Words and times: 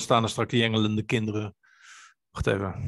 staan 0.00 0.22
er 0.22 0.28
straks 0.28 0.50
die 0.50 0.62
engelende 0.62 1.02
kinderen. 1.02 1.56
Wacht 2.30 2.46
even. 2.46 2.82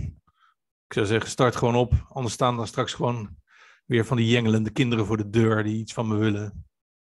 Ik 0.87 0.93
zou 0.93 1.06
zeggen, 1.06 1.30
start 1.30 1.56
gewoon 1.56 1.75
op. 1.75 2.06
Anders 2.08 2.34
staan 2.34 2.60
er 2.60 2.67
straks 2.67 2.92
gewoon 2.94 3.36
weer 3.84 4.04
van 4.06 4.17
die 4.17 4.26
jengelende 4.29 4.71
kinderen 4.71 5.06
voor 5.06 5.16
de 5.16 5.30
deur 5.30 5.62
die 5.62 5.79
iets 5.79 5.92
van 5.92 6.08
me 6.08 6.16
willen. 6.16 6.66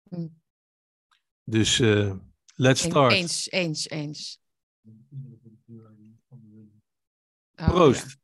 Hm. 0.08 0.28
Dus 1.44 1.80
eh, 1.80 2.14
let's 2.54 2.82
start. 2.82 3.12
Eens, 3.12 3.50
eens, 3.50 3.88
eens. 3.88 4.40
Oh, 7.56 7.68
Proost. 7.68 8.08
ja. 8.08 8.16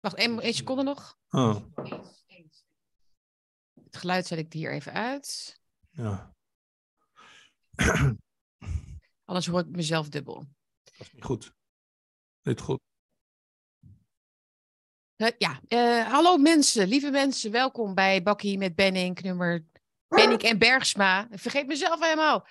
Wacht, 0.00 0.16
één, 0.16 0.40
één 0.40 0.54
seconde 0.54 0.82
nog. 0.82 1.18
Oh, 1.30 1.56
Het 3.84 3.96
geluid 3.96 4.26
zet 4.26 4.38
ik 4.38 4.52
hier 4.52 4.72
even 4.72 4.92
uit. 4.92 5.60
ja. 5.90 6.34
Anders 9.24 9.46
hoor 9.46 9.60
ik 9.60 9.68
mezelf 9.68 10.08
dubbel. 10.08 10.46
Niet 11.12 11.24
goed. 11.24 11.52
Dit 12.42 12.60
goed. 12.60 12.80
Eh, 15.16 15.28
ja, 15.38 15.60
eh, 15.68 16.12
hallo 16.12 16.36
mensen, 16.36 16.88
lieve 16.88 17.10
mensen, 17.10 17.50
welkom 17.50 17.94
bij 17.94 18.22
Bakkie 18.22 18.58
met 18.58 18.74
Benning, 18.74 19.20
nummer 19.20 19.64
Benning 20.08 20.42
en 20.42 20.58
Bergsma. 20.58 21.28
Vergeet 21.30 21.66
mezelf 21.66 22.00
helemaal. 22.00 22.46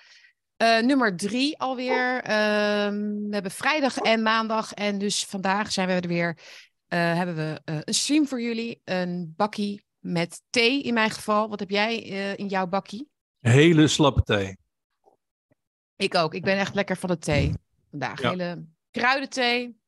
Eh, 0.56 0.78
nummer 0.78 1.16
drie 1.16 1.58
alweer. 1.58 2.22
Ehm, 2.22 2.96
we 3.00 3.28
hebben 3.30 3.50
vrijdag 3.50 3.96
en 3.96 4.22
maandag 4.22 4.72
en 4.72 4.98
dus 4.98 5.24
vandaag 5.24 5.72
zijn 5.72 5.88
we 5.88 5.92
er 5.92 6.08
weer. 6.08 6.38
hebben 6.92 7.36
we 7.36 7.60
een 7.64 7.94
stream 7.94 8.26
voor 8.26 8.40
jullie, 8.40 8.80
een 8.84 9.32
bakkie 9.36 9.84
met 9.98 10.42
thee 10.50 10.82
in 10.82 10.94
mijn 10.94 11.10
geval. 11.10 11.48
Wat 11.48 11.60
heb 11.60 11.70
jij 11.70 11.96
in 12.36 12.46
jouw 12.46 12.66
bakkie? 12.66 13.08
Hele 13.40 13.88
slappe 13.88 14.22
thee. 14.22 14.56
Ik 15.96 16.14
ook. 16.14 16.34
Ik 16.34 16.42
ben 16.42 16.58
echt 16.58 16.74
lekker 16.74 16.96
van 16.96 17.08
de 17.08 17.18
thee 17.18 17.54
vandaag. 17.92 18.20
Ja. 18.20 18.30
Hele 18.30 18.64
kruidenthee. 18.90 19.80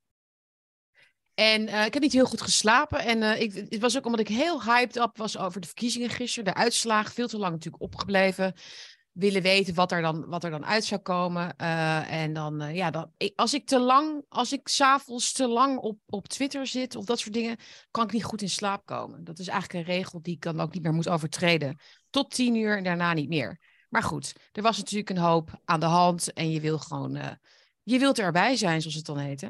En 1.35 1.67
eh, 1.69 1.85
ik 1.85 1.93
heb 1.93 2.03
niet 2.03 2.13
heel 2.13 2.27
goed 2.27 2.41
geslapen. 2.41 2.99
En 2.99 3.23
eh, 3.23 3.41
ik, 3.41 3.55
het 3.55 3.81
was 3.81 3.97
ook 3.97 4.05
omdat 4.05 4.21
ik 4.21 4.29
heel 4.29 4.63
hyped 4.63 4.97
up 4.97 5.17
was 5.17 5.39
over 5.39 5.61
de 5.61 5.67
verkiezingen 5.67 6.11
gisteren. 6.11 6.55
De 6.55 6.61
uitslagen, 6.61 7.13
veel 7.13 7.29
te 7.29 7.39
lang 7.39 7.53
natuurlijk 7.53 7.83
opgebleven. 7.83 8.55
Willen 9.13 9.43
weten 9.43 9.75
wat 9.75 9.93
er 9.93 10.03
dan, 10.03 10.27
wat 10.27 10.45
er 10.45 10.51
dan 10.51 10.65
uit 10.65 10.85
zou 10.85 11.01
komen. 11.01 11.57
Eh, 11.57 12.23
en 12.23 12.33
dan, 12.33 12.75
ja, 12.75 12.91
dan, 12.91 13.11
ik, 13.17 13.33
als 13.37 13.55
ik 13.55 13.67
te 13.67 13.79
lang, 13.79 14.25
als 14.29 14.53
ik 14.53 14.69
s'avonds 14.69 15.33
te 15.33 15.49
lang 15.49 15.79
op, 15.79 15.99
op 16.07 16.29
Twitter 16.29 16.67
zit 16.67 16.97
of 16.97 17.05
dat 17.05 17.19
soort 17.19 17.35
dingen, 17.35 17.57
kan 17.91 18.05
ik 18.05 18.13
niet 18.13 18.25
goed 18.25 18.43
in 18.43 18.51
slaap 18.51 18.87
komen. 18.87 19.25
Dat 19.25 19.39
is 19.39 19.49
eigenlijk 19.49 19.89
een 19.89 19.95
regel 19.95 20.23
die 20.23 20.35
ik 20.35 20.43
dan 20.43 20.61
ook 20.61 20.73
niet 20.73 20.83
meer 20.83 20.93
moet 20.93 21.09
overtreden. 21.09 21.79
Tot 22.11 22.31
tien 22.31 22.55
uur 22.55 22.77
en 22.77 22.85
daarna 22.85 23.13
niet 23.13 23.29
meer. 23.29 23.61
Maar 23.89 24.03
goed, 24.03 24.33
er 24.53 24.63
was 24.63 24.77
natuurlijk 24.77 25.11
een 25.11 25.17
hoop 25.17 25.61
aan 25.65 25.81
de 25.81 25.87
hand 25.87 26.33
en 26.33 26.51
je 26.51 26.61
wil 26.61 26.79
gewoon, 26.79 27.19
je 27.85 27.99
wilt 27.99 28.19
erbij 28.19 28.57
zijn, 28.57 28.81
zoals 28.81 28.97
het 28.97 29.07
dan 29.07 29.19
heet. 29.19 29.41
Hè? 29.41 29.49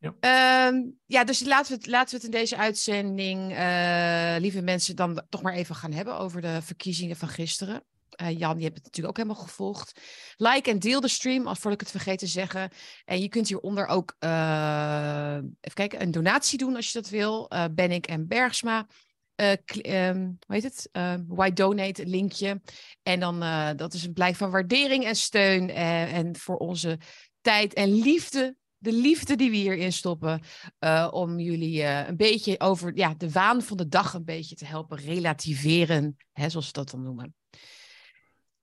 Ja. 0.00 0.14
Ehm, 0.20 0.82
ja, 1.06 1.24
dus 1.24 1.44
laten 1.44 1.72
we, 1.72 1.78
het, 1.78 1.86
laten 1.86 2.10
we 2.10 2.16
het 2.16 2.34
in 2.34 2.40
deze 2.40 2.56
uitzending, 2.56 3.52
eh, 3.54 4.34
lieve 4.38 4.62
mensen, 4.62 4.96
dan 4.96 5.22
toch 5.28 5.42
maar 5.42 5.54
even 5.54 5.74
gaan 5.74 5.92
hebben 5.92 6.18
over 6.18 6.40
de 6.40 6.62
verkiezingen 6.62 7.16
van 7.16 7.28
gisteren. 7.28 7.84
Eh, 8.10 8.38
Jan, 8.38 8.56
je 8.58 8.64
hebt 8.64 8.76
het 8.76 8.84
natuurlijk 8.84 9.18
ook 9.18 9.24
helemaal 9.24 9.46
gevolgd. 9.46 10.00
Like 10.36 10.70
en 10.70 10.78
deel 10.78 11.00
de 11.00 11.08
stream, 11.08 11.46
als 11.46 11.58
voordat 11.58 11.80
ik 11.80 11.86
het 11.86 11.96
vergeet 11.96 12.18
te 12.18 12.26
zeggen. 12.26 12.70
En 13.04 13.20
je 13.20 13.28
kunt 13.28 13.48
hieronder 13.48 13.86
ook, 13.86 14.16
eh, 14.18 15.34
even 15.36 15.74
kijken, 15.74 16.02
een 16.02 16.10
donatie 16.10 16.58
doen 16.58 16.76
als 16.76 16.92
je 16.92 17.00
dat 17.00 17.08
wil. 17.08 17.50
Ben 17.70 17.90
ik 17.90 18.06
en 18.06 18.28
Bergsma. 18.28 18.86
Ehm, 19.34 20.18
hoe 20.18 20.54
heet 20.54 20.62
het? 20.62 20.88
Why 21.26 21.52
Donate, 21.52 22.06
linkje. 22.06 22.60
En 23.02 23.20
dan, 23.20 23.40
dat 23.76 23.94
is 23.94 24.04
een 24.04 24.12
blijk 24.12 24.36
van 24.36 24.50
waardering 24.50 25.04
en 25.04 25.16
steun. 25.16 25.70
en 25.70 26.36
voor 26.36 26.56
onze 26.56 26.98
tijd 27.40 27.74
en 27.74 27.92
liefde. 27.94 28.56
De 28.78 28.92
liefde 28.92 29.36
die 29.36 29.50
we 29.50 29.56
hierin 29.56 29.92
stoppen. 29.92 30.40
eh, 30.78 31.08
om 31.10 31.38
jullie 31.38 31.82
eh, 31.82 32.08
een 32.08 32.16
beetje 32.16 32.60
over 32.60 32.96
ja, 32.96 33.14
de 33.14 33.30
waan 33.30 33.62
van 33.62 33.76
de 33.76 33.88
dag 33.88 34.14
een 34.14 34.24
beetje 34.24 34.54
te 34.54 34.64
helpen 34.64 34.98
relativeren. 34.98 36.16
Hè, 36.32 36.48
zoals 36.48 36.66
ze 36.66 36.72
dat 36.72 36.90
dan 36.90 37.02
noemen. 37.02 37.34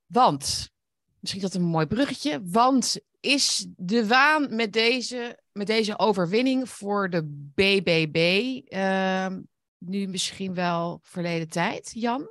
Want, 0.05 0.69
misschien 1.19 1.43
is 1.43 1.51
dat 1.51 1.61
een 1.61 1.67
mooi 1.67 1.85
bruggetje. 1.85 2.41
Want 2.43 2.99
is 3.19 3.67
de 3.75 4.07
waan 4.07 4.55
met 4.55 4.73
deze, 4.73 5.39
met 5.51 5.67
deze 5.67 5.99
overwinning 5.99 6.69
voor 6.69 7.09
de 7.09 7.23
BBB 7.55 8.17
ehm, 8.67 9.41
nu 9.77 10.07
misschien 10.07 10.53
wel 10.53 10.99
verleden 11.03 11.49
tijd, 11.49 11.91
Jan? 11.93 12.29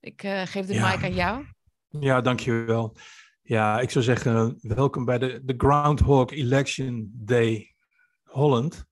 Ik 0.00 0.22
eh, 0.22 0.42
geef 0.46 0.66
de 0.66 0.74
Ja. 0.74 0.90
mic 0.94 1.04
aan 1.04 1.14
jou. 1.14 1.44
Ja, 1.88 2.20
dankjewel. 2.20 2.96
Ja, 3.52 3.80
ik 3.80 3.90
zou 3.90 4.04
zeggen, 4.04 4.58
welkom 4.60 5.04
bij 5.04 5.18
de, 5.18 5.40
de 5.44 5.54
Groundhog 5.56 6.30
Election 6.30 7.10
Day 7.14 7.74
Holland. 8.22 8.84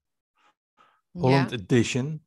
Holland 1.11 1.51
Ja. 1.51 1.57
Edition. 1.57 2.27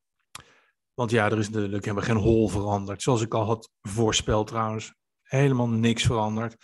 Want 0.94 1.11
ja, 1.11 1.25
er 1.31 1.38
is 1.38 1.49
natuurlijk 1.49 1.85
helemaal 1.85 2.05
geen 2.05 2.16
hol 2.16 2.47
veranderd. 2.47 3.01
Zoals 3.01 3.21
ik 3.21 3.33
al 3.33 3.45
had 3.45 3.71
voorspeld 3.81 4.47
trouwens. 4.47 4.94
Helemaal 5.21 5.69
niks 5.69 6.03
veranderd. 6.03 6.55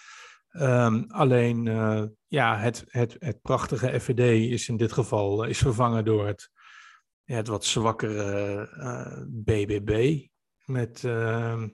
Ehm, 0.49 1.03
alleen 1.07 1.67
eh, 1.67 2.03
ja, 2.27 2.57
het, 2.57 2.83
het, 2.87 3.15
het 3.19 3.41
prachtige 3.41 3.99
FVD 3.99 4.51
is 4.51 4.67
in 4.67 4.77
dit 4.77 4.91
geval 4.91 5.43
eh, 5.43 5.49
is 5.49 5.57
vervangen 5.57 6.05
door 6.05 6.27
het, 6.27 6.49
het 7.23 7.47
wat 7.47 7.65
zwakkere 7.65 8.67
eh, 8.69 9.23
BBB. 9.27 10.25
Met, 10.65 11.03
ehm, 11.03 11.69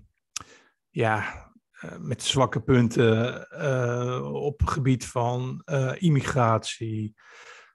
ja, 0.89 1.23
eh, 1.23 1.45
met 1.99 2.23
zwakke 2.23 2.61
punten 2.61 3.49
eh, 3.49 4.33
op 4.33 4.59
het 4.59 4.69
gebied 4.69 5.05
van 5.05 5.61
eh, 5.65 5.93
immigratie, 5.97 7.13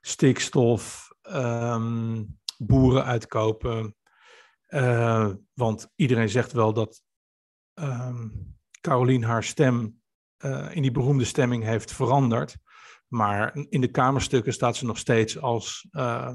stikstof, 0.01 1.09
ehm, 1.21 2.23
boeren 2.57 3.05
uitkopen. 3.05 3.95
Eh, 4.65 5.29
want 5.53 5.91
iedereen 5.95 6.29
zegt 6.29 6.51
wel 6.51 6.73
dat 6.73 7.01
ehm 7.73 8.27
Carolien 8.81 9.23
haar 9.23 9.43
stem 9.43 10.01
eh, 10.37 10.75
in 10.75 10.81
die 10.81 10.91
beroemde 10.91 11.25
stemming 11.25 11.63
heeft 11.63 11.91
veranderd. 11.91 12.57
Maar 13.07 13.55
in 13.69 13.81
de 13.81 13.91
Kamerstukken 13.91 14.53
staat 14.53 14.75
ze 14.75 14.85
nog 14.85 14.97
steeds 14.97 15.39
als, 15.39 15.87
eh, 15.91 16.33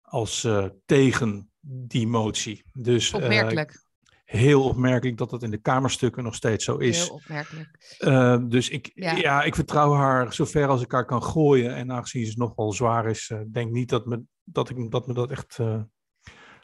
als 0.00 0.44
eh, 0.44 0.66
tegen 0.86 1.50
die 1.60 2.06
motie. 2.06 2.64
Dus 2.72 3.12
eh, 3.12 3.22
Opmerkelijk. 3.22 3.86
Heel 4.30 4.64
opmerkelijk 4.64 5.16
dat 5.16 5.30
dat 5.30 5.42
in 5.42 5.50
de 5.50 5.60
Kamerstukken 5.60 6.24
nog 6.24 6.34
steeds 6.34 6.64
zo 6.64 6.76
is. 6.76 6.98
Heel 6.98 7.14
opmerkelijk. 7.14 7.96
Eh, 7.98 8.38
dus 8.48 8.68
ik, 8.68 8.90
Ja. 8.94 9.16
ja. 9.16 9.42
ik 9.42 9.54
vertrouw 9.54 9.92
haar 9.92 10.32
zover 10.32 10.68
als 10.68 10.82
ik 10.82 10.92
haar 10.92 11.04
kan 11.04 11.22
gooien. 11.22 11.74
En 11.74 11.92
aangezien 11.92 12.26
ze 12.26 12.38
nogal 12.38 12.72
zwaar 12.72 13.06
is, 13.06 13.30
eh, 13.30 13.40
denk 13.52 13.70
niet 13.70 13.88
dat 13.88 14.06
me 14.06 14.22
dat, 14.44 14.70
ik, 14.70 14.90
dat 14.90 15.06
me 15.06 15.14
dat 15.14 15.30
echt 15.30 15.58
eh, 15.58 15.80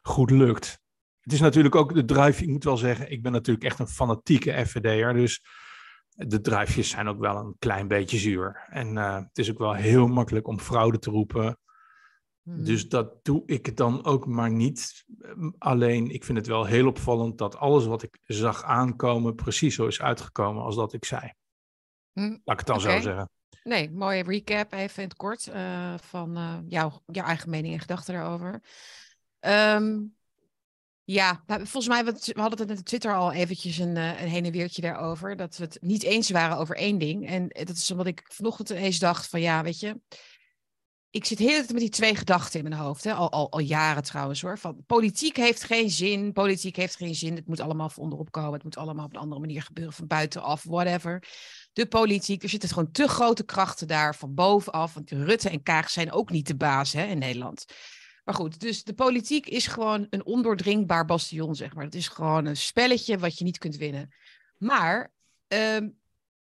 goed 0.02 0.30
lukt. 0.30 0.80
Het 1.20 1.32
is 1.32 1.40
natuurlijk 1.40 1.74
ook 1.74 1.94
de 1.94 2.04
drive, 2.04 2.42
ik 2.42 2.48
moet 2.48 2.64
wel 2.64 2.76
zeggen, 2.76 3.10
ik 3.10 3.22
ben 3.22 3.32
natuurlijk 3.32 3.66
echt 3.66 3.78
een 3.78 3.88
fanatieke 3.88 4.66
FVD'er. 4.66 5.14
Dus 5.14 5.44
de 6.08 6.40
drivejes 6.40 6.88
zijn 6.88 7.08
ook 7.08 7.18
wel 7.18 7.36
een 7.36 7.56
klein 7.58 7.88
beetje 7.88 8.18
zuur. 8.18 8.66
En 8.68 8.96
het 8.96 9.38
is 9.38 9.50
ook 9.50 9.58
wel 9.58 9.74
heel 9.74 10.06
makkelijk 10.06 10.46
om 10.46 10.60
fraude 10.60 10.98
te 10.98 11.10
roepen. 11.10 11.58
Hmm. 12.44 12.64
Dus 12.64 12.88
dat 12.88 13.24
doe 13.24 13.42
ik 13.46 13.76
dan 13.76 14.04
ook 14.04 14.26
maar 14.26 14.50
niet. 14.50 15.04
Ehm, 15.20 15.50
Alleen, 15.58 16.10
ik 16.10 16.24
vind 16.24 16.38
het 16.38 16.46
wel 16.46 16.64
heel 16.64 16.86
opvallend 16.86 17.38
dat 17.38 17.56
alles 17.56 17.86
wat 17.86 18.02
ik 18.02 18.18
zag 18.22 18.62
aankomen 18.62 19.34
precies 19.34 19.74
zo 19.74 19.86
is 19.86 20.00
uitgekomen 20.00 20.62
als 20.62 20.76
dat 20.76 20.92
ik 20.92 21.04
zei. 21.04 21.32
Hmm. 22.12 22.40
Laat 22.44 22.60
ik 22.60 22.66
het 22.66 22.66
dan 22.66 22.80
zo 22.80 23.00
zeggen. 23.00 23.30
Nee, 23.62 23.90
mooie 23.90 24.22
recap 24.22 24.72
even 24.72 25.02
in 25.02 25.08
het 25.08 25.16
kort 25.16 25.46
eh, 25.46 25.94
van 25.98 26.36
eh, 26.36 26.58
jouw, 26.66 27.02
jouw 27.06 27.24
eigen 27.24 27.50
mening 27.50 27.74
en 27.74 27.80
gedachten 27.80 28.14
daarover. 28.14 28.62
Ehm, 29.40 30.00
ja, 31.04 31.42
nou, 31.46 31.66
volgens 31.66 31.88
mij, 31.88 32.04
we, 32.04 32.40
hadden 32.40 32.58
het 32.58 32.68
net 32.68 32.78
op 32.78 32.84
Twitter 32.84 33.14
al 33.14 33.32
eventjes 33.32 33.78
een, 33.78 33.96
eh, 33.96 34.22
een 34.22 34.28
heen 34.28 34.44
en 34.44 34.52
weertje 34.52 34.82
daarover, 34.82 35.36
dat 35.36 35.56
we 35.56 35.64
het 35.64 35.78
niet 35.80 36.02
eens 36.02 36.30
waren 36.30 36.56
over 36.56 36.76
één 36.76 36.98
ding. 36.98 37.26
En 37.28 37.48
dat 37.48 37.76
is 37.76 37.90
omdat 37.90 38.06
ik 38.06 38.24
vanochtend 38.28 38.70
ineens 38.70 38.98
dacht 38.98 39.28
van 39.28 39.40
ja, 39.40 39.62
weet 39.62 39.80
je, 39.80 40.00
ik 41.14 41.24
zit 41.24 41.38
heel 41.38 41.48
tijd 41.48 41.72
met 41.72 41.80
die 41.80 41.88
twee 41.88 42.14
gedachten 42.14 42.60
in 42.60 42.68
mijn 42.68 42.80
hoofd, 42.80 43.04
hè? 43.04 43.12
Al, 43.12 43.30
al, 43.30 43.50
al 43.50 43.58
jaren 43.58 44.02
trouwens 44.02 44.40
hoor, 44.40 44.58
van 44.58 44.84
politiek 44.86 45.36
heeft 45.36 45.64
geen 45.64 45.90
zin, 45.90 46.32
politiek 46.32 46.76
heeft 46.76 46.96
geen 46.96 47.14
zin, 47.14 47.36
het 47.36 47.46
moet 47.46 47.60
allemaal 47.60 47.88
van 47.88 48.02
onderop 48.02 48.30
komen, 48.30 48.52
het 48.52 48.62
moet 48.62 48.76
allemaal 48.76 49.04
op 49.04 49.14
een 49.14 49.20
andere 49.20 49.40
manier 49.40 49.62
gebeuren, 49.62 49.92
van 49.92 50.06
buitenaf, 50.06 50.62
whatever 50.62 51.22
de 51.74 51.86
politiek. 51.86 52.42
Er 52.42 52.48
zitten 52.48 52.68
gewoon 52.68 52.90
te 52.90 53.08
grote 53.08 53.44
krachten 53.44 53.86
daar 53.86 54.14
van 54.14 54.34
bovenaf. 54.34 54.94
Want 54.94 55.10
Rutte 55.10 55.48
en 55.48 55.62
Kaag 55.62 55.90
zijn 55.90 56.12
ook 56.12 56.30
niet 56.30 56.46
de 56.46 56.56
baas 56.56 56.92
hè, 56.92 57.04
in 57.04 57.18
Nederland. 57.18 57.64
Maar 58.24 58.34
goed, 58.34 58.60
dus 58.60 58.84
de 58.84 58.94
politiek 58.94 59.46
is 59.46 59.66
gewoon 59.66 60.06
een 60.10 60.24
ondoordringbaar 60.24 61.04
bastion, 61.04 61.54
zeg 61.54 61.74
maar. 61.74 61.84
Het 61.84 61.94
is 61.94 62.08
gewoon 62.08 62.46
een 62.46 62.56
spelletje 62.56 63.18
wat 63.18 63.38
je 63.38 63.44
niet 63.44 63.58
kunt 63.58 63.76
winnen. 63.76 64.14
Maar, 64.56 65.12
ehm, 65.48 65.88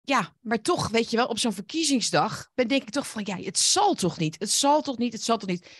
ja, 0.08 0.36
maar 0.40 0.60
toch, 0.60 0.88
weet 0.88 1.10
je 1.10 1.16
wel, 1.16 1.26
op 1.26 1.38
zo'n 1.38 1.52
verkiezingsdag 1.52 2.50
ben 2.54 2.68
denk 2.68 2.82
ik 2.82 2.90
toch 2.90 3.08
van, 3.08 3.22
ja, 3.24 3.36
het 3.36 3.58
zal 3.58 3.94
toch 3.94 4.18
niet, 4.18 4.36
het 4.38 4.50
zal 4.50 4.82
toch 4.82 4.98
niet, 4.98 5.12
het 5.12 5.22
zal 5.22 5.38
toch 5.38 5.48
niet. 5.48 5.70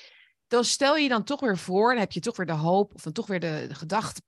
Dan 0.46 0.64
stel 0.64 0.96
je 0.96 1.08
dan 1.08 1.24
toch 1.24 1.40
weer 1.40 1.58
voor, 1.58 1.90
dan 1.90 2.00
heb 2.00 2.12
je 2.12 2.20
toch 2.20 2.36
weer 2.36 2.46
de 2.46 2.52
hoop, 2.52 2.94
of 2.94 3.02
dan 3.02 3.12
toch 3.12 3.26
weer 3.26 3.40
de, 3.40 3.68
gedachte, 3.70 4.20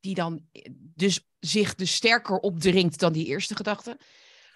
die 0.00 0.14
dan 0.14 0.46
eh, 0.52 0.62
dus 0.72 1.28
zich 1.38 1.74
dus 1.74 1.94
sterker 1.94 2.38
opdringt 2.38 2.98
dan 2.98 3.12
die 3.12 3.26
eerste 3.26 3.56
gedachte 3.56 3.98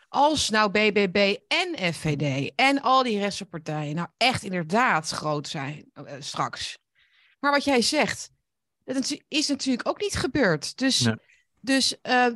Als 0.08 0.50
nou 0.50 0.70
BBB 0.70 1.36
en 1.48 1.94
FVD 1.94 2.52
en 2.54 2.80
al 2.80 3.02
die 3.02 3.18
rechtse 3.18 3.46
partijen 3.46 3.94
nou 3.94 4.08
echt 4.16 4.42
inderdaad 4.42 5.08
groot 5.08 5.48
zijn 5.48 5.90
uh, 5.94 6.12
straks. 6.18 6.78
Maar 7.40 7.50
wat 7.50 7.64
jij 7.64 7.82
zegt, 7.82 8.30
dat 8.84 9.18
is 9.28 9.48
natuurlijk 9.48 9.88
ook 9.88 10.00
niet 10.00 10.14
gebeurd. 10.14 10.78
Dus 10.78 11.08
dus 11.64 11.96
uh, 12.02 12.26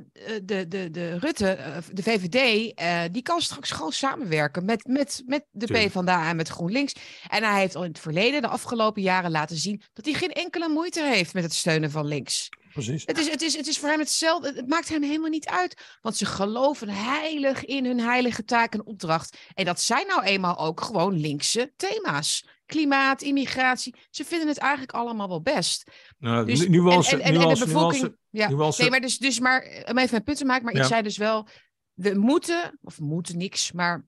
de, 0.42 0.68
de, 0.68 0.90
de 0.90 1.18
Rutte, 1.18 1.58
uh, 1.58 1.76
de 1.92 2.02
VVD, 2.02 2.72
uh, 2.80 3.02
die 3.12 3.22
kan 3.22 3.40
straks 3.40 3.70
gewoon 3.70 3.92
samenwerken 3.92 4.64
met, 4.64 4.86
met, 4.86 5.22
met 5.26 5.44
de 5.50 5.66
PvdA 5.66 6.28
en 6.28 6.36
met 6.36 6.48
GroenLinks. 6.48 6.94
En 7.28 7.42
hij 7.42 7.60
heeft 7.60 7.74
al 7.74 7.82
in 7.82 7.88
het 7.88 7.98
verleden, 7.98 8.42
de 8.42 8.48
afgelopen 8.48 9.02
jaren, 9.02 9.30
laten 9.30 9.56
zien 9.56 9.82
dat 9.92 10.04
hij 10.04 10.14
geen 10.14 10.32
enkele 10.32 10.68
moeite 10.68 11.02
heeft 11.02 11.34
met 11.34 11.42
het 11.42 11.54
steunen 11.54 11.90
van 11.90 12.06
links. 12.06 12.48
Precies. 12.72 13.02
Het 13.06 13.18
is, 13.18 13.30
het 13.30 13.42
is, 13.42 13.56
het 13.56 13.66
is 13.66 13.78
voor 13.78 13.88
hem 13.88 13.98
hetzelfde. 13.98 14.52
Het 14.54 14.68
maakt 14.68 14.88
hem 14.88 15.02
helemaal 15.02 15.30
niet 15.30 15.48
uit. 15.48 15.82
Want 16.02 16.16
ze 16.16 16.26
geloven 16.26 16.88
heilig 16.88 17.64
in 17.64 17.84
hun 17.84 18.00
heilige 18.00 18.44
taak 18.44 18.74
en 18.74 18.86
opdracht. 18.86 19.36
En 19.54 19.64
dat 19.64 19.80
zijn 19.80 20.06
nou 20.06 20.22
eenmaal 20.22 20.58
ook 20.58 20.80
gewoon 20.80 21.20
linkse 21.20 21.72
thema's 21.76 22.44
klimaat, 22.66 23.22
immigratie. 23.22 23.94
Ze 24.10 24.24
vinden 24.24 24.48
het 24.48 24.58
eigenlijk 24.58 24.92
allemaal 24.92 25.28
wel 25.28 25.42
best. 25.42 25.90
Nou, 26.18 26.46
dus, 26.46 26.68
nu 26.68 26.82
was 26.82 27.12
en, 27.12 27.20
en, 27.20 27.34
en, 27.34 27.54
de 27.54 27.64
bevolking. 27.64 28.16
ja. 28.30 28.48
nee, 28.78 28.90
maar 28.90 29.00
dus, 29.00 29.18
dus 29.18 29.40
maar 29.40 29.62
om 29.62 29.98
even 29.98 30.10
mijn 30.10 30.22
punt 30.22 30.38
te 30.38 30.44
maken. 30.44 30.64
Maar 30.64 30.74
ik 30.74 30.84
zei 30.84 31.02
dus 31.02 31.16
wel, 31.16 31.46
we 31.94 32.14
moeten, 32.14 32.78
of 32.82 32.96
we 32.96 33.04
moeten 33.04 33.36
niks, 33.36 33.72
maar 33.72 34.06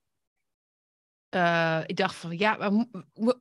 uh, 1.34 1.80
ik 1.86 1.96
dacht 1.96 2.14
van 2.14 2.38
ja, 2.38 2.58
we, 2.58 2.86
we, 3.12 3.40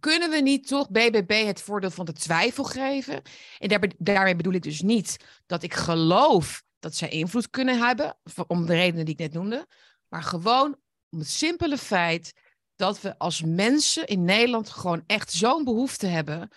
kunnen 0.00 0.30
we 0.30 0.40
niet 0.40 0.66
toch 0.66 0.90
BBB 0.90 1.44
het 1.46 1.62
voordeel 1.62 1.90
van 1.90 2.04
de 2.04 2.12
twijfel 2.12 2.64
geven? 2.64 3.22
En 3.58 3.68
daar, 3.68 3.90
daarmee 3.98 4.36
bedoel 4.36 4.52
ik 4.52 4.62
dus 4.62 4.80
niet 4.80 5.16
dat 5.46 5.62
ik 5.62 5.74
geloof 5.74 6.62
dat 6.78 6.94
zij 6.94 7.08
invloed 7.08 7.50
kunnen 7.50 7.78
hebben, 7.78 8.18
om 8.46 8.66
de 8.66 8.74
redenen 8.74 9.04
die 9.04 9.14
ik 9.14 9.20
net 9.20 9.32
noemde, 9.32 9.66
maar 10.08 10.22
gewoon 10.22 10.76
om 11.10 11.18
het 11.18 11.28
simpele 11.28 11.78
feit 11.78 12.32
dat 12.80 13.00
we 13.00 13.18
als 13.18 13.42
mensen 13.42 14.06
in 14.06 14.24
Nederland 14.24 14.68
gewoon 14.68 15.04
echt 15.06 15.32
zo'n 15.32 15.64
behoefte 15.64 16.06
hebben 16.06 16.48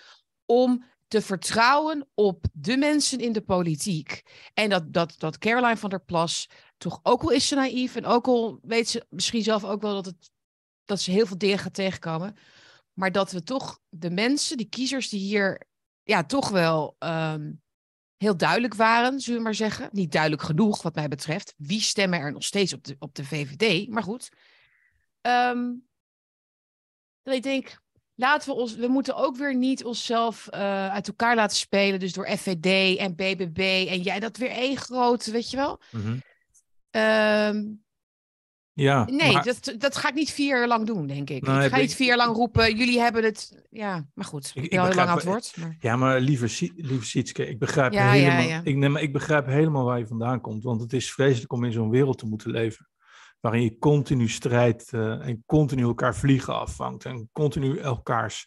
om 0.46 0.84
te 1.08 1.22
vertrouwen 1.22 2.08
op 2.14 2.46
de 2.54 2.78
mensen 2.78 3.20
in 3.20 3.32
de 3.32 3.42
politiek. 3.42 4.24
En 4.54 4.70
dat, 4.70 4.94
dat, 4.94 5.16
dat 5.18 5.38
Caroline 5.38 5.78
van 5.78 5.90
der 5.90 6.04
Plas 6.04 6.50
toch 6.78 7.00
ook 7.04 7.22
al 7.22 7.30
is 7.30 7.48
ze 7.48 7.56
naïef 7.56 7.96
en 7.96 8.06
ook 8.06 8.28
al 8.28 8.60
weet 8.62 8.90
ze 8.90 9.06
misschien 9.10 9.44
zelf 9.44 9.64
ook 9.64 9.82
wel 9.82 9.94
dat, 9.94 10.06
het, 10.06 10.32
dat 10.86 11.02
ze 11.02 11.12
heel 11.12 11.26
veel 11.26 11.38
dingen 11.38 11.60
gaat 11.60 11.74
tegenkomen. 11.74 12.36
Maar 12.94 13.12
dat 13.12 13.32
we 13.32 13.44
toch 13.44 13.80
de 13.90 14.10
mensen, 14.10 14.58
die 14.58 14.70
kiezers 14.70 15.10
die 15.10 15.20
hier 15.20 15.68
ja, 16.04 16.24
toch 16.24 16.50
wel 16.50 16.96
ehm, 17.00 17.52
heel 18.18 18.38
duidelijk 18.38 18.74
waren, 18.74 19.20
zullen 19.20 19.38
we 19.38 19.46
maar 19.46 19.56
zeggen. 19.56 19.90
Niet 19.92 20.12
duidelijk 20.12 20.42
genoeg 20.42 20.82
wat 20.82 20.96
mij 20.96 21.08
betreft. 21.08 21.54
Wie 21.58 21.82
stemmen 21.82 22.20
er 22.20 22.32
nog 22.32 22.44
steeds 22.44 22.74
op 22.74 22.84
de, 22.84 22.96
op 23.00 23.16
de 23.16 23.26
VVD? 23.26 23.88
Maar 23.90 24.04
goed. 24.04 24.30
Um, 25.22 25.92
dat 27.24 27.36
ik 27.36 27.44
denk, 27.44 27.82
laten 28.16 28.50
we 28.50 28.60
ons, 28.60 28.76
we 28.76 28.88
moeten 28.88 29.16
ook 29.16 29.38
weer 29.38 29.56
niet 29.56 29.84
onszelf 29.84 30.48
uh, 30.54 30.90
uit 30.90 31.08
elkaar 31.08 31.36
laten 31.36 31.58
spelen. 31.58 32.00
Dus 32.00 32.14
door 32.14 32.28
FVD 32.28 32.98
en 32.98 33.16
BBB 33.16 33.88
en 33.90 34.02
jij, 34.02 34.20
dat 34.20 34.38
weer 34.38 34.50
één 34.50 34.78
groot, 34.78 35.26
weet 35.26 35.52
je 35.52 35.58
wel. 35.58 35.80
Mm 35.92 36.02
-hmm. 36.02 36.22
ja. 38.74 39.06
Nee, 39.06 39.32
maar... 39.32 39.44
dat, 39.44 39.76
dat 39.78 39.96
ga 39.96 40.08
ik 40.08 40.14
niet 40.14 40.32
vier 40.32 40.48
jaar 40.48 40.68
lang 40.68 40.86
doen, 40.86 41.08
denk 41.08 41.30
ik. 41.30 41.46
Nou, 41.46 41.64
ik 41.64 41.70
ga 41.70 41.78
niet 41.78 41.96
vier 41.96 42.08
jaar 42.08 42.18
lang 42.18 42.36
roepen, 42.36 42.76
jullie 42.76 43.00
hebben 43.00 43.24
het. 43.24 43.66
Ja, 43.70 44.06
maar 44.14 44.26
goed. 44.26 44.52
Ik, 44.54 44.64
ik 44.64 44.70
ben 44.70 44.86
heel 44.86 44.96
lang 44.96 45.10
aan 45.10 45.16
het 45.16 45.26
woord. 45.26 45.58
Maar... 45.58 45.76
Ja, 45.80 45.96
maar 45.96 46.20
lieve, 46.20 46.72
lieve 46.76 47.06
Sietske, 47.06 47.48
ik 47.48 47.60
begrijp, 47.60 47.94
ja, 47.94 48.12
helemaal, 48.12 48.42
ja, 48.42 48.48
ja. 48.48 48.62
Ik, 48.64 48.76
neem, 48.76 48.98
ik 48.98 49.14
begrijp 49.14 49.46
helemaal 49.46 49.86
waar 49.86 50.00
je 50.00 50.08
vandaan 50.08 50.42
komt. 50.42 50.64
Want 50.64 50.82
het 50.82 50.94
is 50.94 51.14
vreselijk 51.14 51.52
om 51.52 51.64
in 51.64 51.72
zo'n 51.72 51.90
wereld 51.90 52.18
te 52.18 52.26
moeten 52.26 52.52
leven 52.52 52.88
waarin 53.44 53.64
je 53.64 53.78
continu 53.78 54.30
strijdt 54.30 54.94
uh, 54.94 55.28
en 55.28 55.44
continu 55.46 55.82
elkaar 55.82 56.16
vliegen 56.16 56.56
afvangt 56.56 57.06
en 57.06 57.30
continu 57.32 57.78
elkaars 57.78 58.46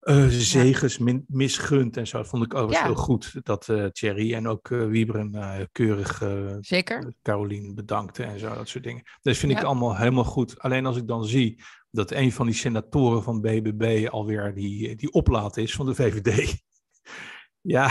uh, 0.00 0.26
zegens 0.26 0.98
min, 0.98 1.24
misgunt 1.28 1.96
en 1.96 2.06
zo. 2.06 2.18
Dat 2.18 2.28
vond 2.28 2.44
ik 2.44 2.54
overigens 2.54 2.78
ja. 2.78 2.86
heel 2.86 3.02
goed 3.02 3.40
dat 3.42 3.68
uh, 3.68 3.86
Thierry 3.86 4.34
en 4.34 4.48
ook 4.48 4.68
uh, 4.68 4.86
Wieberen 4.86 5.68
keurig 5.72 6.22
Zeker. 6.60 7.14
Caroline 7.22 7.74
bedankte 7.74 8.22
en 8.22 8.38
zo, 8.38 8.54
dat 8.54 8.68
soort 8.68 8.84
dingen. 8.84 9.02
Dus 9.22 9.38
vind 9.38 9.52
ja. 9.52 9.58
ik 9.58 9.64
allemaal 9.64 9.96
helemaal 9.96 10.24
goed. 10.24 10.58
Alleen 10.58 10.86
als 10.86 10.96
ik 10.96 11.06
dan 11.06 11.24
zie 11.24 11.62
dat 11.90 12.10
een 12.10 12.32
van 12.32 12.46
die 12.46 12.54
senatoren 12.54 13.22
van 13.22 13.40
BBB 13.40 14.08
alweer 14.10 14.54
die, 14.54 14.94
die 14.94 15.12
oplaat 15.12 15.56
is 15.56 15.74
van 15.74 15.86
de 15.86 15.94
VVD. 15.94 16.62
ja, 17.76 17.90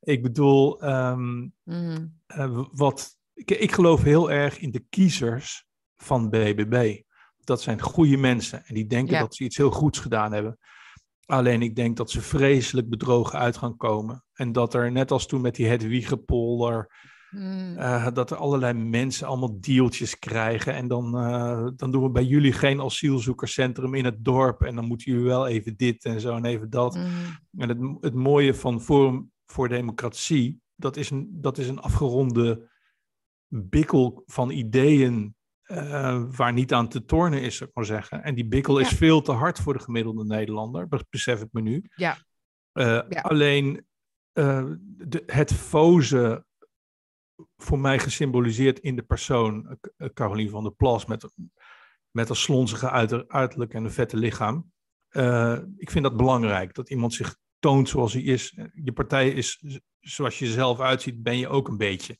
ik 0.00 0.22
bedoel, 0.22 0.84
um, 0.88 1.54
mm. 1.64 2.20
wat 2.72 3.18
ik, 3.40 3.50
ik 3.50 3.72
geloof 3.72 4.02
heel 4.02 4.30
erg 4.30 4.58
in 4.58 4.70
de 4.70 4.84
kiezers 4.88 5.64
van 5.96 6.30
BBB. 6.30 7.00
Dat 7.44 7.62
zijn 7.62 7.80
goede 7.80 8.16
mensen 8.16 8.64
en 8.64 8.74
die 8.74 8.86
denken 8.86 9.18
dat 9.18 9.34
ze 9.34 9.44
iets 9.44 9.56
heel 9.56 9.70
goeds 9.70 9.98
gedaan 9.98 10.32
hebben. 10.32 10.58
Alleen 11.26 11.62
ik 11.62 11.76
denk 11.76 11.96
dat 11.96 12.10
ze 12.10 12.20
vreselijk 12.20 12.88
bedrogen 12.88 13.38
uit 13.38 13.56
gaan 13.56 13.76
komen. 13.76 14.24
En 14.32 14.52
dat 14.52 14.74
er, 14.74 14.92
net 14.92 15.10
als 15.10 15.26
toen 15.26 15.40
met 15.40 15.54
die 15.54 15.66
Hedwigepolder, 15.66 16.92
hmm. 17.28 17.78
uh, 17.78 18.08
dat 18.12 18.30
er 18.30 18.36
allerlei 18.36 18.72
mensen 18.72 19.26
allemaal 19.26 19.60
deeltjes 19.60 20.18
krijgen. 20.18 20.74
En 20.74 20.88
dan, 20.88 21.16
uh, 21.16 21.68
dan 21.76 21.90
doen 21.90 22.02
we 22.02 22.10
bij 22.10 22.24
jullie 22.24 22.52
geen 22.52 22.80
asielzoekerscentrum 22.80 23.94
in 23.94 24.04
het 24.04 24.24
dorp. 24.24 24.62
En 24.62 24.74
dan 24.74 24.84
moeten 24.84 25.12
jullie 25.12 25.26
wel 25.26 25.46
even 25.46 25.76
dit 25.76 26.04
en 26.04 26.20
zo 26.20 26.36
en 26.36 26.44
even 26.44 26.70
dat. 26.70 26.94
Hmm. 26.94 27.06
En 27.56 27.68
het, 27.68 27.78
het 28.00 28.14
mooie 28.14 28.54
van 28.54 28.80
Forum 28.80 29.30
voor 29.46 29.68
Democratie, 29.68 30.60
dat 30.76 30.96
is 30.96 31.10
een, 31.10 31.28
dat 31.32 31.58
is 31.58 31.68
een 31.68 31.80
afgeronde 31.80 32.69
bikkel 33.50 34.22
van 34.26 34.50
ideeën 34.50 35.34
uh, 35.66 36.22
waar 36.36 36.52
niet 36.52 36.72
aan 36.72 36.88
te 36.88 37.04
tornen 37.04 37.42
is, 37.42 37.56
zou 37.56 37.68
ik 37.68 37.76
maar 37.76 37.84
zeggen. 37.84 38.22
En 38.22 38.34
die 38.34 38.46
bikkel 38.46 38.78
is 38.78 38.88
veel 38.88 39.22
te 39.22 39.32
hard 39.32 39.58
voor 39.58 39.72
de 39.72 39.78
gemiddelde 39.78 40.24
Nederlander, 40.24 40.88
dat 40.88 41.04
besef 41.10 41.40
ik 41.40 41.48
me 41.50 41.60
nu. 41.60 41.84
Ja. 41.94 42.18
Uh, 42.72 42.84
ja. 43.08 43.20
Alleen 43.20 43.86
uh, 44.32 44.70
de, 44.82 45.22
het 45.26 45.52
foze, 45.52 46.44
voor 47.56 47.78
mij 47.78 47.98
gesymboliseerd 47.98 48.78
in 48.78 48.96
de 48.96 49.02
persoon 49.02 49.78
Caroline 50.14 50.50
van 50.50 50.62
der 50.62 50.72
Plas, 50.72 51.06
met, 51.06 51.32
met 52.10 52.28
een 52.28 52.36
slonzige 52.36 52.90
uiterlijk 53.28 53.74
en 53.74 53.84
een 53.84 53.90
vette 53.90 54.16
lichaam. 54.16 54.72
ik 55.76 55.90
vind 55.90 56.02
dat 56.04 56.16
belangrijk, 56.16 56.74
dat 56.74 56.90
iemand 56.90 57.14
zich 57.14 57.36
toont 57.58 57.88
zoals 57.88 58.12
hij 58.12 58.22
is. 58.22 58.58
Je 58.74 58.92
partij 58.92 59.30
is, 59.30 59.64
zoals 60.00 60.38
je 60.38 60.46
zelf 60.46 60.80
uitziet, 60.80 61.22
ben 61.22 61.38
je 61.38 61.48
ook 61.48 61.68
een 61.68 61.76
beetje. 61.76 62.18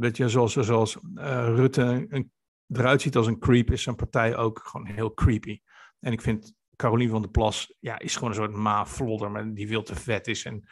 Weet 0.00 0.16
je, 0.16 0.28
zoals, 0.28 0.52
zoals 0.52 0.96
uh, 1.14 1.52
Rutte 1.54 2.06
een, 2.08 2.32
eruit 2.66 3.02
ziet 3.02 3.16
als 3.16 3.26
een 3.26 3.38
creep, 3.38 3.70
is 3.70 3.82
zijn 3.82 3.96
partij 3.96 4.36
ook 4.36 4.60
gewoon 4.64 4.86
heel 4.86 5.14
creepy. 5.14 5.60
En 5.98 6.12
ik 6.12 6.20
vind 6.20 6.54
Caroline 6.76 7.10
van 7.10 7.22
der 7.22 7.30
Plas, 7.30 7.76
ja, 7.80 7.98
is 7.98 8.14
gewoon 8.14 8.28
een 8.28 8.36
soort 8.36 8.52
ma-flodder, 8.52 9.54
die 9.54 9.68
veel 9.68 9.82
te 9.82 9.94
vet 9.94 10.26
is 10.26 10.44
en 10.44 10.68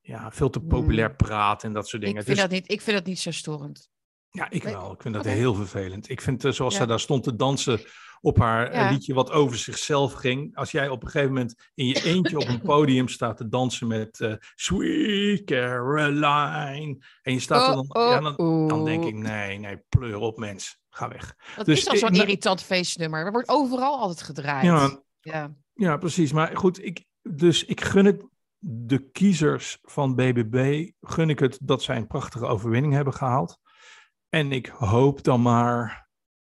ja, 0.00 0.32
veel 0.32 0.50
te 0.50 0.60
populair 0.60 1.06
hmm. 1.06 1.16
praat 1.16 1.64
en 1.64 1.72
dat 1.72 1.88
soort 1.88 2.02
dingen. 2.02 2.18
Ik 2.18 2.24
vind, 2.24 2.36
dus, 2.36 2.46
dat, 2.46 2.54
niet, 2.54 2.70
ik 2.70 2.80
vind 2.80 2.96
dat 2.96 3.06
niet 3.06 3.18
zo 3.18 3.30
storend. 3.30 3.90
Ja, 4.30 4.50
ik 4.50 4.62
wel. 4.62 4.92
Ik 4.92 5.02
vind 5.02 5.14
dat 5.14 5.24
heel 5.24 5.54
vervelend. 5.54 6.08
Ik 6.08 6.20
vind, 6.20 6.44
uh, 6.44 6.52
zoals 6.52 6.74
ja. 6.74 6.80
ze 6.80 6.86
daar 6.86 7.00
stond 7.00 7.22
te 7.22 7.36
dansen 7.36 7.80
op 8.20 8.38
haar 8.38 8.74
ja. 8.74 8.90
liedje 8.90 9.14
wat 9.14 9.30
over 9.30 9.56
zichzelf 9.56 10.12
ging. 10.12 10.56
Als 10.56 10.70
jij 10.70 10.88
op 10.88 11.02
een 11.02 11.10
gegeven 11.10 11.34
moment 11.34 11.70
in 11.74 11.86
je 11.86 12.04
eentje 12.04 12.38
op 12.38 12.48
een 12.48 12.60
podium 12.60 13.08
staat 13.08 13.36
te 13.36 13.48
dansen 13.48 13.86
met 13.86 14.18
uh, 14.20 14.34
Sweet 14.54 15.44
Caroline. 15.44 16.98
En 17.22 17.32
je 17.32 17.40
staat 17.40 17.68
er 17.68 17.74
dan, 17.74 17.86
oh, 17.88 18.10
ja, 18.10 18.20
dan, 18.20 18.68
dan, 18.68 18.84
denk 18.84 19.04
ik, 19.04 19.14
nee, 19.14 19.58
nee, 19.58 19.82
pleur 19.88 20.16
op 20.16 20.38
mens. 20.38 20.78
Ga 20.90 21.08
weg. 21.08 21.36
Dat 21.56 21.66
dus, 21.66 21.78
is 21.78 21.88
al 21.88 21.96
zo'n 21.96 22.14
irritant 22.14 22.62
feestnummer. 22.62 23.24
Dat 23.24 23.32
wordt 23.32 23.48
overal 23.48 23.98
altijd 23.98 24.22
gedraaid. 24.22 24.64
Ja, 24.64 25.02
ja. 25.20 25.54
ja, 25.74 25.96
precies. 25.96 26.32
Maar 26.32 26.56
goed, 26.56 26.84
ik, 26.84 27.04
dus 27.22 27.64
ik 27.64 27.80
gun 27.80 28.04
het 28.04 28.24
de 28.58 29.10
kiezers 29.10 29.78
van 29.82 30.14
BBB, 30.14 30.88
gun 31.00 31.30
ik 31.30 31.38
het 31.38 31.58
dat 31.62 31.82
zij 31.82 31.96
een 31.96 32.06
prachtige 32.06 32.46
overwinning 32.46 32.92
hebben 32.92 33.14
gehaald. 33.14 33.58
En 34.30 34.52
ik 34.52 34.66
hoop 34.66 35.22
dan 35.22 35.42
maar 35.42 36.08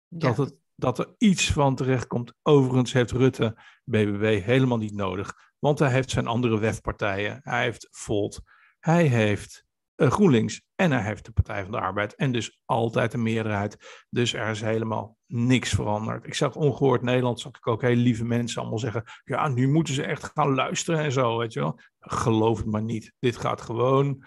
dat 0.09 0.37
het 0.37 0.59
dat 0.81 0.99
er 0.99 1.15
iets 1.19 1.53
van 1.53 1.75
terecht 1.75 2.07
komt. 2.07 2.35
Overigens 2.43 2.93
heeft 2.93 3.11
Rutte 3.11 3.62
BBB 3.85 4.43
helemaal 4.43 4.79
niet 4.79 4.95
nodig, 4.95 5.35
want 5.59 5.79
hij 5.79 5.91
heeft 5.91 6.11
zijn 6.11 6.27
andere 6.27 6.59
wefpartijen. 6.59 7.41
Hij 7.43 7.62
heeft 7.62 7.89
Volt, 7.91 8.41
hij 8.79 9.07
heeft 9.07 9.65
uh, 9.97 10.11
GroenLinks 10.11 10.62
en 10.75 10.91
hij 10.91 11.03
heeft 11.03 11.25
de 11.25 11.33
Partij 11.33 11.62
van 11.62 11.73
de 11.73 11.81
Arbeid 11.81 12.15
en 12.15 12.33
dus 12.33 12.61
altijd 12.65 13.15
een 13.15 13.23
meerderheid. 13.23 14.05
Dus 14.11 14.35
er 14.35 14.49
is 14.49 14.61
helemaal 14.61 15.17
niks 15.27 15.71
veranderd. 15.71 16.27
Ik 16.27 16.35
zag 16.35 16.55
ongehoord 16.55 17.03
Nederland, 17.03 17.41
zag 17.41 17.53
ik 17.53 17.67
ook 17.67 17.83
hele 17.83 18.03
lieve 18.03 18.25
mensen 18.25 18.61
allemaal 18.61 18.79
zeggen, 18.79 19.05
ja, 19.25 19.49
nu 19.49 19.69
moeten 19.69 19.95
ze 19.95 20.03
echt 20.03 20.31
gaan 20.35 20.55
luisteren 20.55 21.00
en 21.00 21.12
zo, 21.12 21.39
weet 21.39 21.53
je 21.53 21.61
wel. 21.61 21.81
Geloof 21.99 22.59
het 22.59 22.67
maar 22.67 22.83
niet. 22.83 23.12
Dit 23.19 23.37
gaat 23.37 23.61
gewoon 23.61 24.25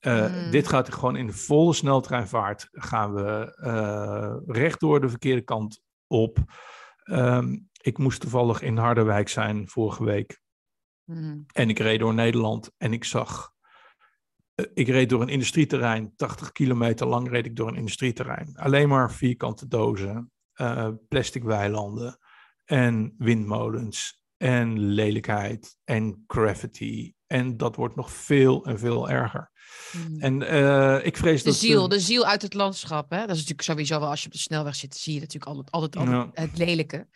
uh, 0.00 0.44
mm. 0.44 0.50
Dit 0.50 0.68
gaat 0.68 0.92
gewoon 0.92 1.16
in 1.16 1.26
de 1.26 1.32
volle 1.32 1.72
sneltreinvaart. 1.72 2.68
Gaan 2.72 3.14
we 3.14 3.58
uh, 3.64 4.36
recht 4.56 4.80
door 4.80 5.00
de 5.00 5.08
verkeerde 5.08 5.42
kant 5.42 5.82
op. 6.06 6.38
Um, 7.04 7.68
ik 7.80 7.98
moest 7.98 8.20
toevallig 8.20 8.62
in 8.62 8.76
Harderwijk 8.76 9.28
zijn 9.28 9.68
vorige 9.68 10.04
week. 10.04 10.40
Mm. 11.04 11.44
En 11.52 11.68
ik 11.68 11.78
reed 11.78 11.98
door 11.98 12.14
Nederland 12.14 12.70
en 12.76 12.92
ik 12.92 13.04
zag 13.04 13.52
ik 14.74 14.88
reed 14.88 15.08
door 15.08 15.22
een 15.22 15.28
industrieterrein, 15.28 16.12
80 16.16 16.52
kilometer 16.52 17.06
lang 17.06 17.28
reed 17.28 17.46
ik 17.46 17.56
door 17.56 17.68
een 17.68 17.76
industrieterrein. 17.76 18.56
Alleen 18.56 18.88
maar 18.88 19.12
vierkante 19.12 19.68
dozen, 19.68 20.32
plastic 21.08 21.42
weilanden 21.42 22.18
en 22.64 23.14
windmolens 23.18 24.24
en 24.36 24.78
lelijkheid 24.78 25.76
en 25.84 26.24
gravity. 26.26 27.12
En 27.30 27.56
dat 27.56 27.76
wordt 27.76 27.96
nog 27.96 28.12
veel 28.12 28.64
en 28.64 28.78
veel 28.78 29.10
erger. 29.10 29.50
Hmm. 29.90 30.20
En 30.20 30.40
uh, 30.40 31.04
ik 31.04 31.16
vrees 31.16 31.42
de 31.42 31.48
dat... 31.48 31.58
Ziel, 31.58 31.88
de 31.88 32.00
ziel 32.00 32.26
uit 32.26 32.42
het 32.42 32.54
landschap, 32.54 33.10
hè? 33.10 33.18
Dat 33.18 33.30
is 33.30 33.36
natuurlijk 33.36 33.62
sowieso 33.62 34.00
wel, 34.00 34.08
als 34.08 34.20
je 34.20 34.26
op 34.26 34.32
de 34.32 34.38
snelweg 34.38 34.74
zit, 34.74 34.96
zie 34.96 35.14
je 35.14 35.20
natuurlijk 35.20 35.52
altijd, 35.52 35.70
altijd, 35.70 36.08
altijd 36.08 36.50
het 36.50 36.58
lelijke. 36.58 37.08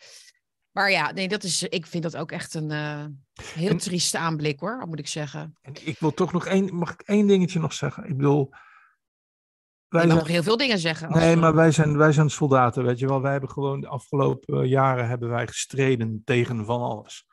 Maar 0.71 0.91
ja, 0.91 1.11
nee, 1.11 1.27
dat 1.27 1.43
is, 1.43 1.63
ik 1.63 1.85
vind 1.85 2.03
dat 2.03 2.17
ook 2.17 2.31
echt 2.31 2.53
een 2.53 2.71
uh, 2.71 3.05
heel 3.53 3.69
en, 3.69 3.77
trieste 3.77 4.17
aanblik 4.17 4.59
hoor, 4.59 4.87
moet 4.87 4.99
ik 4.99 5.07
zeggen. 5.07 5.57
En 5.61 5.73
ik 5.87 5.99
wil 5.99 6.13
toch 6.13 6.33
nog 6.33 6.45
één, 6.45 6.75
mag 6.75 6.93
ik 6.93 7.01
één 7.01 7.27
dingetje 7.27 7.59
nog 7.59 7.73
zeggen? 7.73 8.03
Ik 8.03 8.17
bedoel, 8.17 8.49
wij 9.87 10.05
zijn, 10.05 10.17
nog 10.17 10.27
heel 10.27 10.43
veel 10.43 10.57
dingen 10.57 10.79
zeggen. 10.79 11.11
Nee, 11.11 11.35
maar 11.35 11.55
wij 11.55 11.71
zijn, 11.71 11.97
wij 11.97 12.11
zijn 12.11 12.29
soldaten, 12.29 12.83
weet 12.83 12.99
je 12.99 13.07
wel. 13.07 13.21
Wij 13.21 13.31
hebben 13.31 13.49
gewoon 13.49 13.81
de 13.81 13.87
afgelopen 13.87 14.67
jaren 14.67 15.07
hebben 15.07 15.29
wij 15.29 15.47
gestreden 15.47 16.21
tegen 16.25 16.65
van 16.65 16.81
alles. 16.81 17.25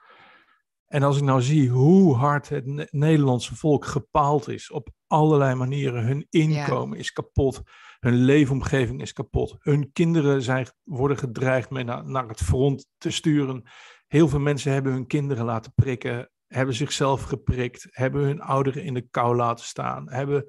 En 0.93 1.03
als 1.03 1.17
ik 1.17 1.23
nou 1.23 1.43
zie 1.43 1.71
hoe 1.71 2.15
hard 2.15 2.49
het 2.49 2.93
Nederlandse 2.93 3.57
volk 3.57 3.85
gepaald 3.85 4.49
is 4.49 4.71
op 4.71 4.89
allerlei 5.07 5.55
manieren, 5.55 6.05
hun 6.05 6.27
inkomen 6.31 6.99
is 6.99 7.13
kapot, 7.13 7.63
hun 8.01 8.15
leefomgeving 8.15 9.01
is 9.01 9.13
kapot, 9.13 9.57
hun 9.59 9.93
kinderen 9.93 10.43
zijn, 10.43 10.67
worden 10.83 11.19
gedreigd 11.19 11.71
mee 11.71 11.85
naar, 11.85 12.05
naar 12.05 12.29
het 12.29 12.41
front 12.41 12.87
te 12.99 13.11
sturen. 13.11 13.63
Heel 14.07 14.29
veel 14.29 14.39
mensen 14.39 14.73
hebben 14.73 14.93
hun 14.93 15.07
kinderen 15.07 15.45
laten 15.45 15.73
prikken, 15.75 16.31
hebben 16.47 16.75
zichzelf 16.75 17.23
geprikt, 17.23 17.87
hebben 17.91 18.23
hun 18.23 18.41
ouderen 18.41 18.85
in 18.85 18.95
de 18.95 19.09
kou 19.11 19.37
laten 19.37 19.65
staan, 19.65 20.11
hebben 20.11 20.45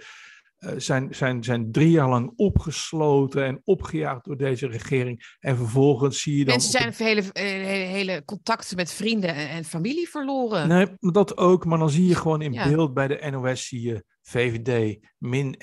zijn, 0.78 1.16
zijn, 1.16 1.44
zijn 1.44 1.72
drie 1.72 1.90
jaar 1.90 2.10
lang 2.10 2.34
opgesloten 2.36 3.46
en 3.46 3.62
opgejaagd 3.64 4.26
door 4.26 4.38
deze 4.38 4.68
regering. 4.68 5.36
En 5.40 5.58
vervolgens 5.58 6.22
zie 6.22 6.38
je 6.38 6.46
dan. 6.46 6.54
Mensen 6.54 6.72
zijn 6.72 6.94
hele, 6.98 7.22
eh, 7.32 7.44
hele, 7.44 7.86
hele, 7.86 8.26
contacten 8.26 8.76
met 8.76 8.92
vrienden 8.92 9.36
en, 9.36 9.64
familie 9.64 10.10
verloren. 10.10 10.68
Nee, 10.68 10.88
dat 11.00 11.38
ook. 11.38 11.66
Maar 11.66 11.78
dan 11.78 11.90
zie 11.90 12.08
je 12.08 12.16
gewoon 12.16 12.42
in 12.42 12.52
beeld 12.52 12.94
bij 12.94 13.08
de 13.08 13.30
NOS 13.32 13.68
zie 13.68 13.82
je 13.82 14.04
VVD 14.22 15.00
min 15.18 15.56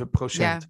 1,7 0.00 0.10
procent. 0.10 0.66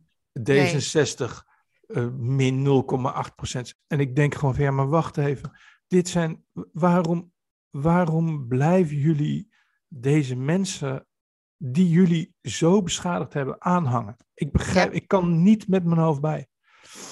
D66 0.50 1.46
uh, 1.86 2.08
min 2.16 2.84
0,8 3.28 3.34
procent. 3.36 3.74
En 3.86 4.00
ik 4.00 4.16
denk 4.16 4.34
gewoon 4.34 4.54
van 4.54 4.64
ja, 4.64 4.70
maar 4.70 4.88
wacht 4.88 5.16
even. 5.16 5.58
Dit 5.86 6.08
zijn. 6.08 6.44
Waarom, 6.72 7.32
waarom 7.70 8.48
blijven 8.48 8.96
jullie 8.96 9.54
deze 9.88 10.36
mensen 10.36 11.06
die 11.58 11.88
jullie 11.88 12.34
zo 12.42 12.82
beschadigd 12.82 13.32
hebben 13.32 13.62
aanhangen. 13.62 14.16
Ik 14.34 14.52
begrijp, 14.52 14.92
ik 14.92 15.08
kan 15.08 15.42
niet 15.42 15.68
met 15.68 15.84
mijn 15.84 16.00
hoofd 16.00 16.20
bij. 16.20 16.48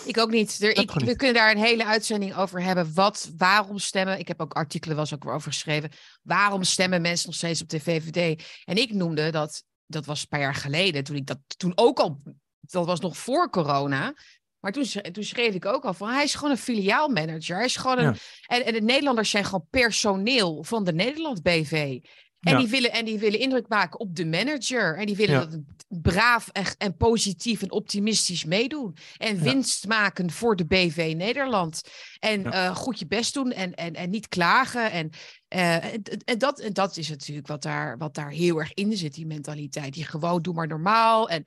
Ik 0.04 0.18
ook 0.18 0.30
niet. 0.30 0.62
Er, 0.62 0.78
ik, 0.78 0.90
we 0.90 1.16
kunnen 1.16 1.34
daar 1.34 1.50
een 1.50 1.62
hele 1.62 1.84
uitzending 1.84 2.36
over 2.36 2.62
hebben. 2.62 2.94
Wat, 2.94 3.30
waarom 3.36 3.78
stemmen? 3.78 4.18
Ik 4.18 4.28
heb 4.28 4.40
ook 4.40 4.52
artikelen 4.52 4.96
was 4.96 5.14
ook 5.14 5.26
over 5.26 5.52
geschreven. 5.52 5.90
Waarom 6.22 6.62
stemmen 6.62 7.02
mensen 7.02 7.26
nog 7.26 7.36
steeds 7.36 7.62
op 7.62 7.68
de 7.68 7.80
VVD? 7.80 8.44
En 8.64 8.76
ik 8.76 8.92
noemde 8.92 9.30
dat, 9.30 9.62
dat 9.86 10.06
was 10.06 10.20
een 10.20 10.28
paar 10.28 10.40
jaar 10.40 10.54
geleden, 10.54 11.04
toen 11.04 11.16
ik 11.16 11.26
dat 11.26 11.38
toen 11.56 11.72
ook 11.74 11.98
al, 11.98 12.22
dat 12.60 12.86
was 12.86 13.00
nog 13.00 13.16
voor 13.16 13.50
corona. 13.50 14.14
Maar 14.60 14.72
toen, 14.72 15.12
toen 15.12 15.24
schreef 15.24 15.54
ik 15.54 15.64
ook 15.64 15.84
al 15.84 15.94
van 15.94 16.08
hij 16.08 16.24
is 16.24 16.34
gewoon 16.34 16.50
een 16.50 16.58
filiaalmanager. 16.58 17.56
Hij 17.56 17.64
is 17.64 17.76
gewoon 17.76 17.98
een. 17.98 18.16
En, 18.46 18.64
en 18.64 18.72
de 18.72 18.82
Nederlanders 18.82 19.30
zijn 19.30 19.44
gewoon 19.44 19.66
personeel 19.70 20.64
van 20.64 20.84
de 20.84 20.92
Nederland 20.92 21.42
BV. 21.42 21.98
En, 22.46 22.58
die 22.58 22.68
willen, 22.68 22.92
en 22.92 23.04
die 23.04 23.18
willen 23.18 23.38
indruk 23.38 23.68
maken 23.68 24.00
op 24.00 24.16
de 24.16 24.26
manager. 24.26 24.96
En 24.96 25.06
die 25.06 25.16
willen 25.16 25.50
dat 25.50 25.60
braaf 25.88 26.48
en, 26.52 26.64
en 26.78 26.96
positief 26.96 27.62
en 27.62 27.70
optimistisch 27.70 28.44
meedoen. 28.44 28.96
En 29.16 29.40
winst 29.40 29.86
maken 29.86 30.30
voor 30.30 30.56
de 30.56 30.66
BV 30.66 31.14
Nederland. 31.16 31.80
En 32.18 32.46
uh, 32.46 32.76
goed 32.76 32.98
je 32.98 33.06
best 33.06 33.34
doen 33.34 33.52
en, 33.52 33.74
en, 33.74 33.94
en 33.94 34.10
niet 34.10 34.28
klagen. 34.28 34.90
En, 34.90 35.10
uh, 35.54 35.84
en, 35.84 36.02
en, 36.24 36.38
dat, 36.38 36.60
en 36.60 36.72
dat 36.72 36.96
is 36.96 37.08
natuurlijk 37.08 37.46
wat 37.46 37.62
daar, 37.62 37.98
wat 37.98 38.14
daar 38.14 38.30
heel 38.30 38.58
erg 38.58 38.74
in 38.74 38.96
zit, 38.96 39.14
die 39.14 39.26
mentaliteit. 39.26 39.94
Die 39.94 40.04
gewoon 40.04 40.42
doe 40.42 40.54
maar 40.54 40.68
normaal. 40.68 41.28
En 41.28 41.44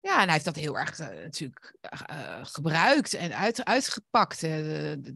ja, 0.00 0.16
en 0.20 0.24
hij 0.24 0.32
heeft 0.32 0.44
dat 0.44 0.56
heel 0.56 0.78
erg 0.78 1.00
uh, 1.00 1.06
natuurlijk 1.06 1.74
uh, 2.10 2.38
gebruikt 2.42 3.14
en 3.14 3.36
uit, 3.36 3.64
uitgepakt. 3.64 4.42
Uh, 4.42 4.50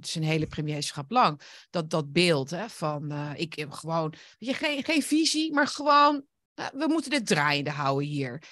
zijn 0.01 0.25
hele 0.25 0.47
premierschap 0.47 1.11
lang. 1.11 1.41
Dat, 1.71 1.91
dat 1.91 2.12
beeld 2.12 2.51
hè, 2.51 2.69
van 2.69 3.12
ik 3.37 3.55
heb 3.55 3.71
gewoon, 3.71 4.15
weet 4.39 4.49
je, 4.49 4.55
geen, 4.55 4.85
geen 4.85 5.03
visie, 5.03 5.53
maar 5.53 5.67
gewoon, 5.67 6.25
we 6.55 6.87
moeten 6.89 7.11
dit 7.11 7.27
draaiende 7.27 7.71
houden 7.71 8.09
hier. 8.09 8.43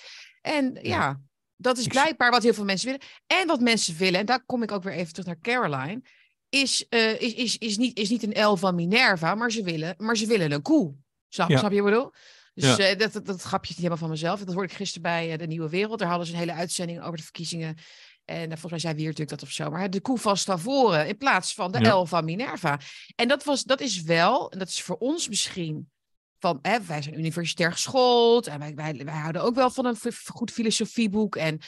En 0.41 0.75
ja, 0.75 0.81
ja 0.83 1.21
dat 1.57 1.79
is 1.79 1.87
blijkbaar 1.87 2.31
wat 2.31 2.43
heel 2.43 2.55
veel 2.55 2.65
mensen 2.65 2.87
willen. 2.87 3.07
En 3.27 3.47
wat 3.47 3.61
mensen 3.61 3.97
willen, 3.97 4.21
en 4.21 4.27
daar 4.27 4.45
kom 4.45 4.63
ik 4.63 4.73
ook 4.73 4.83
weer 4.83 4.93
even 4.93 5.13
terug 5.13 5.27
naar 5.27 5.41
Caroline, 5.41 6.03
is, 6.49 6.87
is, 6.89 7.35
is, 7.35 7.59
is, 7.59 7.77
niet, 7.77 7.99
is 7.99 8.09
niet 8.09 8.23
een 8.23 8.45
L 8.45 8.57
van 8.57 8.75
Minerva, 8.75 9.35
maar 9.35 9.51
ze 9.51 9.63
willen, 9.63 9.95
maar 9.99 10.17
ze 10.17 10.27
willen 10.27 10.53
een 10.53 10.63
koe. 10.63 10.95
Snap, 11.29 11.49
ja. 11.49 11.59
snap 11.59 11.73
je 11.73 11.83
wat 11.83 11.89
ik 11.89 11.97
bedoel? 11.97 12.13
Dus 12.61 12.77
ja. 12.77 12.91
uh, 12.91 12.99
dat, 12.99 13.13
dat, 13.13 13.27
dat, 13.27 13.43
grapje 13.43 13.71
is 13.71 13.77
niet 13.77 13.87
helemaal 13.87 13.99
van 13.99 14.09
mezelf. 14.09 14.39
Dat 14.39 14.55
hoorde 14.55 14.71
ik 14.71 14.77
gisteren 14.77 15.03
bij 15.03 15.33
uh, 15.33 15.39
De 15.39 15.47
Nieuwe 15.47 15.69
Wereld. 15.69 15.99
Daar 15.99 16.09
hadden 16.09 16.27
ze 16.27 16.33
een 16.33 16.39
hele 16.39 16.53
uitzending 16.53 17.03
over 17.03 17.17
de 17.17 17.23
verkiezingen. 17.23 17.77
En 18.25 18.43
uh, 18.43 18.49
volgens 18.49 18.71
mij 18.71 18.79
zei 18.79 18.95
Wier 18.95 19.05
natuurlijk 19.05 19.31
dat 19.31 19.43
of 19.43 19.51
zo. 19.51 19.71
Maar 19.71 19.91
de 19.91 20.01
koe 20.01 20.19
van 20.19 20.37
Stavoren 20.37 21.09
in 21.09 21.17
plaats 21.17 21.55
van 21.55 21.73
de 21.73 21.81
ja. 21.81 22.01
L 22.01 22.05
van 22.05 22.25
Minerva. 22.25 22.81
En 23.15 23.29
dat, 23.29 23.45
was, 23.45 23.63
dat 23.63 23.81
is 23.81 24.03
wel, 24.03 24.51
en 24.51 24.59
dat 24.59 24.69
is 24.69 24.83
voor 24.83 24.97
ons 24.97 25.29
misschien... 25.29 25.91
Van, 26.39 26.59
hè, 26.63 26.81
wij 26.83 27.03
zijn 27.03 27.19
universitair 27.19 27.73
geschoold 27.73 28.47
en 28.47 28.59
wij, 28.59 28.75
wij, 28.75 29.05
wij 29.05 29.15
houden 29.15 29.43
ook 29.43 29.55
wel 29.55 29.71
van 29.71 29.87
een 29.87 29.97
goed 30.25 30.51
filosofieboek. 30.51 31.37
En 31.37 31.61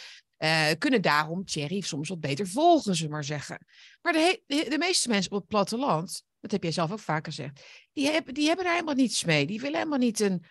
uh, 0.43 0.67
kunnen 0.79 1.03
daarom 1.03 1.45
Thierry 1.45 1.81
soms 1.81 2.09
wat 2.09 2.21
beter 2.21 2.49
volgen, 2.49 2.97
ze 2.97 3.09
maar 3.09 3.25
zeggen. 3.25 3.67
Maar 4.03 4.13
de, 4.13 4.43
de, 4.47 4.67
de, 4.69 4.79
meeste 4.79 5.09
mensen 5.09 5.33
op 5.33 5.39
het 5.39 5.49
platteland, 5.49 6.25
dat 6.41 6.51
heb 6.51 6.63
jij 6.63 6.73
zelf 6.73 6.93
ook 6.93 6.99
vaker 6.99 7.33
gezegd, 7.33 7.63
die 7.93 8.11
hebben, 8.11 8.35
die 8.35 8.47
hebben 8.47 8.65
daar 8.65 8.75
helemaal 8.75 8.95
niets 8.95 9.25
mee. 9.25 9.47
Die 9.47 9.61
willen 9.61 9.79
helemaal 9.79 9.99
niet 9.99 10.21
een 10.21 10.45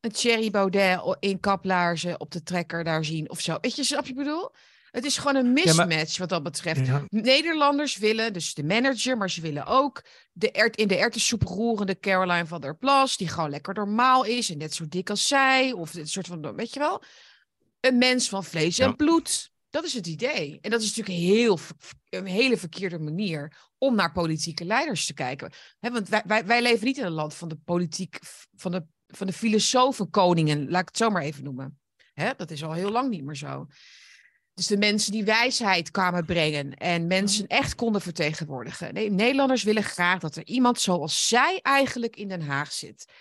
een 0.00 0.12
Thierry 0.12 0.50
Baudet 0.50 1.16
in 1.20 1.40
kaplaarzen 1.40 2.20
op 2.20 2.30
de 2.30 2.42
trekker 2.42 2.84
daar 2.84 3.04
zien 3.04 3.30
of 3.30 3.40
zo. 3.40 3.58
Weet 3.60 3.76
je, 3.76 3.84
snap 3.84 4.06
je 4.06 4.14
bedoel? 4.14 4.50
Het 4.90 5.04
is 5.04 5.18
gewoon 5.18 5.36
een 5.36 5.52
mismatch 5.52 6.18
wat 6.18 6.28
dat 6.28 6.42
betreft. 6.42 7.10
Nederlanders 7.10 7.96
willen, 7.96 8.32
dus 8.32 8.54
de 8.54 8.64
manager, 8.64 9.16
maar 9.16 9.30
ze 9.30 9.40
willen 9.40 9.66
ook 9.66 10.04
de 10.32 10.50
ert, 10.50 10.76
in 10.76 10.88
de 10.88 10.96
ertessoep 10.96 11.42
roerende 11.42 11.98
Caroline 11.98 12.46
van 12.46 12.60
der 12.60 12.76
Plas, 12.76 13.16
die 13.16 13.28
gewoon 13.28 13.50
lekker 13.50 13.74
normaal 13.74 14.24
is 14.24 14.50
en 14.50 14.58
net 14.58 14.74
zo 14.74 14.88
dik 14.88 15.10
als 15.10 15.26
zij. 15.26 15.72
Of 15.72 15.94
een 15.94 16.08
soort 16.08 16.26
van, 16.26 16.56
weet 16.56 16.72
je 16.72 16.78
wel, 16.78 17.02
een 17.80 17.98
mens 17.98 18.28
van 18.28 18.44
vlees 18.44 18.78
en 18.78 18.96
bloed. 18.96 19.50
Dat 19.70 19.84
is 19.84 19.94
het 19.94 20.06
idee. 20.06 20.58
En 20.60 20.70
dat 20.70 20.80
is 20.80 20.96
natuurlijk 20.96 21.18
heel, 21.18 21.58
een 22.08 22.26
hele 22.26 22.56
verkeerde 22.56 22.98
manier 22.98 23.70
om 23.78 23.94
naar 23.94 24.12
politieke 24.12 24.64
leiders 24.64 25.06
te 25.06 25.14
kijken. 25.14 25.52
want 25.80 26.08
wij, 26.08 26.22
wij, 26.26 26.46
wij 26.46 26.62
leven 26.62 26.86
niet 26.86 26.98
in 26.98 27.04
een 27.04 27.12
land 27.12 27.34
van 27.34 27.48
de 27.48 27.56
politiek, 27.64 28.18
van 28.54 28.70
de 28.70 28.86
van 29.08 29.26
de 29.26 29.32
filosofenkoningen, 29.32 30.70
laat 30.70 30.80
ik 30.80 30.88
het 30.88 30.96
zo 30.96 31.10
maar 31.10 31.22
even 31.22 31.44
noemen. 31.44 31.78
Hè, 32.14 32.30
dat 32.36 32.50
is 32.50 32.64
al 32.64 32.72
heel 32.72 32.90
lang 32.90 33.10
niet 33.10 33.24
meer 33.24 33.36
zo. 33.36 33.66
Dus 34.54 34.66
de 34.66 34.76
mensen 34.76 35.12
die 35.12 35.24
wijsheid 35.24 35.90
kwamen 35.90 36.24
brengen 36.24 36.74
en 36.74 37.06
mensen 37.06 37.46
echt 37.46 37.74
konden 37.74 38.00
vertegenwoordigen. 38.00 38.94
Nee, 38.94 39.10
Nederlanders 39.10 39.62
willen 39.62 39.82
graag 39.82 40.18
dat 40.18 40.36
er 40.36 40.46
iemand 40.46 40.80
zoals 40.80 41.28
zij 41.28 41.58
eigenlijk 41.62 42.16
in 42.16 42.28
Den 42.28 42.42
Haag 42.42 42.72
zit. 42.72 43.12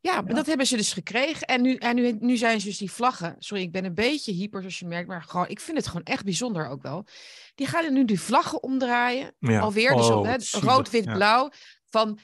Ja, 0.00 0.14
ja. 0.14 0.22
dat 0.22 0.46
hebben 0.46 0.66
ze 0.66 0.76
dus 0.76 0.92
gekregen. 0.92 1.46
En, 1.46 1.62
nu, 1.62 1.74
en 1.74 1.94
nu, 1.94 2.16
nu 2.20 2.36
zijn 2.36 2.60
ze 2.60 2.66
dus 2.66 2.78
die 2.78 2.90
vlaggen. 2.90 3.36
Sorry, 3.38 3.62
ik 3.62 3.72
ben 3.72 3.84
een 3.84 3.94
beetje 3.94 4.32
hyper, 4.32 4.60
zoals 4.60 4.78
je 4.78 4.86
merkt. 4.86 5.08
Maar 5.08 5.22
gewoon, 5.22 5.48
ik 5.48 5.60
vind 5.60 5.76
het 5.76 5.86
gewoon 5.86 6.02
echt 6.02 6.24
bijzonder 6.24 6.68
ook 6.68 6.82
wel. 6.82 7.06
Die 7.54 7.66
gaan 7.66 7.92
nu 7.92 8.04
die 8.04 8.20
vlaggen 8.20 8.62
omdraaien. 8.62 9.34
Ja. 9.38 9.60
Alweer. 9.60 9.96
Dus 9.96 10.10
oh, 10.10 10.26
hè, 10.26 10.36
rood, 10.60 10.90
wit, 10.90 11.04
blauw. 11.04 11.50
Van 11.90 12.18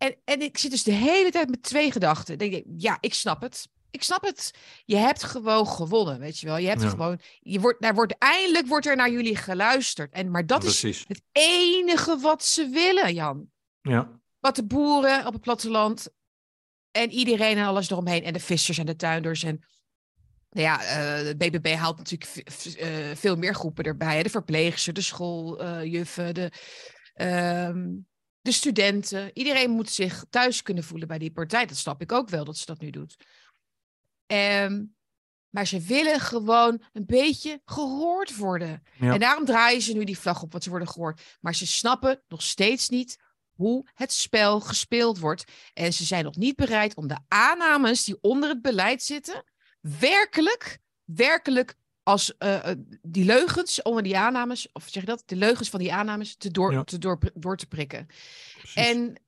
en, 0.00 0.16
en 0.24 0.42
ik 0.42 0.58
zit 0.58 0.70
dus 0.70 0.82
de 0.82 0.92
hele 0.92 1.30
tijd 1.30 1.50
met 1.50 1.62
twee 1.62 1.92
gedachten. 1.92 2.38
denk 2.38 2.52
ik, 2.52 2.64
ja, 2.76 2.98
ik 3.00 3.14
snap 3.14 3.40
het. 3.40 3.68
Ik 3.90 4.02
snap 4.02 4.22
het. 4.22 4.50
Je 4.84 4.96
hebt 4.96 5.22
gewoon 5.22 5.66
gewonnen, 5.66 6.18
weet 6.18 6.38
je 6.38 6.46
wel. 6.46 6.56
Je 6.56 6.68
hebt 6.68 6.84
gewoon, 6.84 7.20
je 7.40 7.60
wordt, 7.60 7.82
daar 7.82 7.94
wordt, 7.94 8.14
eindelijk 8.18 8.66
wordt 8.66 8.86
er 8.86 8.96
naar 8.96 9.10
jullie 9.10 9.36
geluisterd. 9.36 10.12
En, 10.12 10.30
maar 10.30 10.46
dat 10.46 10.64
is 10.64 10.82
het 10.82 11.22
enige 11.32 12.18
wat 12.18 12.44
ze 12.44 12.68
willen, 12.68 13.14
Jan. 13.14 13.50
Ja. 13.80 14.20
Wat 14.38 14.56
de 14.56 14.66
boeren 14.66 15.26
op 15.26 15.32
het 15.32 15.42
platteland 15.42 16.08
en 16.90 17.10
iedereen 17.10 17.56
en 17.56 17.66
alles 17.66 17.90
eromheen. 17.90 18.24
En 18.24 18.32
de 18.32 18.40
vissers 18.40 18.78
en 18.78 18.86
de 18.86 18.96
tuinders 18.96 19.42
en... 19.42 19.66
Nou 20.50 20.66
ja, 20.66 20.80
uh, 20.80 21.26
de 21.26 21.36
BBB 21.36 21.74
haalt 21.74 21.96
natuurlijk 21.96 22.44
uh, 22.80 23.16
veel 23.16 23.36
meer 23.36 23.54
groepen 23.54 23.84
erbij. 23.84 24.16
Hè? 24.16 24.22
De 24.22 24.30
verpleegsters, 24.30 24.94
de 24.94 25.02
schooljuffen, 25.02 26.26
uh, 26.26 26.32
de... 26.32 26.50
Uh, 27.14 28.08
de 28.40 28.52
studenten. 28.52 29.30
Iedereen 29.34 29.70
moet 29.70 29.90
zich 29.90 30.24
thuis 30.30 30.62
kunnen 30.62 30.84
voelen 30.84 31.08
bij 31.08 31.18
die 31.18 31.32
partij. 31.32 31.66
Dat 31.66 31.76
snap 31.76 32.00
ik 32.00 32.12
ook 32.12 32.28
wel 32.28 32.44
dat 32.44 32.56
ze 32.56 32.66
dat 32.66 32.80
nu 32.80 32.90
doet. 32.90 33.16
Um, 34.26 34.94
maar 35.50 35.66
ze 35.66 35.80
willen 35.80 36.20
gewoon 36.20 36.82
een 36.92 37.06
beetje 37.06 37.60
gehoord 37.64 38.36
worden. 38.36 38.82
En 38.98 39.18
daarom 39.18 39.44
draaien 39.44 39.82
ze 39.82 39.92
nu 39.92 40.04
die 40.04 40.18
vlag 40.18 40.42
op, 40.42 40.52
wat 40.52 40.62
ze 40.62 40.70
worden 40.70 40.88
gehoord. 40.88 41.38
Maar 41.40 41.54
ze 41.54 41.66
snappen 41.66 42.22
nog 42.28 42.42
steeds 42.42 42.88
niet 42.88 43.18
hoe 43.50 43.86
het 43.94 44.12
spel 44.12 44.60
gespeeld 44.60 45.18
wordt. 45.18 45.44
En 45.72 45.92
ze 45.92 46.04
zijn 46.04 46.24
nog 46.24 46.36
niet 46.36 46.56
bereid 46.56 46.94
om 46.96 47.06
de 47.06 47.18
aannames 47.28 48.04
die 48.04 48.18
onder 48.20 48.48
het 48.48 48.62
beleid 48.62 49.02
zitten, 49.02 49.44
werkelijk, 49.80 50.78
werkelijk 51.04 51.74
als 52.10 52.34
uh, 52.38 52.58
die 53.02 53.24
leugens 53.24 53.82
onder 53.82 54.02
die 54.02 54.18
aannames, 54.18 54.68
of 54.72 54.82
zeg 54.86 55.02
je 55.02 55.08
dat, 55.08 55.22
de 55.26 55.36
leugens 55.36 55.68
van 55.68 55.80
die 55.80 55.92
aannames 55.92 56.36
te 56.36 56.50
door, 56.50 56.72
ja. 56.72 56.84
te 56.84 56.98
door, 56.98 57.18
door 57.34 57.56
te 57.56 57.66
prikken. 57.66 58.06
Precies. 58.56 58.74
En 58.74 59.20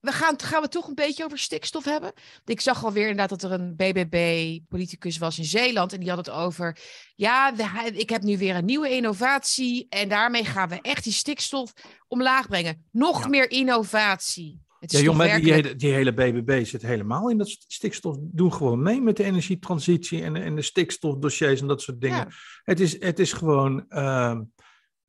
we 0.00 0.12
gaan, 0.12 0.40
gaan 0.40 0.62
we 0.62 0.68
toch 0.68 0.88
een 0.88 0.94
beetje 0.94 1.24
over 1.24 1.38
stikstof 1.38 1.84
hebben. 1.84 2.12
Ik 2.44 2.60
zag 2.60 2.84
alweer 2.84 3.08
inderdaad 3.08 3.40
dat 3.40 3.50
er 3.50 3.60
een 3.60 3.76
BBB-politicus 3.76 5.18
was 5.18 5.38
in 5.38 5.44
Zeeland. 5.44 5.92
En 5.92 6.00
die 6.00 6.08
had 6.08 6.18
het 6.18 6.30
over. 6.30 6.78
Ja, 7.14 7.52
ik 7.92 8.10
heb 8.10 8.22
nu 8.22 8.38
weer 8.38 8.56
een 8.56 8.64
nieuwe 8.64 8.90
innovatie. 8.90 9.86
En 9.88 10.08
daarmee 10.08 10.44
gaan 10.44 10.68
we 10.68 10.80
echt 10.80 11.04
die 11.04 11.12
stikstof 11.12 11.72
omlaag 12.08 12.48
brengen. 12.48 12.86
Nog 12.90 13.28
meer 13.28 13.50
innovatie. 13.50 14.60
Het 14.80 14.92
ja, 14.92 15.00
jongen, 15.00 15.42
die, 15.42 15.52
hele, 15.52 15.76
die 15.76 15.92
hele 15.92 16.12
BBB 16.12 16.64
zit 16.64 16.82
helemaal 16.82 17.30
in 17.30 17.38
dat 17.38 17.48
stikstof. 17.48 18.16
Doe 18.20 18.52
gewoon 18.52 18.82
mee 18.82 19.00
met 19.00 19.16
de 19.16 19.24
energietransitie 19.24 20.22
en, 20.22 20.36
en 20.36 20.56
de 20.56 20.62
stikstofdossiers 20.62 21.60
en 21.60 21.66
dat 21.66 21.82
soort 21.82 22.00
dingen. 22.00 22.28
Het, 22.62 22.80
is, 22.80 23.00
het 23.00 23.18
is 23.18 23.32
gewoon. 23.32 23.84
Uh, 23.88 24.40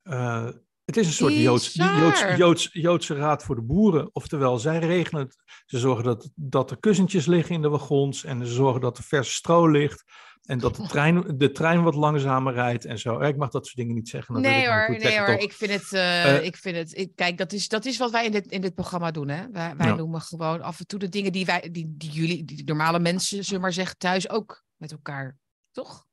uh, 0.04 0.48
het 0.84 0.96
is 0.96 1.06
een 1.06 1.12
soort 1.12 1.34
Joods, 1.34 1.72
Joods, 1.72 2.36
Joods, 2.36 2.68
Joodse 2.72 3.14
raad 3.14 3.44
voor 3.44 3.54
de 3.54 3.62
boeren. 3.62 4.10
Oftewel, 4.12 4.58
zij 4.58 4.78
regelen 4.78 5.22
het. 5.22 5.36
Ze 5.66 5.78
zorgen 5.78 6.04
dat, 6.04 6.30
dat 6.34 6.70
er 6.70 6.80
kussentjes 6.80 7.26
liggen 7.26 7.54
in 7.54 7.62
de 7.62 7.68
wagons. 7.68 8.24
En 8.24 8.46
ze 8.46 8.52
zorgen 8.52 8.80
dat 8.80 8.98
er 8.98 9.04
verse 9.04 9.32
stro 9.32 9.68
ligt. 9.68 10.04
En 10.42 10.58
dat 10.58 10.76
de 10.76 10.86
trein, 10.94 11.38
de 11.38 11.52
trein 11.52 11.82
wat 11.82 11.94
langzamer 11.94 12.54
rijdt 12.54 12.84
en 12.84 12.98
zo. 12.98 13.20
Ik 13.20 13.36
mag 13.36 13.50
dat 13.50 13.64
soort 13.64 13.76
dingen 13.76 13.94
niet 13.94 14.08
zeggen. 14.08 14.40
Nee 14.40 14.68
hoor, 14.68 14.96
nee 14.98 15.18
hoor. 15.18 15.28
Ik 15.28 15.52
vind 15.52 15.72
het, 15.72 15.92
uh, 15.92 16.44
ik 16.44 16.56
vind 16.56 16.76
het 16.76 16.98
ik, 16.98 17.16
kijk, 17.16 17.38
dat 17.38 17.52
is, 17.52 17.68
dat 17.68 17.84
is 17.84 17.98
wat 17.98 18.10
wij 18.10 18.24
in 18.24 18.32
dit, 18.32 18.46
in 18.46 18.60
dit 18.60 18.74
programma 18.74 19.10
doen. 19.10 19.28
Hè? 19.28 19.50
Wij, 19.50 19.76
wij 19.76 19.94
noemen 19.94 20.20
gewoon 20.20 20.62
af 20.62 20.78
en 20.78 20.86
toe 20.86 20.98
de 20.98 21.08
dingen 21.08 21.32
die 21.32 21.44
wij, 21.44 21.68
die, 21.72 21.94
die 21.96 22.10
jullie, 22.10 22.44
die 22.44 22.64
normale 22.64 22.98
mensen, 22.98 23.44
zullen 23.44 23.60
maar 23.60 23.72
zeggen, 23.72 23.98
thuis 23.98 24.30
ook 24.30 24.64
met 24.76 24.92
elkaar. 24.92 25.36
Toch? 25.70 26.06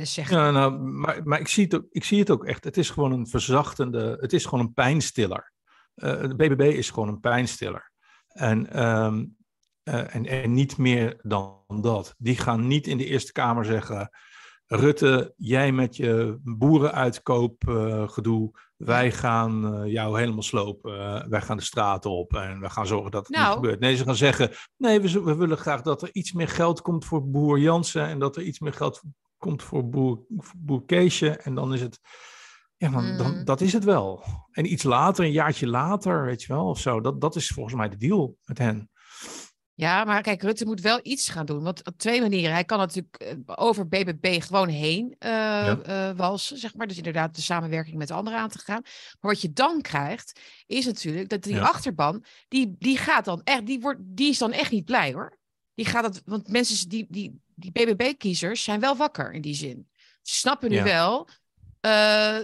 zeggen. 0.00 0.36
Ja, 0.36 0.50
nou, 0.50 0.78
maar, 0.78 1.20
maar 1.24 1.40
ik, 1.40 1.48
zie 1.48 1.64
het 1.64 1.74
ook, 1.74 1.86
ik 1.90 2.04
zie 2.04 2.18
het 2.18 2.30
ook 2.30 2.44
echt. 2.44 2.64
Het 2.64 2.76
is 2.76 2.90
gewoon 2.90 3.12
een 3.12 3.26
verzachtende, 3.26 4.16
het 4.20 4.32
is 4.32 4.44
gewoon 4.44 4.64
een 4.64 4.72
pijnstiller. 4.72 5.52
Uh, 5.96 6.20
de 6.20 6.34
BBB 6.34 6.60
is 6.60 6.90
gewoon 6.90 7.08
een 7.08 7.20
pijnstiller. 7.20 7.90
En, 8.28 8.84
um, 8.84 9.36
uh, 9.84 10.14
en, 10.14 10.26
en 10.26 10.54
niet 10.54 10.76
meer 10.76 11.18
dan 11.22 11.80
dat. 11.80 12.14
Die 12.18 12.36
gaan 12.36 12.66
niet 12.66 12.86
in 12.86 12.98
de 12.98 13.06
Eerste 13.06 13.32
Kamer 13.32 13.64
zeggen... 13.64 14.10
Rutte, 14.66 15.34
jij 15.36 15.72
met 15.72 15.96
je 15.96 16.38
boerenuitkoopgedoe, 16.42 18.50
uh, 18.52 18.58
wij 18.76 19.12
gaan 19.12 19.74
uh, 19.74 19.92
jou 19.92 20.18
helemaal 20.18 20.42
slopen. 20.42 20.94
Uh, 20.94 21.24
wij 21.28 21.40
gaan 21.40 21.56
de 21.56 21.62
straten 21.62 22.10
op 22.10 22.34
en 22.34 22.60
we 22.60 22.70
gaan 22.70 22.86
zorgen 22.86 23.10
dat 23.10 23.26
het 23.26 23.36
nou. 23.36 23.46
niet 23.46 23.54
gebeurt. 23.54 23.80
Nee, 23.80 23.96
ze 23.96 24.04
gaan 24.04 24.16
zeggen, 24.16 24.50
nee, 24.76 25.00
we, 25.00 25.22
we, 25.22 25.34
willen 25.34 25.58
graag 25.58 25.82
dat 25.82 26.02
er 26.02 26.08
iets 26.12 26.32
meer 26.32 26.48
geld 26.48 26.82
komt 26.82 27.04
voor 27.04 27.30
boer 27.30 27.58
Jansen 27.58 28.06
en 28.06 28.18
dat 28.18 28.36
er 28.36 28.42
iets 28.42 28.60
meer 28.60 28.72
geld 28.72 29.02
komt 29.36 29.62
voor 29.62 29.88
boer, 29.88 30.20
boer 30.56 30.84
Keesje 30.84 31.30
en 31.30 31.54
dan 31.54 31.74
is 31.74 31.80
het, 31.80 32.00
ja, 32.76 32.90
dan, 32.90 33.16
dan, 33.16 33.38
mm. 33.38 33.44
dat 33.44 33.60
is 33.60 33.72
het 33.72 33.84
wel. 33.84 34.24
En 34.50 34.72
iets 34.72 34.82
later, 34.82 35.24
een 35.24 35.32
jaartje 35.32 35.66
later, 35.66 36.24
weet 36.24 36.42
je 36.42 36.52
wel, 36.52 36.68
of 36.68 36.78
zo, 36.78 37.00
dat, 37.00 37.20
dat 37.20 37.36
is 37.36 37.48
volgens 37.48 37.74
mij 37.74 37.88
de 37.88 37.96
deal 37.96 38.36
met 38.44 38.58
hen. 38.58 38.90
Ja, 39.74 40.04
maar 40.04 40.22
kijk, 40.22 40.42
Rutte 40.42 40.64
moet 40.64 40.80
wel 40.80 41.00
iets 41.02 41.28
gaan 41.28 41.46
doen. 41.46 41.62
Want 41.62 41.86
op 41.86 41.98
twee 41.98 42.20
manieren. 42.20 42.52
Hij 42.52 42.64
kan 42.64 42.78
natuurlijk 42.78 43.16
eh, 43.16 43.34
over 43.46 43.88
BBB 43.88 44.42
gewoon 44.42 44.68
heen 44.68 45.04
uh, 45.06 45.30
ja. 45.30 45.78
uh, 45.86 46.16
walsen, 46.16 46.58
zeg 46.58 46.74
maar. 46.74 46.86
Dus 46.86 46.96
inderdaad 46.96 47.34
de 47.34 47.42
samenwerking 47.42 47.96
met 47.96 48.10
anderen 48.10 48.38
aan 48.38 48.48
te 48.48 48.58
gaan. 48.58 48.82
Maar 49.20 49.32
wat 49.32 49.40
je 49.40 49.52
dan 49.52 49.80
krijgt, 49.80 50.40
is 50.66 50.84
natuurlijk 50.84 51.28
dat 51.28 51.42
die 51.42 51.60
achterban, 51.60 52.24
die, 52.48 52.76
die 52.78 52.96
gaat 52.96 53.24
dan 53.24 53.40
echt, 53.44 53.66
die, 53.66 53.80
wordt, 53.80 54.00
die 54.02 54.30
is 54.30 54.38
dan 54.38 54.52
echt 54.52 54.70
niet 54.70 54.84
blij 54.84 55.12
hoor. 55.12 55.38
Die 55.74 55.86
gaat 55.86 56.04
het, 56.04 56.22
want 56.24 56.48
mensen, 56.48 56.88
die, 56.88 57.06
die, 57.08 57.40
die 57.54 57.72
BBB-kiezers 57.72 58.62
zijn 58.62 58.80
wel 58.80 58.96
wakker 58.96 59.32
in 59.32 59.40
die 59.40 59.54
zin. 59.54 59.88
Ze 60.22 60.34
snappen 60.34 60.70
nu 60.70 60.82
wel 60.82 61.28
uh, 61.86 62.38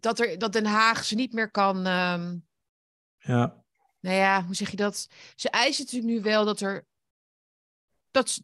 dat, 0.00 0.20
er, 0.20 0.38
dat 0.38 0.52
Den 0.52 0.66
Haag 0.66 1.04
ze 1.04 1.14
niet 1.14 1.32
meer 1.32 1.50
kan. 1.50 1.86
Um, 1.86 2.46
ja. 3.18 3.64
Nou 4.06 4.18
ja, 4.18 4.44
hoe 4.44 4.54
zeg 4.54 4.70
je 4.70 4.76
dat? 4.76 5.08
Ze 5.34 5.50
eisen 5.50 5.84
natuurlijk 5.84 6.12
nu 6.12 6.20
wel 6.20 6.44
dat 6.44 6.60
er. 6.60 6.86
Dat, 8.10 8.40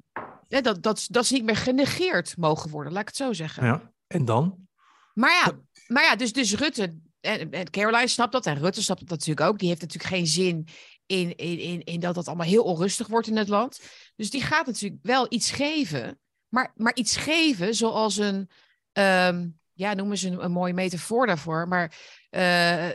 hè, 0.48 0.60
dat, 0.60 0.82
dat, 0.82 1.06
dat 1.10 1.26
ze 1.26 1.34
niet 1.34 1.44
meer 1.44 1.56
genegeerd 1.56 2.36
mogen 2.36 2.70
worden, 2.70 2.92
laat 2.92 3.02
ik 3.02 3.08
het 3.08 3.16
zo 3.16 3.32
zeggen. 3.32 3.64
Ja, 3.64 3.92
en 4.06 4.24
dan? 4.24 4.68
Maar 5.14 5.30
ja, 5.30 5.52
maar 5.86 6.02
ja 6.02 6.16
dus, 6.16 6.32
dus 6.32 6.54
Rutte 6.54 6.98
en, 7.20 7.50
en 7.50 7.70
Caroline 7.70 8.08
snapt 8.08 8.32
dat 8.32 8.46
en 8.46 8.58
Rutte 8.58 8.82
snapt 8.82 9.00
dat 9.00 9.08
natuurlijk 9.08 9.46
ook. 9.48 9.58
Die 9.58 9.68
heeft 9.68 9.80
natuurlijk 9.80 10.14
geen 10.14 10.26
zin 10.26 10.68
in, 11.06 11.36
in, 11.36 11.58
in, 11.58 11.84
in 11.84 12.00
dat 12.00 12.14
dat 12.14 12.26
allemaal 12.26 12.46
heel 12.46 12.64
onrustig 12.64 13.06
wordt 13.06 13.26
in 13.26 13.36
het 13.36 13.48
land. 13.48 13.80
Dus 14.16 14.30
die 14.30 14.42
gaat 14.42 14.66
natuurlijk 14.66 15.02
wel 15.02 15.26
iets 15.28 15.50
geven, 15.50 16.20
maar, 16.48 16.72
maar 16.76 16.94
iets 16.94 17.16
geven 17.16 17.74
zoals 17.74 18.16
een, 18.16 18.50
um, 18.92 19.58
ja, 19.72 19.94
noemen 19.94 20.18
ze 20.18 20.28
een, 20.28 20.44
een 20.44 20.52
mooie 20.52 20.74
metafoor 20.74 21.26
daarvoor, 21.26 21.68
maar 21.68 21.94
uh, 22.30 22.88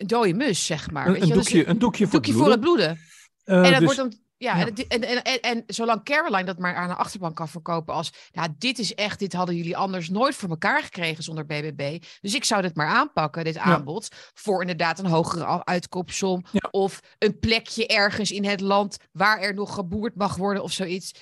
een 0.00 0.06
dode 0.06 0.34
mus, 0.34 0.66
zeg 0.66 0.90
maar. 0.90 1.06
Een, 1.06 1.12
weet 1.12 1.26
je? 1.26 1.32
doekje, 1.32 1.58
dus, 1.58 1.66
een 1.66 1.78
doekje, 1.78 2.04
voor, 2.04 2.12
doekje 2.12 2.32
het 2.32 2.40
voor 2.40 2.50
het 2.50 2.60
bloeden. 2.60 2.98
Uh, 3.44 3.56
en 3.56 3.62
dat 3.62 3.72
dus... 3.72 3.82
wordt 3.82 3.96
dan 3.96 4.14
ja, 4.36 4.66
En, 4.66 4.74
en, 4.88 5.22
en, 5.22 5.40
en, 5.40 5.64
zolang 5.66 6.04
Caroline 6.04 6.44
dat 6.44 6.58
maar 6.58 6.74
aan 6.74 6.88
de 6.88 6.94
achterbank 6.94 7.36
kan 7.36 7.48
verkopen 7.48 7.94
als, 7.94 8.12
ja, 8.30 8.48
dit 8.58 8.78
is 8.78 8.94
echt, 8.94 9.18
dit 9.18 9.32
hadden 9.32 9.56
jullie 9.56 9.76
anders 9.76 10.08
nooit 10.08 10.34
voor 10.34 10.48
elkaar 10.48 10.82
gekregen 10.82 11.24
zonder 11.24 11.46
BBB. 11.46 12.02
Dus 12.20 12.34
ik 12.34 12.44
zou 12.44 12.62
dit 12.62 12.76
maar 12.76 12.86
aanpakken, 12.86 13.44
dit 13.44 13.58
aanbod, 13.58 14.08
voor 14.34 14.60
inderdaad 14.60 14.98
een 14.98 15.06
hogere 15.06 15.64
uitkoopsom 15.64 16.44
of 16.70 17.00
een 17.18 17.38
plekje 17.38 17.86
ergens 17.86 18.30
in 18.30 18.44
het 18.44 18.60
land 18.60 18.96
waar 19.12 19.40
er 19.40 19.54
nog 19.54 19.74
geboerd 19.74 20.16
mag 20.16 20.36
worden 20.36 20.62
of 20.62 20.72
zoiets. 20.72 21.14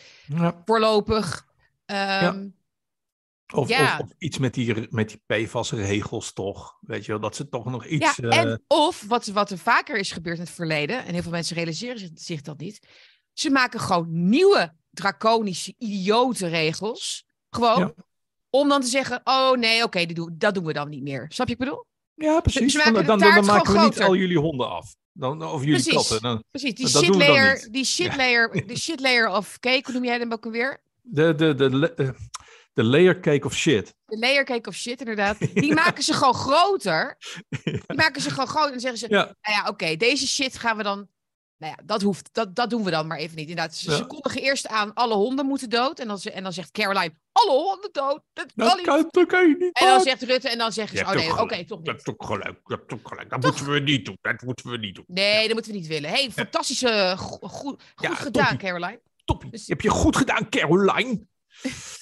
Voorlopig. 0.65 1.47
Um, 1.87 2.57
of, 3.55 3.71
of, 3.71 3.99
of, 3.99 4.09
iets 4.19 4.39
met 4.39 4.55
die, 4.55 4.87
met 4.91 5.09
die 5.09 5.47
PFAS-regels 5.47 6.33
toch. 6.33 6.79
Weet 6.81 7.05
je 7.05 7.13
wel, 7.13 7.21
dat 7.21 7.37
ze 7.37 7.49
toch 7.49 7.65
nog 7.65 7.87
iets... 7.87 8.17
Ja, 8.17 8.29
en, 8.29 8.49
uh... 8.49 8.57
Of, 8.67 9.05
wat, 9.07 9.27
wat 9.27 9.51
er 9.51 9.59
vaker 9.59 9.97
is 9.97 10.13
gebeurd 10.13 10.37
in 10.37 10.43
het 10.43 10.53
verleden... 10.53 11.05
en 11.05 11.13
heel 11.13 11.23
veel 11.23 11.31
mensen 11.31 11.57
realiseren 11.57 11.99
zich, 11.99 12.11
zich 12.15 12.41
dat 12.41 12.59
niet... 12.59 12.87
ze 13.33 13.51
maken 13.51 13.81
gewoon 13.81 14.29
nieuwe 14.29 14.73
draconische, 14.91 15.75
idiote 15.79 16.47
regels. 16.47 17.27
Gewoon. 17.51 17.79
Ja. 17.79 17.93
Om 18.51 18.69
dan 18.69 18.81
te 18.81 18.87
zeggen, 18.87 19.21
oh 19.25 19.53
nee, 19.53 19.85
oké, 19.85 20.01
okay, 20.01 20.29
dat 20.33 20.55
doen 20.55 20.65
we 20.65 20.73
dan 20.73 20.89
niet 20.89 21.03
meer. 21.03 21.27
Snap 21.29 21.47
je 21.47 21.53
ik 21.53 21.59
bedoel? 21.59 21.87
Ja, 22.15 22.41
precies. 22.41 22.73
dan, 22.73 22.93
dan, 22.93 23.05
dan, 23.05 23.19
dan 23.19 23.45
maken 23.45 23.73
we 23.73 23.79
niet 23.79 24.03
al 24.03 24.17
jullie 24.17 24.39
honden 24.39 24.71
af. 24.71 24.97
Dan, 25.13 25.43
of 25.43 25.65
jullie 25.65 25.83
precies, 25.83 25.93
katten. 25.93 26.23
Dan, 26.23 26.45
precies, 26.51 26.75
die 26.75 26.89
shitlayer, 26.89 27.69
die 27.71 27.85
shitlayer, 27.85 28.51
ja. 28.57 28.67
de 28.67 28.77
shitlayer 28.77 29.29
of 29.29 29.59
cake, 29.59 29.83
hoe 29.85 29.93
noem 29.93 30.05
jij 30.05 30.19
hem 30.19 30.33
ook 30.33 30.45
alweer? 30.45 30.81
De, 31.03 31.35
de, 31.35 31.55
de, 31.55 31.71
de, 31.71 31.93
uh, 31.97 32.09
de 32.79 32.85
layer 32.85 33.21
cake 33.21 33.47
of 33.47 33.55
shit. 33.55 33.95
De 34.07 34.19
layer 34.19 34.45
cake 34.45 34.69
of 34.69 34.75
shit, 34.75 35.01
inderdaad. 35.01 35.39
Die 35.55 35.75
maken 35.75 36.03
ze 36.03 36.13
gewoon 36.13 36.35
groter. 36.35 37.17
Die 37.65 37.97
maken 37.97 38.23
ze 38.23 38.31
gewoon 38.31 38.47
groter. 38.47 38.73
En 38.73 38.81
zeggen 38.81 38.99
ze, 38.99 39.07
ja. 39.09 39.25
nou 39.25 39.35
ja, 39.41 39.69
oké, 39.69 39.97
deze 39.97 40.29
shit 40.29 40.59
gaan 40.59 40.77
we 40.77 40.83
dan... 40.83 41.09
Nou 41.57 41.75
ja, 41.77 41.83
dat 41.85 42.03
hoeft, 42.03 42.29
dat, 42.33 42.55
dat 42.55 42.71
doen 42.71 42.85
we 42.85 42.91
dan 42.91 43.07
maar 43.07 43.19
even 43.19 43.37
niet. 43.37 43.49
Inderdaad, 43.49 43.75
ze, 43.75 43.97
ze 43.97 44.07
kondigen 44.07 44.43
eerst 44.43 44.67
aan, 44.67 44.95
alle 44.95 45.15
honden 45.15 45.47
moeten 45.47 45.71
dood. 45.71 45.99
En 45.99 46.09
dan, 46.09 46.19
en 46.21 46.43
dan 46.43 46.53
zegt 46.53 46.71
Caroline, 46.71 47.15
alle 47.33 47.51
honden 47.51 47.93
dood. 47.93 48.21
Dat, 48.33 48.53
dat 48.55 48.81
kan, 48.81 49.09
dat 49.11 49.27
kan 49.27 49.49
je 49.49 49.57
niet. 49.59 49.79
En 49.79 49.87
dan 49.87 50.01
zegt 50.01 50.23
Rutte, 50.23 50.49
en 50.49 50.59
dan 50.59 50.73
zeggen 50.73 50.99
ze, 50.99 51.05
oh 51.05 51.13
nee, 51.13 51.33
oké, 51.33 51.43
okay, 51.43 51.65
toch 51.65 51.79
niet. 51.79 51.87
Dat, 51.87 52.05
toch 52.05 52.27
gelijk, 52.27 52.61
dat, 52.65 52.89
toch 52.89 53.01
gelijk. 53.03 53.31
dat 53.31 53.43
moeten 53.43 53.71
we 53.71 53.81
niet 53.81 54.05
doen. 54.05 54.19
Dat 54.21 54.43
moeten 54.43 54.71
we 54.71 54.79
niet 54.79 54.95
doen. 54.95 55.05
Nee, 55.09 55.45
dat 55.45 55.53
moeten 55.53 55.73
we 55.73 55.79
niet 55.79 55.87
willen. 55.87 56.11
hey, 56.11 56.31
fantastische, 56.31 57.15
goed, 57.17 57.83
goed 57.95 58.19
gedaan. 58.19 58.59
Caroline. 58.59 59.01
Toppie. 59.25 59.51
Dus... 59.51 59.67
Heb 59.67 59.81
je 59.81 59.91
goed 59.91 60.17
gedaan, 60.17 60.49
Caroline. 60.49 61.27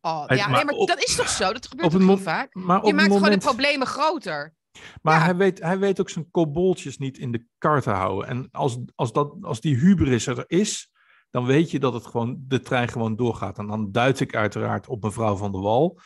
Oh, 0.00 0.24
ja, 0.26 0.48
maar, 0.48 0.64
nee, 0.64 0.76
maar 0.76 0.86
dat 0.86 1.04
is 1.04 1.16
toch 1.16 1.28
zo? 1.28 1.52
Dat 1.52 1.66
gebeurt 1.66 1.90
toch 1.90 2.06
heel 2.06 2.18
vaak? 2.18 2.54
Maar 2.54 2.64
je 2.64 2.94
maakt 2.94 3.08
moment... 3.08 3.12
gewoon 3.12 3.38
de 3.38 3.44
problemen 3.44 3.86
groter. 3.86 4.54
Maar 5.02 5.18
ja. 5.18 5.24
hij, 5.24 5.36
weet, 5.36 5.60
hij 5.62 5.78
weet 5.78 6.00
ook 6.00 6.10
zijn 6.10 6.30
koboltjes 6.30 6.98
niet 6.98 7.18
in 7.18 7.32
de 7.32 7.44
kar 7.58 7.82
te 7.82 7.90
houden. 7.90 8.28
En 8.28 8.48
als, 8.52 8.78
als, 8.94 9.12
dat, 9.12 9.34
als 9.40 9.60
die 9.60 9.76
hubris 9.76 10.26
er 10.26 10.44
is, 10.46 10.90
dan 11.30 11.44
weet 11.44 11.70
je 11.70 11.78
dat 11.78 11.92
het 11.92 12.06
gewoon, 12.06 12.44
de 12.46 12.60
trein 12.60 12.88
gewoon 12.88 13.16
doorgaat. 13.16 13.58
En 13.58 13.66
dan 13.66 13.92
duid 13.92 14.20
ik 14.20 14.34
uiteraard 14.34 14.88
op 14.88 15.02
mevrouw 15.02 15.36
van 15.36 15.52
der 15.52 15.60
Wal. 15.60 16.00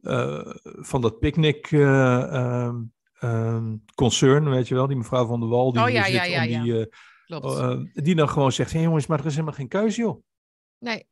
Uh, 0.00 0.40
van 0.62 1.00
dat 1.00 1.18
picknick 1.18 1.70
uh, 1.70 2.70
uh, 3.20 3.62
concern, 3.94 4.50
weet 4.50 4.68
je 4.68 4.74
wel, 4.74 4.86
die 4.86 4.96
mevrouw 4.96 5.26
van 5.26 5.40
der 5.40 5.48
Wal. 5.48 5.72
Die 5.72 5.82
oh 5.82 5.90
ja, 5.90 6.06
ja. 6.06 6.62
Die, 6.62 6.88
uh, 7.26 7.80
die 7.92 8.14
dan 8.14 8.28
gewoon 8.28 8.52
zegt: 8.52 8.72
hey, 8.72 8.82
jongens, 8.82 9.06
maar 9.06 9.18
er 9.18 9.26
is 9.26 9.32
helemaal 9.32 9.54
geen 9.54 9.68
keuze, 9.68 10.00
joh. 10.00 10.22
Nee. 10.78 11.06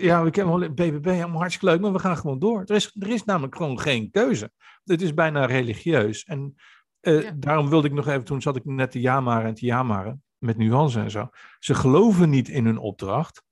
Ja, 0.00 0.24
we 0.24 0.30
kennen 0.30 0.58
wel 0.58 0.72
BBB, 0.72 1.04
helemaal 1.04 1.38
hartstikke 1.38 1.66
leuk, 1.66 1.80
maar 1.80 1.92
we 1.92 1.98
gaan 1.98 2.16
gewoon 2.16 2.38
door. 2.38 2.62
Er 2.64 2.74
is, 2.74 2.96
er 2.98 3.08
is 3.08 3.24
namelijk 3.24 3.56
gewoon 3.56 3.80
geen 3.80 4.10
keuze. 4.10 4.52
Het 4.84 5.02
is 5.02 5.14
bijna 5.14 5.44
religieus. 5.44 6.24
En 6.24 6.54
uh, 7.00 7.22
ja. 7.22 7.32
daarom 7.36 7.68
wilde 7.68 7.88
ik 7.88 7.94
nog 7.94 8.08
even, 8.08 8.24
toen 8.24 8.42
zat 8.42 8.56
ik 8.56 8.64
net 8.64 8.90
te 8.90 9.00
jamaren 9.00 9.46
en 9.46 9.54
te 9.54 9.66
jamaren, 9.66 10.22
met 10.38 10.56
nuance 10.56 11.00
en 11.00 11.10
zo. 11.10 11.28
Ze 11.58 11.74
geloven 11.74 12.30
niet 12.30 12.48
in 12.48 12.64
hun 12.64 12.78
opdracht. 12.78 13.42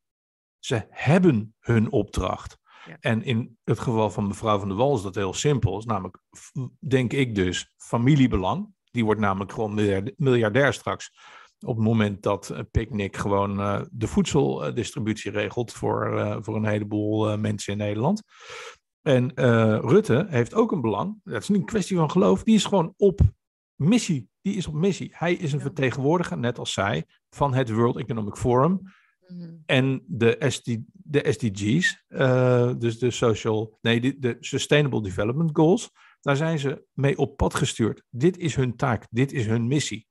Ze 0.58 0.86
hebben 0.88 1.54
hun 1.60 1.90
opdracht. 1.90 2.58
Ja. 2.86 2.96
En 3.00 3.22
in 3.22 3.58
het 3.64 3.78
geval 3.78 4.10
van 4.10 4.26
mevrouw 4.26 4.58
van 4.58 4.68
der 4.68 4.76
Wal 4.76 4.96
is 4.96 5.02
dat 5.02 5.14
heel 5.14 5.34
simpel. 5.34 5.78
Is 5.78 5.84
namelijk, 5.84 6.18
denk 6.78 7.12
ik 7.12 7.34
dus, 7.34 7.72
familiebelang. 7.76 8.74
Die 8.90 9.04
wordt 9.04 9.20
namelijk 9.20 9.52
gewoon 9.52 9.74
miljardair 10.16 10.72
straks 10.72 11.10
op 11.66 11.76
het 11.76 11.85
moment 11.85 12.22
dat 12.22 12.55
Picnic 12.70 13.16
gewoon 13.16 13.61
uh, 13.61 13.81
de 13.90 14.07
voedseldistributie 14.07 15.31
regelt 15.31 15.72
voor, 15.72 16.14
uh, 16.14 16.37
voor 16.40 16.57
een 16.57 16.66
heleboel 16.66 17.38
mensen 17.38 17.72
in 17.72 17.79
Nederland. 17.79 18.22
En 19.02 19.33
Rutte 19.81 20.26
heeft 20.29 20.55
ook 20.55 20.72
een 20.72 20.81
belang, 20.81 21.20
dat 21.24 21.42
is 21.42 21.48
niet 21.48 21.59
een 21.59 21.64
kwestie 21.64 21.96
van 21.96 22.11
geloof, 22.11 22.42
die 22.42 22.55
is 22.55 22.64
gewoon 22.64 22.94
op 22.96 23.20
missie. 23.74 24.29
Die 24.42 24.57
is 24.57 24.66
op 24.66 24.74
missie. 24.74 25.11
Hij 25.12 25.35
is 25.35 25.52
een 25.52 25.61
vertegenwoordiger, 25.61 26.38
net 26.38 26.59
als 26.59 26.72
zij, 26.72 27.07
van 27.31 27.55
het 27.55 27.70
World 27.70 27.96
Economic 27.96 28.37
Forum. 28.37 28.81
Mm. 29.26 29.62
En 29.66 30.05
de, 30.07 30.37
SD, 30.48 30.76
de 30.92 31.26
SDG's, 31.31 32.05
dus 32.79 32.98
de 32.98 33.11
social, 33.11 33.79
nee, 33.81 34.00
de, 34.00 34.18
de 34.18 34.37
Sustainable 34.40 35.02
Development 35.02 35.50
Goals, 35.52 35.90
daar 36.20 36.37
zijn 36.37 36.59
ze 36.59 36.85
mee 36.92 37.18
op 37.18 37.37
pad 37.37 37.55
gestuurd. 37.55 38.02
Dit 38.11 38.37
is 38.38 38.55
hun 38.55 38.76
taak, 38.76 39.07
dit 39.11 39.33
is 39.33 39.46
hun 39.46 39.66
missie. 39.66 40.07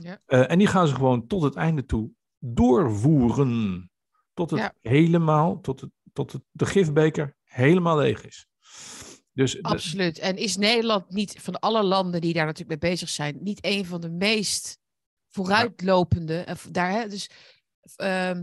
Ja. 0.00 0.20
Uh, 0.26 0.50
en 0.50 0.58
die 0.58 0.66
gaan 0.66 0.88
ze 0.88 0.94
gewoon 0.94 1.26
tot 1.26 1.42
het 1.42 1.54
einde 1.54 1.84
toe 1.84 2.10
doorvoeren. 2.38 3.84
Tot 4.34 4.50
het 4.50 4.72
helemaal, 4.80 5.60
tot, 5.60 5.80
het, 5.80 5.90
tot 6.12 6.32
het, 6.32 6.42
de 6.50 6.66
gifbeker 6.66 7.36
helemaal 7.42 7.98
leeg 7.98 8.26
is. 8.26 8.46
Dus 9.32 9.62
Absoluut. 9.62 10.18
En 10.18 10.36
is 10.36 10.56
Nederland 10.56 11.10
niet 11.10 11.36
van 11.40 11.58
alle 11.58 11.82
landen 11.82 12.20
die 12.20 12.32
daar 12.32 12.46
natuurlijk 12.46 12.82
mee 12.82 12.90
bezig 12.90 13.08
zijn, 13.08 13.38
niet 13.40 13.58
een 13.64 13.86
van 13.86 14.00
de 14.00 14.10
meest 14.10 14.78
vooruitlopende? 15.28 16.44
Ja. 16.46 16.56
Daar, 16.70 16.90
hè, 16.90 17.08
dus 17.08 17.30
um, 17.96 18.06
eh, 18.06 18.38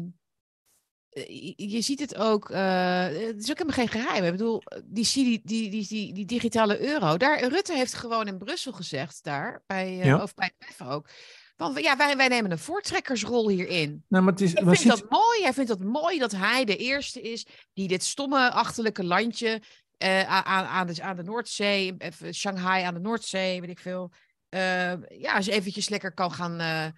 je 1.55 1.81
ziet 1.81 1.99
het 1.99 2.15
ook, 2.15 2.49
uh, 2.49 3.03
het 3.03 3.43
is 3.43 3.49
ook 3.49 3.57
helemaal 3.57 3.85
geen 3.85 3.87
geheim. 3.87 4.23
Ik 4.23 4.31
bedoel, 4.31 4.61
die, 4.83 5.09
die, 5.13 5.41
die, 5.43 5.69
die, 5.69 5.87
die, 5.87 6.13
die 6.13 6.25
digitale 6.25 6.79
euro, 6.79 7.17
daar, 7.17 7.47
Rutte 7.47 7.73
heeft 7.73 7.93
gewoon 7.93 8.27
in 8.27 8.37
Brussel 8.37 8.71
gezegd, 8.71 9.23
daar, 9.23 9.63
bij, 9.67 10.05
uh, 10.05 10.21
of 10.21 10.33
bij 10.33 10.51
PEF 10.57 10.81
ook, 10.87 11.09
van 11.55 11.73
ja, 11.81 11.97
wij, 11.97 12.17
wij 12.17 12.27
nemen 12.27 12.51
een 12.51 12.59
voortrekkersrol 12.59 13.49
hierin. 13.49 14.03
Nou, 14.07 14.23
maar 14.23 14.33
het 14.33 14.41
is, 14.41 14.53
ik 14.53 14.63
vind 14.69 14.87
dat 14.87 15.09
mooi. 15.09 15.41
Hij 15.41 15.53
vindt 15.53 15.69
dat 15.69 15.83
mooi 15.83 16.19
dat 16.19 16.31
hij 16.31 16.65
de 16.65 16.77
eerste 16.77 17.21
is 17.21 17.45
die 17.73 17.87
dit 17.87 18.03
stomme 18.03 18.51
achterlijke 18.51 19.03
landje 19.03 19.61
uh, 20.03 20.23
aan, 20.23 20.65
aan, 20.65 20.87
de, 20.87 21.01
aan 21.01 21.15
de 21.15 21.23
Noordzee, 21.23 21.95
even 21.97 22.33
Shanghai 22.33 22.83
aan 22.83 22.93
de 22.93 22.99
Noordzee, 22.99 23.61
weet 23.61 23.69
ik 23.69 23.79
veel, 23.79 24.11
ja, 24.49 25.35
eens 25.35 25.47
eventjes 25.47 25.89
lekker 25.89 26.13
kan 26.13 26.31
gaan, 26.31 26.93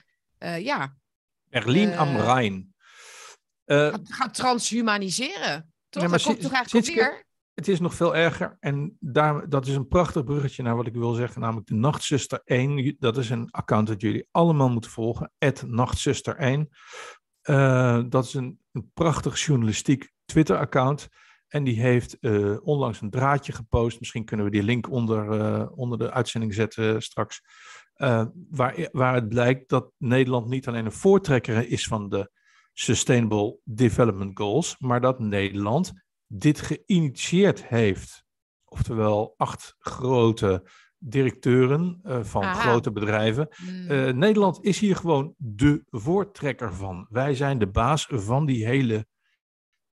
ja. 0.62 0.95
Berlin 1.49 1.97
am 1.97 2.17
Rijn. 2.17 2.73
Uh, 3.71 3.93
gaat 4.03 4.34
transhumaniseren. 4.34 5.73
Toch? 5.89 6.03
Ja, 6.03 6.10
maar 6.10 6.21
komt 6.21 6.41
toch 6.41 6.51
eigenlijk 6.51 6.88
weer? 6.88 7.27
Het 7.53 7.67
is 7.67 7.79
nog 7.79 7.93
veel 7.93 8.15
erger. 8.15 8.58
En 8.60 8.97
daar, 8.99 9.49
dat 9.49 9.67
is 9.67 9.75
een 9.75 9.88
prachtig 9.88 10.23
bruggetje 10.23 10.63
naar 10.63 10.75
wat 10.75 10.88
ik 10.88 10.93
wil 10.93 11.13
zeggen. 11.13 11.41
Namelijk 11.41 11.67
de 11.67 11.75
Nachtzuster 11.75 12.41
1. 12.43 12.95
Dat 12.99 13.17
is 13.17 13.29
een 13.29 13.51
account 13.51 13.88
dat 13.88 14.01
jullie 14.01 14.27
allemaal 14.32 14.69
moeten 14.69 14.91
volgen. 14.91 15.32
Nachtzuster 15.65 16.36
1. 16.36 16.69
Uh, 17.43 18.03
dat 18.10 18.25
is 18.25 18.34
een, 18.34 18.60
een 18.71 18.91
prachtig 18.93 19.45
journalistiek 19.45 20.12
Twitter-account. 20.25 21.08
En 21.47 21.63
die 21.63 21.82
heeft 21.82 22.17
uh, 22.21 22.58
onlangs 22.62 23.01
een 23.01 23.10
draadje 23.10 23.51
gepost. 23.51 23.99
Misschien 23.99 24.25
kunnen 24.25 24.45
we 24.45 24.51
die 24.51 24.63
link 24.63 24.89
onder, 24.89 25.39
uh, 25.39 25.65
onder 25.75 25.97
de 25.97 26.12
uitzending 26.12 26.53
zetten 26.53 27.01
straks. 27.01 27.41
Uh, 27.97 28.25
waar, 28.49 28.89
waar 28.91 29.13
het 29.13 29.29
blijkt 29.29 29.69
dat 29.69 29.91
Nederland 29.97 30.47
niet 30.47 30.67
alleen 30.67 30.86
een 30.86 30.91
voortrekker 30.91 31.69
is 31.69 31.88
van 31.88 32.10
de 32.10 32.32
Sustainable 32.82 33.60
Development 33.63 34.38
Goals, 34.38 34.76
maar 34.78 35.02
dat 35.02 35.20
Nederland 35.20 35.94
dit 36.28 36.62
geïnitieerd 36.62 37.68
heeft. 37.68 38.24
Oftewel 38.65 39.34
acht 39.38 39.76
grote 39.80 40.70
directeuren 40.98 42.02
uh, 42.04 42.24
van 42.24 42.44
grote 42.44 42.92
bedrijven. 42.92 43.48
Uh, 43.88 44.13
Nederland 44.13 44.63
is 44.63 44.80
hier 44.80 44.96
gewoon 44.96 45.34
de 45.38 45.84
voortrekker 45.89 46.74
van. 46.74 47.08
Wij 47.10 47.36
zijn 47.36 47.60
de 47.60 47.68
baas 47.68 48.08
van 48.10 48.46
die 48.46 48.65
hele, 48.65 49.08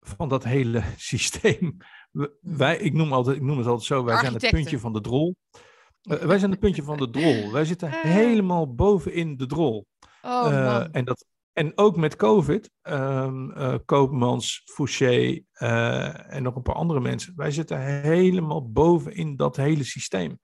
van 0.00 0.28
dat 0.28 0.44
hele 0.44 0.82
systeem. 0.96 1.76
Hmm. 2.10 2.28
Wij, 2.40 2.76
ik, 2.76 2.92
noem 2.92 3.12
altijd, 3.12 3.36
ik 3.36 3.42
noem 3.42 3.58
het 3.58 3.66
altijd 3.66 3.86
zo, 3.86 4.04
wij 4.04 4.18
zijn 4.18 4.32
het 4.32 4.50
puntje 4.50 4.78
van 4.78 4.92
de 4.92 5.00
drol. 5.00 5.36
Uh, 6.02 6.18
wij 6.18 6.38
zijn 6.38 6.50
het 6.50 6.60
puntje 6.60 6.82
van 6.82 6.96
de 6.96 7.10
drol. 7.10 7.52
Wij 7.52 7.64
zitten 7.64 7.90
helemaal 8.20 8.74
bovenin 8.74 9.36
de 9.36 9.46
drol. 9.46 9.86
Oh, 10.22 10.84
en 10.92 11.04
dat 11.04 11.26
en 11.52 11.72
ook 11.74 11.96
met 11.96 12.16
COVID, 12.16 12.70
um, 12.82 13.50
uh, 13.50 13.74
Koopmans, 13.84 14.62
Fouché 14.64 15.44
uh, 15.58 16.34
en 16.34 16.42
nog 16.42 16.56
een 16.56 16.62
paar 16.62 16.74
andere 16.74 17.00
mensen. 17.00 17.32
Wij 17.36 17.50
zitten 17.50 17.80
helemaal 17.80 18.70
bovenin 18.70 19.36
dat 19.36 19.56
hele 19.56 19.84
systeem. 19.84 20.38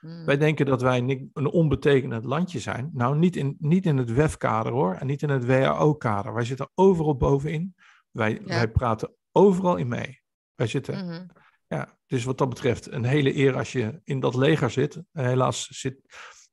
Hmm. 0.00 0.24
Wij 0.24 0.36
denken 0.36 0.66
dat 0.66 0.82
wij 0.82 1.28
een 1.32 1.46
onbetekenend 1.46 2.24
landje 2.24 2.58
zijn. 2.58 2.90
Nou, 2.92 3.16
niet 3.16 3.36
in, 3.36 3.56
niet 3.58 3.86
in 3.86 3.96
het 3.96 4.12
WEF-kader 4.12 4.72
hoor, 4.72 4.94
en 4.94 5.06
niet 5.06 5.22
in 5.22 5.28
het 5.28 5.46
WHO-kader. 5.46 6.34
Wij 6.34 6.44
zitten 6.44 6.70
overal 6.74 7.16
bovenin. 7.16 7.74
Wij, 8.10 8.40
wij 8.44 8.70
praten 8.70 9.14
overal 9.32 9.76
in 9.76 9.88
mee. 9.88 10.20
Wij 10.54 10.66
zitten, 10.66 11.04
mm-hmm. 11.04 11.30
ja, 11.66 11.98
dus 12.06 12.24
wat 12.24 12.38
dat 12.38 12.48
betreft, 12.48 12.92
een 12.92 13.04
hele 13.04 13.36
eer 13.36 13.56
als 13.56 13.72
je 13.72 14.00
in 14.04 14.20
dat 14.20 14.34
leger 14.34 14.70
zit. 14.70 15.02
Helaas 15.12 15.66
zit, 15.66 15.96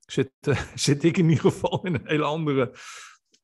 zit, 0.05 0.31
uh, 0.47 0.62
zit 0.75 1.03
ik 1.03 1.17
in 1.17 1.29
ieder 1.29 1.51
geval 1.51 1.85
in 1.85 1.93
een 1.93 2.07
hele 2.07 2.23
andere 2.23 2.71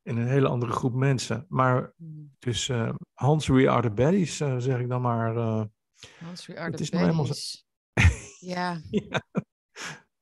in 0.06 0.18
een 0.18 0.28
hele 0.28 0.48
andere 0.48 0.72
groep 0.72 0.94
mensen. 0.94 1.46
Maar 1.50 1.94
hmm. 1.98 2.36
dus 2.40 2.68
uh, 2.68 2.90
Hans, 3.14 3.48
we 3.48 3.70
are 3.70 3.82
the 3.82 3.92
baddies, 3.92 4.42
uh, 4.42 4.58
zeg 4.58 4.80
ik 4.80 4.90
dan 4.90 5.02
maar. 5.02 5.36
Uh, 5.36 5.64
Hans, 6.20 6.46
we 6.46 6.60
are 6.60 6.72
the 6.72 6.90
baddies. 6.92 7.66
Nou 7.94 8.10
ja. 8.54 8.82
ja. 8.90 9.22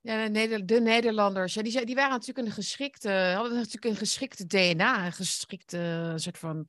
Ja, 0.01 0.29
de, 0.29 0.65
de 0.65 0.81
Nederlanders, 0.81 1.53
ja, 1.53 1.61
die, 1.61 1.85
die 1.85 1.95
waren 1.95 2.11
natuurlijk 2.11 2.47
een 2.47 2.53
geschikte, 2.53 3.09
hadden 3.35 3.53
natuurlijk 3.53 3.85
een 3.85 3.95
geschikte 3.95 4.45
DNA, 4.45 5.05
een 5.05 5.13
geschikte 5.13 6.13
soort 6.15 6.37
van 6.37 6.67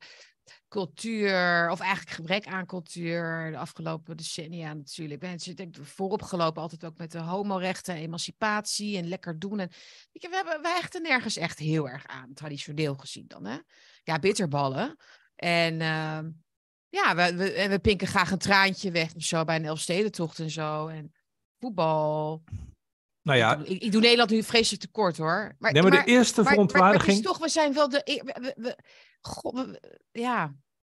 cultuur, 0.75 1.69
of 1.69 1.79
eigenlijk 1.79 2.15
gebrek 2.15 2.47
aan 2.47 2.65
cultuur, 2.65 3.51
de 3.51 3.57
afgelopen 3.57 4.17
decennia 4.17 4.73
natuurlijk. 4.73 5.21
Mensen 5.21 5.55
denk 5.55 5.75
voorop 5.81 6.21
gelopen 6.21 6.61
altijd 6.61 6.85
ook 6.85 6.97
met 6.97 7.11
de 7.11 7.19
homorechten, 7.19 7.95
emancipatie 7.95 8.97
en 8.97 9.07
lekker 9.07 9.39
doen. 9.39 9.59
En 9.59 9.69
we, 10.11 10.27
hebben, 10.31 10.61
wij 10.61 10.73
hechten 10.73 11.01
nergens 11.01 11.37
echt 11.37 11.59
heel 11.59 11.89
erg 11.89 12.07
aan, 12.07 12.33
traditioneel 12.33 12.95
gezien 12.95 13.27
dan. 13.27 13.45
Hè? 13.45 13.57
Ja, 14.03 14.19
bitterballen. 14.19 14.97
En 15.35 15.73
uh, 15.73 16.19
ja, 16.89 17.15
we, 17.15 17.35
we, 17.35 17.51
en 17.51 17.69
we 17.69 17.79
pinken 17.79 18.07
graag 18.07 18.31
een 18.31 18.37
traantje 18.37 18.91
weg 18.91 19.15
of 19.15 19.23
zo 19.23 19.43
bij 19.43 19.55
een 19.55 19.65
Elfstedentocht 19.65 20.39
en 20.39 20.49
zo. 20.49 20.87
En 20.87 21.13
voetbal. 21.59 22.43
Nou 23.21 23.37
ja. 23.37 23.57
Ik, 23.63 23.81
ik, 23.81 23.91
doe 23.91 24.01
Nederland 24.01 24.29
nu 24.29 24.43
vreselijk 24.43 24.81
tekort 24.81 25.17
hoor. 25.17 25.55
Maar, 25.59 25.71
nee, 25.71 25.81
maar, 25.81 25.91
de 25.91 26.11
eerste 26.11 26.43
verontwaardiging. 26.43 27.13
Maar, 27.13 27.23
maar, 27.23 27.33
toch, 27.33 27.37
we 27.37 27.49
zijn 27.49 27.73
wel 27.73 27.89
de. 27.89 28.01
We, 28.03 28.53
we, 28.55 28.77
God, 29.21 29.79
ja. 30.11 30.55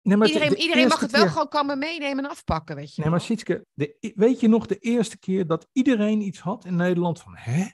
Nee, 0.08 0.28
iedereen, 0.28 0.56
iedereen 0.56 0.88
mag 0.88 1.00
het 1.00 1.10
wel 1.10 1.28
gewoon 1.28 1.48
komen 1.48 1.78
meenemen 1.78 2.24
en 2.24 2.30
afpakken, 2.30 2.76
weet 2.76 2.94
je. 2.94 3.00
Nee, 3.00 3.10
maar 3.10 3.20
Sietske, 3.20 3.66
de, 3.72 4.12
weet 4.14 4.40
je 4.40 4.48
nog 4.48 4.66
de 4.66 4.78
eerste 4.78 5.18
keer 5.18 5.46
dat 5.46 5.68
iedereen 5.72 6.20
iets 6.20 6.40
had 6.40 6.64
in 6.64 6.76
Nederland 6.76 7.20
van, 7.20 7.36
hè, 7.36 7.66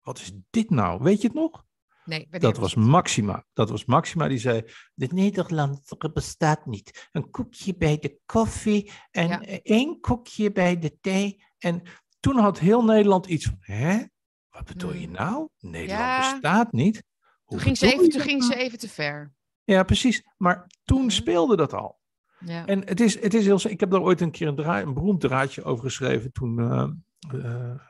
wat 0.00 0.18
is 0.18 0.32
dit 0.50 0.70
nou? 0.70 1.02
Weet 1.02 1.20
je 1.20 1.26
het 1.26 1.36
nog? 1.36 1.64
Nee, 2.04 2.28
dat 2.30 2.56
was 2.56 2.74
Maxima. 2.74 3.44
Dat 3.52 3.70
was 3.70 3.84
Maxima 3.84 4.28
die 4.28 4.38
zei: 4.38 4.62
De 4.94 5.08
Nederland 5.10 5.80
bestaat 6.12 6.66
niet. 6.66 7.08
Een 7.12 7.30
koekje 7.30 7.76
bij 7.76 7.98
de 7.98 8.18
koffie 8.26 8.90
en 9.10 9.40
één 9.62 10.00
koekje 10.00 10.52
bij 10.52 10.78
de 10.78 10.98
thee. 11.00 11.42
En 11.58 11.82
toen 12.20 12.38
had 12.38 12.58
heel 12.58 12.84
Nederland 12.84 13.26
iets 13.26 13.44
van: 13.44 13.56
Hè? 13.60 14.02
Wat 14.50 14.64
bedoel 14.64 14.92
je 14.92 15.06
hmm. 15.06 15.14
nou? 15.14 15.48
Nederland 15.58 16.30
bestaat 16.30 16.72
niet. 16.72 17.02
toen 17.46 17.60
ging, 17.60 17.78
ze 17.78 17.86
even, 17.86 18.08
toen 18.08 18.20
ging 18.20 18.42
ze 18.42 18.48
nou? 18.48 18.60
even 18.60 18.78
te 18.78 18.88
ver. 18.88 19.34
Ja, 19.66 19.82
precies. 19.82 20.22
Maar 20.36 20.66
toen 20.84 21.10
speelde 21.10 21.56
dat 21.56 21.72
al. 21.72 21.98
Ja. 22.38 22.66
En 22.66 22.86
het 22.86 23.00
is, 23.00 23.20
het 23.20 23.34
is 23.34 23.44
heel. 23.44 23.60
Ik 23.68 23.80
heb 23.80 23.90
daar 23.90 24.02
ooit 24.02 24.20
een 24.20 24.30
keer 24.30 24.48
een, 24.48 24.56
draai, 24.56 24.84
een 24.84 24.94
beroemd 24.94 25.20
draadje 25.20 25.64
over 25.64 25.84
geschreven. 25.84 26.32
Toen, 26.32 26.58
uh, 26.58 26.88
uh, 27.34 27.80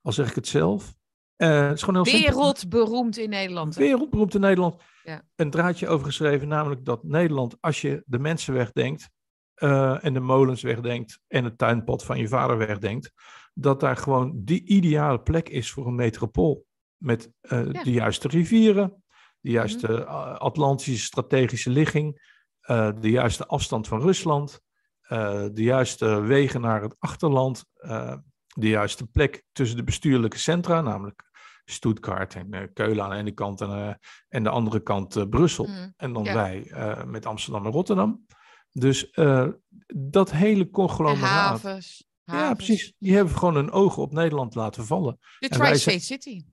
al 0.00 0.12
zeg 0.12 0.28
ik 0.28 0.34
het 0.34 0.46
zelf. 0.46 0.94
Uh, 1.36 1.66
het 1.66 1.76
is 1.76 1.82
gewoon 1.82 2.06
heel 2.06 2.20
Wereldberoemd 2.20 3.18
in 3.18 3.28
Nederland. 3.30 3.74
Wereldberoemd 3.74 4.34
in 4.34 4.40
Nederland. 4.40 4.82
Ja. 5.02 5.22
Een 5.36 5.50
draadje 5.50 5.88
over 5.88 6.06
geschreven, 6.06 6.48
namelijk 6.48 6.84
dat 6.84 7.04
Nederland, 7.04 7.56
als 7.60 7.80
je 7.80 8.02
de 8.06 8.18
mensen 8.18 8.54
wegdenkt. 8.54 9.10
en 10.00 10.12
de 10.12 10.20
molens 10.20 10.62
wegdenkt. 10.62 11.20
en 11.26 11.44
het 11.44 11.58
tuinpad 11.58 12.04
van 12.04 12.18
je 12.18 12.28
vader 12.28 12.58
wegdenkt. 12.58 13.12
dat 13.54 13.80
daar 13.80 13.96
gewoon 13.96 14.32
die 14.44 14.64
ideale 14.64 15.20
plek 15.20 15.48
is 15.48 15.70
voor 15.70 15.86
een 15.86 15.94
metropool. 15.94 16.66
Met 16.96 17.32
de 17.40 17.92
juiste 17.92 18.28
rivieren, 18.28 19.04
de 19.46 19.52
juiste 19.52 19.88
mhm. 19.88 20.34
Atlantische 20.34 21.04
strategische 21.04 21.70
ligging, 21.70 22.34
uh, 22.70 22.90
de 23.00 23.10
juiste 23.10 23.46
afstand 23.46 23.88
van 23.88 24.00
Rusland, 24.00 24.60
uh, 25.08 25.44
de 25.52 25.62
juiste 25.62 26.20
wegen 26.20 26.60
naar 26.60 26.82
het 26.82 26.96
achterland, 26.98 27.64
uh, 27.76 28.14
de 28.46 28.68
juiste 28.68 29.06
plek 29.06 29.44
tussen 29.52 29.76
de 29.76 29.84
bestuurlijke 29.84 30.38
centra, 30.38 30.80
namelijk 30.80 31.24
Stuttgart 31.64 32.34
en 32.34 32.72
Keulen 32.72 33.04
aan 33.04 33.10
de 33.10 33.16
ene 33.16 33.32
kant 33.32 33.60
en, 33.60 33.98
en 34.28 34.42
de 34.42 34.50
andere 34.50 34.80
kant 34.80 35.30
Brussel. 35.30 35.66
Mhm. 35.66 35.90
En 35.96 36.12
dan 36.12 36.24
wij 36.24 36.72
met 37.06 37.26
Amsterdam 37.26 37.66
en 37.66 37.72
Rotterdam. 37.72 38.26
Dus 38.72 39.10
dat 39.86 40.30
hele 40.30 40.70
conglomeraat. 40.70 41.62
Havens, 41.62 42.06
Ja, 42.24 42.54
precies. 42.54 42.94
Die 42.98 43.14
hebben 43.14 43.36
gewoon 43.36 43.56
een 43.56 43.70
oog 43.70 43.96
op 43.96 44.12
Nederland 44.12 44.54
laten 44.54 44.86
vallen. 44.86 45.18
De 45.38 45.48
Tri-State 45.48 45.98
City. 45.98 46.44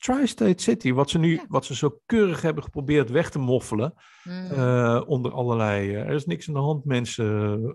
Tri-State 0.00 0.62
City, 0.62 0.92
wat 0.92 1.10
ze 1.10 1.18
nu, 1.18 1.34
Ja. 1.34 1.44
wat 1.48 1.64
ze 1.64 1.74
zo 1.74 2.00
keurig 2.06 2.42
hebben 2.42 2.62
geprobeerd 2.64 3.10
weg 3.10 3.30
te 3.30 3.38
moffelen, 3.38 3.94
Mm. 4.24 4.50
eh, 4.50 5.02
onder 5.06 5.32
allerlei, 5.32 5.94
eh, 5.94 6.00
er 6.00 6.14
is 6.14 6.24
niks 6.26 6.48
aan 6.48 6.54
de 6.54 6.60
hand, 6.60 6.84
mensen 6.84 7.26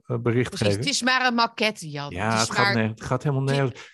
eh, 0.06 0.18
bericht 0.18 0.50
Precies, 0.50 0.68
geven. 0.68 0.80
het 0.80 0.90
is 0.90 1.02
maar 1.02 1.26
een 1.26 1.34
maquette, 1.34 1.90
Jan. 1.90 2.10
ja, 2.12 2.40
het 2.40 2.52
gaat, 2.52 2.74
maar, 2.74 2.84
het 2.88 3.04
gaat 3.04 3.24
helemaal 3.24 3.44
nergens. 3.44 3.92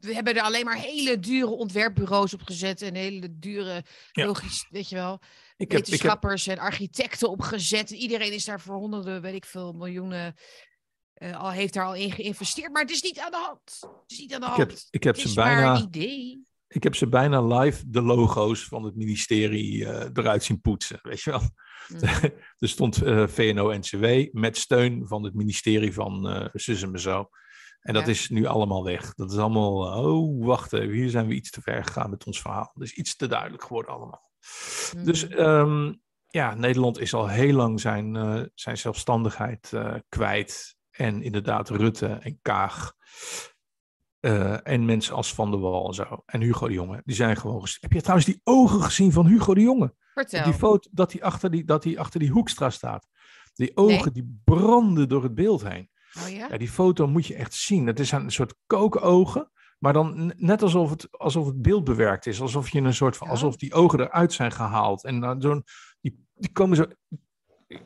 we, 0.00 0.14
hebben 0.14 0.34
er 0.36 0.42
alleen 0.42 0.64
maar 0.64 0.76
hele 0.78 1.18
dure 1.18 1.50
ontwerpbureaus 1.50 2.34
op 2.34 2.42
gezet 2.42 2.82
en 2.82 2.94
hele 2.94 3.38
dure, 3.38 3.82
Ja. 4.12 4.24
logisch, 4.26 4.66
weet 4.70 4.88
je 4.88 4.94
wel, 4.94 5.14
Ik 5.14 5.20
heb, 5.20 5.30
ik 5.56 5.70
heb, 5.72 5.80
wetenschappers 5.84 6.46
en 6.46 6.58
architecten 6.58 7.30
opgezet. 7.30 7.90
Iedereen 7.90 8.32
is 8.32 8.44
daar 8.44 8.60
voor 8.60 8.74
honderden, 8.76 9.22
weet 9.22 9.34
ik 9.34 9.44
veel, 9.44 9.72
miljoenen, 9.72 10.34
al 11.36 11.50
heeft 11.50 11.74
daar 11.74 11.84
al 11.86 11.94
in 11.94 12.12
geïnvesteerd. 12.12 12.72
Maar 12.72 12.82
het 12.82 12.90
is 12.90 13.02
niet 13.02 13.18
aan 13.18 13.30
de 13.30 13.36
hand. 13.46 13.78
Het 13.80 14.10
is 14.12 14.18
niet 14.18 14.34
aan 14.34 14.40
de 14.40 14.46
ik 14.46 14.52
hand. 14.52 14.70
heb, 14.70 14.78
ik 14.90 15.02
heb 15.04 15.16
ze 15.18 15.34
bijna, 15.34 15.74
een 15.76 15.82
idee. 15.82 16.42
Ik 16.74 16.82
heb 16.82 16.94
ze 16.94 17.08
bijna 17.08 17.42
live 17.42 17.84
de 17.86 18.02
logo's 18.02 18.64
van 18.64 18.84
het 18.84 18.96
ministerie 18.96 19.86
eh, 19.88 20.10
eruit 20.12 20.44
zien 20.44 20.60
poetsen, 20.60 20.98
weet 21.02 21.20
je 21.22 21.30
wel. 21.30 21.40
Mm. 21.40 21.98
Er 22.58 22.68
stond 22.68 23.02
eh, 23.02 23.26
VNO-NCW 23.26 24.28
met 24.32 24.56
steun 24.56 25.06
van 25.06 25.24
het 25.24 25.34
ministerie 25.34 25.92
van 25.92 26.28
eh 26.28 26.48
zus 26.52 26.82
en 26.82 27.00
zo. 27.00 27.28
En 27.80 27.94
dat 27.94 28.04
Ja. 28.04 28.10
is 28.10 28.28
nu 28.28 28.46
allemaal 28.46 28.84
weg. 28.84 29.14
Dat 29.14 29.32
is 29.32 29.38
allemaal, 29.38 30.04
oh, 30.04 30.44
wacht 30.46 30.72
even, 30.72 30.94
hier 30.94 31.10
zijn 31.10 31.26
we 31.26 31.34
iets 31.34 31.50
te 31.50 31.60
ver 31.62 31.84
gegaan 31.84 32.10
met 32.10 32.24
ons 32.24 32.40
verhaal. 32.40 32.72
Dus 32.74 32.92
iets 32.92 33.16
te 33.16 33.26
duidelijk 33.26 33.62
geworden 33.62 33.92
allemaal. 33.94 34.30
Dus 35.02 35.28
Mm. 35.28 35.32
ehm, 35.34 35.92
ja, 36.28 36.54
Nederland 36.54 36.98
is 36.98 37.14
al 37.14 37.28
heel 37.28 37.54
lang 37.54 37.80
zijn, 37.80 38.14
zijn 38.54 38.78
zelfstandigheid 38.78 39.72
kwijt. 40.08 40.76
En 40.90 41.22
inderdaad 41.22 41.68
Rutte 41.70 42.06
en 42.06 42.38
Kaag 42.42 42.92
eh, 44.24 44.66
en 44.66 44.84
mensen 44.84 45.14
als 45.14 45.34
Van 45.34 45.50
der 45.50 45.60
Wal 45.60 45.86
en 45.86 45.94
zo. 45.94 46.22
En 46.26 46.40
Hugo 46.40 46.66
de 46.66 46.72
Jonge, 46.72 47.02
die 47.04 47.14
zijn 47.14 47.36
gewoon... 47.36 47.66
Heb 47.80 47.92
je 47.92 48.00
trouwens 48.00 48.26
die 48.26 48.40
ogen 48.44 48.82
gezien 48.82 49.12
van 49.12 49.26
Hugo 49.26 49.54
de 49.54 49.60
Jonge? 49.60 49.94
Vertel. 50.14 50.44
Die 50.44 50.52
foto 50.52 50.88
dat 50.92 51.12
hij 51.12 51.22
achter 51.22 51.50
die, 51.50 51.64
dat 51.64 51.84
hij 51.84 51.98
achter 51.98 52.20
die 52.20 52.30
Hoekstra 52.30 52.70
staat. 52.70 53.08
Die 53.54 53.76
ogen 53.76 54.12
die 54.12 54.40
branden 54.44 55.08
door 55.08 55.22
het 55.22 55.34
beeld 55.34 55.68
heen. 55.68 55.90
Oh 56.22 56.28
ja? 56.28 56.48
Ja, 56.50 56.56
die 56.58 56.68
foto 56.68 57.06
moet 57.06 57.26
je 57.26 57.34
echt 57.34 57.54
zien. 57.54 57.86
Het 57.86 58.00
is 58.00 58.12
een 58.12 58.30
soort 58.30 58.54
kookogen, 58.66 59.50
maar 59.78 59.92
dan 59.92 60.32
net 60.36 60.62
alsof 60.62 60.90
het, 60.90 61.08
alsof 61.18 61.46
het 61.46 61.62
beeld 61.62 61.84
bewerkt 61.84 62.26
is. 62.26 62.40
Alsof 62.40 62.68
je 62.68 62.80
een 62.80 62.94
soort 62.94 63.16
van, 63.16 63.26
Ja. 63.26 63.32
alsof 63.32 63.56
die 63.56 63.74
ogen 63.74 64.00
eruit 64.00 64.32
zijn 64.32 64.52
gehaald. 64.52 65.04
En 65.04 65.20
dan 65.20 65.40
zo'n, 65.40 65.64
die, 66.00 66.26
die 66.34 66.52
komen 66.52 66.76
zo, 66.76 66.86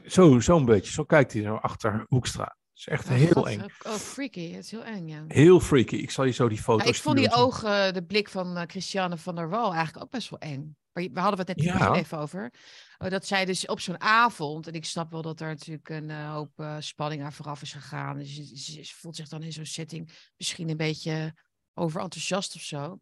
zo, 0.05 0.40
zo'n 0.40 0.64
beetje. 0.64 0.92
Zo 0.92 1.05
kijkt 1.05 1.33
hij 1.33 1.42
zo 1.42 1.55
achter 1.55 2.05
Hoekstra. 2.09 2.57
Het 2.78 2.86
is 2.86 2.86
echt 2.92 3.04
Oh, 3.08 3.12
heel 3.34 3.48
eng. 3.48 3.60
Oh, 3.86 3.92
freaky. 3.94 4.50
Het 4.52 4.64
is 4.64 4.70
heel 4.70 4.84
eng, 4.84 5.08
ja. 5.08 5.24
Heel 5.28 5.60
freaky. 5.60 5.96
Ik 5.96 6.10
zal 6.10 6.24
je 6.24 6.32
zo 6.32 6.48
die 6.48 6.58
foto 6.62 6.84
Ja, 6.84 6.90
ik 6.90 6.96
vond 6.96 7.16
die 7.16 7.32
ogen, 7.32 7.94
de 7.94 8.04
blik 8.04 8.28
van 8.28 8.56
eh, 8.56 8.62
Christiane 8.66 9.16
van 9.16 9.34
der 9.34 9.48
Wal 9.48 9.72
eigenlijk 9.74 10.04
ook 10.04 10.10
best 10.10 10.30
wel 10.30 10.38
eng. 10.38 10.76
Maar 10.92 11.08
we 11.12 11.20
hadden 11.20 11.38
het 11.46 11.56
net 11.56 11.62
Ja. 11.64 11.94
even 11.94 12.18
over. 12.18 12.52
Oh, 12.98 13.10
dat 13.10 13.26
zij 13.26 13.44
dus 13.44 13.66
op 13.66 13.80
zo'n 13.80 14.00
avond, 14.00 14.66
en 14.66 14.72
ik 14.72 14.84
snap 14.84 15.10
wel 15.10 15.22
dat 15.22 15.40
er 15.40 15.48
natuurlijk 15.48 15.88
een 15.88 16.10
eh, 16.10 16.32
hoop 16.32 16.50
eh, 16.60 16.76
spanning 16.78 17.22
aan 17.22 17.32
vooraf 17.32 17.62
is 17.62 17.72
gegaan. 17.72 18.18
Dus 18.18 18.34
ze, 18.34 18.44
ze- 18.44 18.82
ze 18.84 18.94
voelt 18.94 19.16
zich 19.16 19.28
dan 19.28 19.42
in 19.42 19.52
zo'n 19.52 19.64
setting 19.66 20.10
misschien 20.36 20.68
een 20.68 20.76
beetje 20.76 21.34
overenthousiast 21.74 22.54
of 22.54 22.60
zo. 22.60 22.98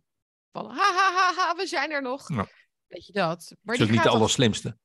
Van 0.52 0.66
ha 0.66 0.92
ha 0.94 1.12
ha 1.14 1.32
ha, 1.36 1.54
we 1.56 1.66
zijn 1.66 1.90
er 1.90 2.02
nog. 2.02 2.28
Ja. 2.28 2.46
Weet 2.86 3.06
je 3.06 3.12
dat? 3.12 3.54
Maar 3.62 3.74
is 3.74 3.82
ook 3.82 3.90
niet 3.90 4.02
de 4.02 4.08
allerslimste. 4.08 4.78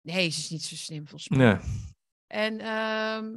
Nee, 0.00 0.30
ze 0.30 0.38
is 0.40 0.50
niet 0.50 0.64
zo 0.64 0.74
slim 0.76 1.08
volgens 1.08 1.28
mij. 1.28 1.38
Nee. 1.52 1.60
En, 2.26 2.60
ehm, 2.60 3.34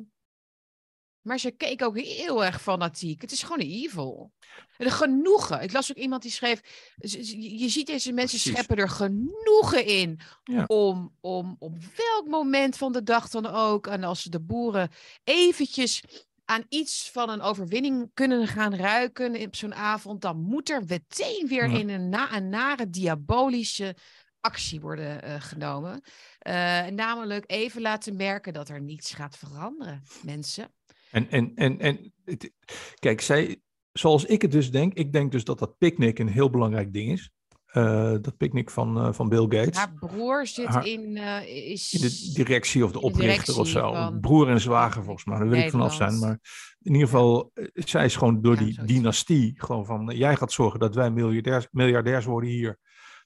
maar 1.22 1.40
ze 1.40 1.52
keek 1.52 1.82
ook 1.84 1.98
heel 2.00 2.46
erg 2.46 2.62
fanatiek. 2.62 3.22
Het 3.22 3.32
is 3.32 3.44
gewoon 3.44 3.60
evil. 3.60 4.32
De 4.78 4.92
genoegen. 4.92 5.62
Ik 5.62 5.72
las 5.72 5.92
ook 5.92 5.98
iemand 5.98 6.22
die 6.22 6.32
schreef. 6.32 6.62
Je 6.98 7.70
ziet 7.70 7.88
deze 7.88 8.12
mensen 8.12 8.40
Precies. 8.40 8.54
scheppen 8.54 8.78
er 8.78 8.90
genoegen 8.90 9.86
in. 9.86 10.20
Ja. 10.44 10.64
Om, 10.68 11.16
om 11.22 11.56
op 11.60 11.76
welk 11.96 12.28
moment 12.28 12.78
van 12.78 12.92
de 12.92 13.04
dag 13.04 13.30
dan 13.30 13.46
ook. 13.46 13.88
En 13.88 14.04
als 14.04 14.24
de 14.24 14.40
boeren 14.40 14.90
eventjes 15.24 16.04
aan 16.46 16.66
iets 16.70 17.10
van 17.12 17.30
een 17.30 17.42
overwinning 17.42 18.12
kunnen 18.14 18.48
gaan 18.48 18.76
ruiken 18.76 19.42
op 19.42 19.56
zo'n 19.56 19.76
avond. 19.76 20.22
Dan 20.22 20.42
moet 20.42 20.70
er 20.70 20.84
meteen 20.88 21.48
weer 21.48 21.70
Ja. 21.70 21.78
in 21.78 21.90
een, 21.90 22.10
na, 22.10 22.36
een 22.36 22.50
nare 22.50 22.90
diabolische 22.90 23.96
actie 24.42 24.80
worden 24.80 25.22
eh, 25.22 25.42
genomen. 25.42 26.02
Eh, 26.40 26.86
namelijk 26.86 27.44
even 27.48 27.82
laten 27.82 28.16
merken 28.16 28.54
dat 28.54 28.70
er 28.70 28.82
niets 28.82 29.14
gaat 29.14 29.38
veranderen, 29.38 30.04
mensen. 30.24 30.74
En, 31.12 31.30
en, 31.30 31.52
en, 31.56 31.80
en 31.80 32.13
het- 32.26 32.54
kijk, 33.00 33.22
zij, 33.22 33.62
zoals 33.91 34.26
ik 34.26 34.41
het 34.41 34.52
dus 34.52 34.72
denk, 34.72 34.93
ik 34.93 35.13
denk 35.13 35.32
dus 35.32 35.43
dat 35.43 35.60
dat 35.60 35.78
picknick 35.78 36.19
een 36.19 36.28
heel 36.30 36.50
belangrijk 36.50 36.93
ding 36.93 37.12
is. 37.12 37.30
Eh, 37.65 38.12
dat 38.22 38.38
picknick 38.38 38.69
van, 38.69 38.98
eh, 38.98 39.13
van 39.13 39.30
Bill 39.30 39.41
Gates. 39.60 39.78
Haar 39.78 39.93
broer 39.93 40.48
zit 40.48 40.65
Haar- 40.67 40.88
in, 40.88 41.17
eh, 41.17 41.72
is... 41.72 41.93
In 41.93 42.02
de 42.02 42.32
directie 42.34 42.84
of 42.86 42.91
de 42.91 43.02
oprichter 43.02 43.60
of 43.60 43.67
zo. 43.67 43.93
van- 43.93 44.19
Broer 44.19 44.50
en 44.50 44.60
zwager 44.62 45.04
volgens 45.04 45.26
mij, 45.26 45.38
daar 45.38 45.50
wil 45.50 45.60
ik 45.60 45.69
vanaf 45.69 45.93
zijn. 45.93 46.19
Maar 46.19 46.39
in 46.82 46.91
ieder 46.93 47.08
geval, 47.08 47.52
zij 47.74 48.06
is 48.06 48.15
gewoon 48.15 48.41
door 48.41 48.54
Ja, 48.56 48.60
die 48.63 48.74
zoiets. 48.74 48.93
dynastie. 48.93 49.54
Gewoon 49.56 49.86
van, 49.86 50.12
jij 50.15 50.36
gaat 50.36 50.52
zorgen 50.52 50.80
dat 50.80 50.95
wij 50.95 51.12
miljardairs, 51.12 51.67
miljardairs 51.72 52.26
worden 52.26 52.50
hier. 52.50 52.80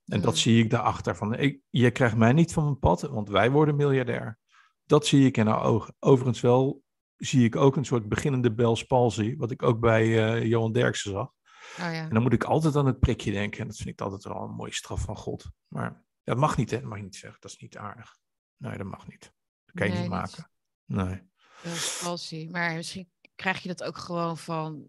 En 0.06 0.22
dat 0.22 0.32
Mm. 0.34 0.38
zie 0.40 0.64
ik 0.64 0.70
daarachter. 0.70 1.16
Van, 1.16 1.36
ik, 1.38 1.60
je 1.70 1.92
krijgt 1.92 2.16
mij 2.16 2.34
niet 2.34 2.54
van 2.54 2.64
mijn 2.64 2.80
pad, 2.80 3.02
want 3.02 3.30
wij 3.30 3.52
worden 3.52 3.76
miljardair. 3.76 4.40
Dat 4.86 5.06
zie 5.08 5.26
ik 5.26 5.38
in 5.38 5.48
haar 5.48 5.64
ogen. 5.64 5.96
Overigens 6.00 6.42
wel 6.42 6.83
zie 7.26 7.46
ik 7.46 7.56
ook 7.56 7.76
een 7.76 7.86
soort 7.86 8.10
beginnende 8.10 8.54
Bell's 8.54 8.84
palsy. 8.84 9.36
Wat 9.38 9.52
ik 9.52 9.64
ook 9.64 9.80
bij 9.80 10.34
eh, 10.36 10.44
Johan 10.46 10.72
Derksen 10.72 11.12
zag. 11.12 11.28
Oh 11.28 11.34
ja. 11.78 11.92
En 11.94 12.10
dan 12.10 12.22
moet 12.22 12.34
ik 12.34 12.44
altijd 12.44 12.76
aan 12.76 12.86
het 12.86 13.00
prikje 13.00 13.32
denken. 13.32 13.60
En 13.62 13.68
dat 13.68 13.76
vind 13.76 13.90
ik 13.90 14.02
altijd 14.02 14.24
wel 14.24 14.42
een 14.42 14.56
mooie 14.56 14.74
straf 14.74 15.02
van 15.02 15.16
God. 15.18 15.46
Maar 15.68 16.04
dat 16.24 16.38
mag 16.38 16.58
niet, 16.58 16.72
hè? 16.72 16.80
Dat 16.80 16.90
mag 16.90 16.98
je 16.98 17.04
niet 17.04 17.16
zeggen. 17.16 17.42
Dat 17.42 17.52
is 17.52 17.58
niet 17.58 17.78
aardig. 17.78 18.18
Nee, 18.58 18.78
dat 18.78 18.88
mag 18.88 19.08
niet. 19.08 19.34
Dat 19.66 19.76
kan 19.76 19.88
je 19.88 19.94
Nee, 19.94 20.02
niet 20.02 20.12
maken. 20.12 20.50
Nee. 20.86 21.22
Dat 21.64 21.72
is 21.74 21.86
falsie. 21.86 22.50
Maar 22.52 22.76
misschien 22.76 23.12
krijg 23.36 23.60
je 23.60 23.68
dat 23.68 23.84
ook 23.84 23.98
gewoon 23.98 24.38
van... 24.38 24.88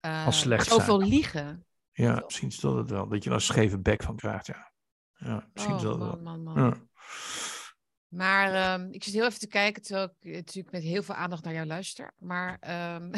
eh, 0.00 0.26
Als 0.26 0.40
slecht 0.40 0.66
Zoveel 0.66 0.96
zijn. 0.98 1.08
liegen. 1.10 1.66
Ja, 1.92 2.20
misschien 2.24 2.48
is 2.48 2.60
dat 2.60 2.76
het 2.76 2.90
wel. 2.90 3.08
Dat 3.08 3.22
je 3.24 3.28
er 3.30 3.34
een 3.36 3.42
scheve 3.42 3.78
bek 3.78 4.02
van 4.02 4.16
krijgt, 4.16 4.46
ja. 4.46 4.72
Ja, 5.12 5.48
misschien 5.52 5.74
is 5.76 5.84
Oh, 5.84 5.98
dat 5.98 6.12
het 6.12 6.22
man, 6.22 6.44
wel. 6.44 6.54
man, 6.54 6.54
man. 6.54 6.64
Ja. 6.64 6.86
Maar 8.12 8.54
ehm, 8.54 8.88
ik 8.90 9.04
zit 9.04 9.14
heel 9.14 9.26
even 9.26 9.38
te 9.38 9.46
kijken, 9.46 9.82
terwijl 9.82 10.06
ik 10.20 10.24
eh, 10.24 10.34
natuurlijk 10.34 10.74
met 10.74 10.82
heel 10.82 11.02
veel 11.02 11.14
aandacht 11.14 11.44
naar 11.44 11.54
jou 11.54 11.66
luister. 11.66 12.14
Maar 12.18 12.56
ehm, 12.60 13.12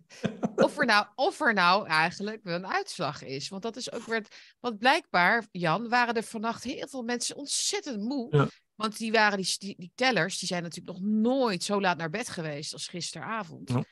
of, 0.64 0.78
er 0.78 0.86
nou, 0.86 1.06
of 1.14 1.40
er 1.40 1.54
nou 1.54 1.86
eigenlijk 1.86 2.42
wel 2.42 2.54
een 2.54 2.66
uitslag 2.66 3.22
is. 3.22 3.48
Want 3.48 3.62
dat 3.62 3.76
is 3.76 3.92
ook 3.92 4.04
weer... 4.04 4.26
Want 4.60 4.78
blijkbaar, 4.78 5.46
Jan, 5.50 5.88
waren 5.88 6.14
er 6.14 6.22
vannacht 6.22 6.64
heel 6.64 6.88
veel 6.88 7.02
mensen 7.02 7.36
ontzettend 7.36 8.02
moe. 8.02 8.36
Ja. 8.36 8.48
Want 8.74 8.98
die, 8.98 9.12
waren 9.12 9.36
die, 9.36 9.54
die, 9.58 9.74
die 9.78 9.92
tellers, 9.94 10.38
die 10.38 10.48
zijn 10.48 10.62
natuurlijk 10.62 10.98
nog 10.98 11.08
nooit 11.08 11.62
zo 11.62 11.80
laat 11.80 11.96
naar 11.96 12.10
bed 12.10 12.28
geweest 12.28 12.72
als 12.72 12.88
gisteravond. 12.88 13.70
Ja. 13.70 13.84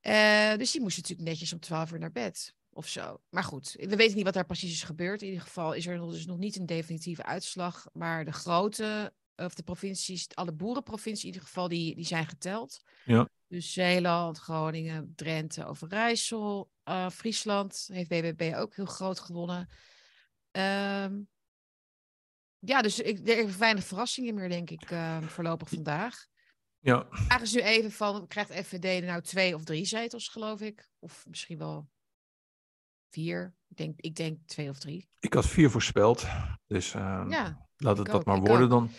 Eh, 0.00 0.58
dus 0.58 0.70
die 0.70 0.80
moesten 0.80 1.02
natuurlijk 1.02 1.28
netjes 1.28 1.52
om 1.52 1.60
12 1.60 1.92
uur 1.92 1.98
naar 1.98 2.12
bed. 2.12 2.54
Of 2.70 2.88
zo. 2.88 3.20
Maar 3.28 3.44
goed, 3.44 3.74
we 3.78 3.96
weten 3.96 4.16
niet 4.16 4.24
wat 4.24 4.34
daar 4.34 4.46
precies 4.46 4.72
is 4.72 4.82
gebeurd. 4.82 5.22
In 5.22 5.28
ieder 5.28 5.42
geval 5.42 5.72
is 5.72 5.86
er 5.86 5.96
nog- 5.96 6.12
dus 6.12 6.26
nog 6.26 6.38
niet 6.38 6.56
een 6.56 6.66
definitieve 6.66 7.24
uitslag. 7.24 7.86
Maar 7.92 8.24
de 8.24 8.32
grote, 8.32 9.12
of 9.44 9.54
de 9.54 9.62
provincies, 9.62 10.28
alle 10.34 10.52
boerenprovincies 10.52 11.24
in 11.24 11.26
ieder 11.32 11.46
geval, 11.46 11.68
die, 11.68 11.94
die 11.94 12.04
zijn 12.04 12.26
geteld. 12.26 12.82
Ja. 13.04 13.28
Dus 13.46 13.72
Zeeland, 13.72 14.38
Groningen, 14.38 15.12
Drenthe, 15.16 15.66
Overijssel, 15.66 16.70
eh, 16.82 17.10
Friesland 17.10 17.88
heeft 17.92 18.08
BBB 18.08 18.52
ook 18.56 18.74
heel 18.74 18.84
groot 18.84 19.20
gewonnen. 19.20 19.68
Ehm, 20.50 21.20
ja, 22.58 22.82
dus 22.82 23.00
ik, 23.00 23.28
er 23.28 23.38
is 23.38 23.56
weinig 23.56 23.84
verrassingen 23.84 24.34
meer, 24.34 24.48
denk 24.48 24.70
ik, 24.70 24.90
eh, 24.90 25.22
voorlopig 25.22 25.68
vandaag. 25.68 26.26
ja, 26.78 27.06
Vraag 27.10 27.40
is 27.40 27.52
nu 27.52 27.60
even 27.60 27.92
van, 27.92 28.26
krijgt 28.26 28.66
FVD 28.66 29.04
nou 29.04 29.22
twee 29.22 29.54
of 29.54 29.64
drie 29.64 29.84
zetels, 29.84 30.28
geloof 30.28 30.60
ik? 30.60 30.88
Of 30.98 31.24
misschien 31.28 31.58
wel 31.58 31.88
vier? 33.10 33.54
Ik 33.68 33.76
denk, 33.76 34.00
ik 34.00 34.14
denk 34.14 34.38
twee 34.46 34.68
of 34.68 34.78
drie. 34.78 35.08
ik 35.20 35.32
had 35.32 35.46
vier 35.46 35.70
voorspeld. 35.70 36.26
Dus 36.66 36.94
ehm, 36.94 37.30
Ja, 37.30 37.68
laat 37.82 37.98
het 37.98 38.06
ik 38.06 38.12
dat 38.12 38.20
ook, 38.20 38.26
maar 38.26 38.40
worden 38.40 38.62
ook. 38.64 38.70
dan. 38.70 38.90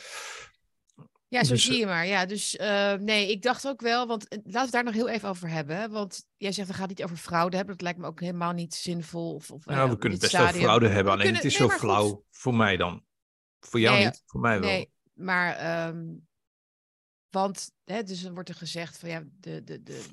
ja 1.27 1.43
zo 1.43 1.53
Dus, 1.53 1.63
zie 1.65 1.77
je 1.79 1.85
maar. 1.85 2.07
Ja, 2.07 2.25
dus 2.25 2.55
eh, 2.55 2.93
nee, 2.93 3.31
ik 3.31 3.41
dacht 3.41 3.67
ook 3.67 3.81
wel, 3.81 4.07
want 4.07 4.27
eh, 4.27 4.37
laten 4.37 4.51
we 4.53 4.59
het 4.59 4.71
daar 4.71 4.83
nog 4.83 4.93
heel 4.93 5.09
even 5.09 5.29
over 5.29 5.49
hebben. 5.49 5.91
Want 5.91 6.25
jij 6.37 6.51
zegt, 6.51 6.67
we 6.67 6.73
gaan 6.73 6.87
het 6.87 6.97
niet 6.97 7.03
over 7.03 7.17
fraude 7.17 7.55
hebben. 7.55 7.73
Dat 7.75 7.83
lijkt 7.83 7.99
me 7.99 8.07
ook 8.07 8.19
helemaal 8.19 8.51
niet 8.53 8.73
zinvol. 8.73 9.33
Of, 9.33 9.51
of, 9.51 9.65
Ja, 9.65 9.83
eh, 9.83 9.89
we 9.89 9.97
kunnen 9.97 10.19
best 10.19 10.31
wel 10.31 10.47
fraude 10.47 10.85
hebben. 10.87 11.03
We 11.03 11.09
Alleen 11.11 11.23
kunnen- 11.23 11.41
het 11.41 11.51
is 11.51 11.59
nee, 11.59 11.67
zo 11.67 11.73
goed. 11.73 11.79
flauw 11.83 12.25
voor 12.29 12.55
mij 12.55 12.77
dan. 12.77 13.03
Voor 13.59 13.79
jou 13.79 13.95
Nee, 13.95 14.05
niet, 14.05 14.23
voor 14.25 14.39
mij 14.41 14.59
wel. 14.59 14.69
Nee, 14.69 14.91
maar 15.13 15.55
ehm, 15.55 16.05
want 17.29 17.71
hè, 17.83 18.03
dus 18.03 18.21
dan 18.21 18.33
wordt 18.33 18.49
er 18.49 18.55
gezegd 18.55 18.97
van 18.97 19.09
ja, 19.09 19.23
de, 19.39 19.63
de, 19.63 19.83
de 19.83 20.05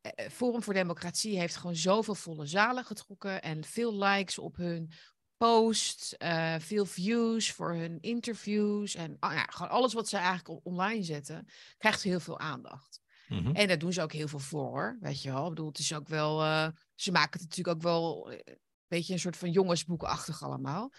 eh, 0.00 0.28
Forum 0.30 0.62
voor 0.62 0.74
Democratie 0.74 1.38
heeft 1.38 1.56
gewoon 1.56 1.76
zoveel 1.76 2.14
volle 2.14 2.46
zalen 2.46 2.84
getrokken 2.84 3.42
en 3.42 3.64
veel 3.64 3.98
likes 3.98 4.38
op 4.38 4.56
hun 4.56 4.92
post, 5.36 6.12
eh, 6.12 6.54
veel 6.58 6.86
views 6.86 7.52
voor 7.52 7.74
hun 7.74 7.98
interviews 8.00 8.94
en 8.94 9.16
ah, 9.20 9.32
ja, 9.32 9.42
gewoon 9.42 9.70
alles 9.70 9.92
wat 9.92 10.08
ze 10.08 10.16
eigenlijk 10.16 10.48
on- 10.48 10.60
online 10.62 11.02
zetten, 11.02 11.46
krijgt 11.78 12.02
heel 12.02 12.20
veel 12.20 12.38
aandacht. 12.38 13.00
Mhm. 13.28 13.54
En 13.54 13.68
daar 13.68 13.78
doen 13.78 13.92
ze 13.92 14.02
ook 14.02 14.12
heel 14.12 14.28
veel 14.28 14.38
voor, 14.38 14.66
hoor. 14.68 14.96
Weet 15.00 15.22
je 15.22 15.30
wel. 15.32 15.42
Ik 15.42 15.48
bedoel, 15.48 15.68
het 15.68 15.78
is 15.78 15.94
ook 15.94 16.08
wel. 16.08 16.42
eh, 16.42 16.68
ze 16.94 17.12
maken 17.12 17.40
het 17.40 17.48
natuurlijk 17.48 17.76
ook 17.76 17.82
wel. 17.82 18.30
eh, 18.30 18.54
beetje 18.88 19.12
een 19.12 19.18
soort 19.20 19.36
van 19.36 19.50
jongensboekachtig 19.50 20.42
allemaal. 20.42 20.92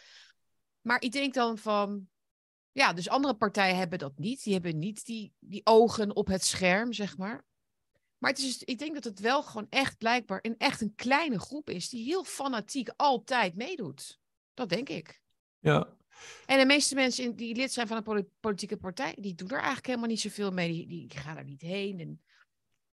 Maar 0.82 1.02
ik 1.02 1.12
denk 1.12 1.34
dan 1.34 1.58
van, 1.58 2.08
ja, 2.72 2.94
dus 2.94 3.10
andere 3.10 3.34
partijen 3.36 3.78
hebben 3.78 4.00
dat 4.00 4.18
niet. 4.18 4.44
Die 4.44 4.54
hebben 4.54 4.80
niet 4.80 5.06
die, 5.06 5.34
die 5.40 5.62
ogen 5.64 6.16
op 6.16 6.28
het 6.28 6.44
scherm, 6.44 6.94
zeg 6.94 7.18
maar. 7.18 7.46
Maar 8.18 8.30
het 8.32 8.40
is, 8.40 8.64
ik 8.64 8.78
denk 8.78 8.94
dat 8.94 9.04
het 9.04 9.20
wel 9.20 9.44
gewoon 9.44 9.68
echt 9.70 9.98
blijkbaar 9.98 10.40
een, 10.42 10.58
echt 10.58 10.82
een 10.82 10.96
kleine 10.96 11.40
groep 11.40 11.70
is 11.70 11.90
die 11.90 12.04
heel 12.04 12.24
fanatiek 12.24 12.90
altijd 12.96 13.56
meedoet. 13.56 14.20
Dat 14.58 14.70
denk 14.70 14.90
ik. 14.90 15.22
Ja. 15.60 15.88
En 16.46 16.60
de 16.60 16.66
meeste 16.66 16.96
mensen 16.96 17.36
die 17.36 17.56
lid 17.56 17.72
zijn 17.72 17.88
van 17.88 18.06
een 18.06 18.30
politieke 18.40 18.78
partij, 18.78 19.18
die 19.20 19.36
doen 19.36 19.50
er 19.50 19.56
eigenlijk 19.56 19.86
helemaal 19.86 20.08
niet 20.08 20.20
zoveel 20.20 20.52
mee. 20.52 20.72
Die, 20.72 20.88
die 20.88 21.20
gaan 21.20 21.38
er 21.38 21.44
niet 21.44 21.62
heen. 21.62 22.00
En 22.00 22.22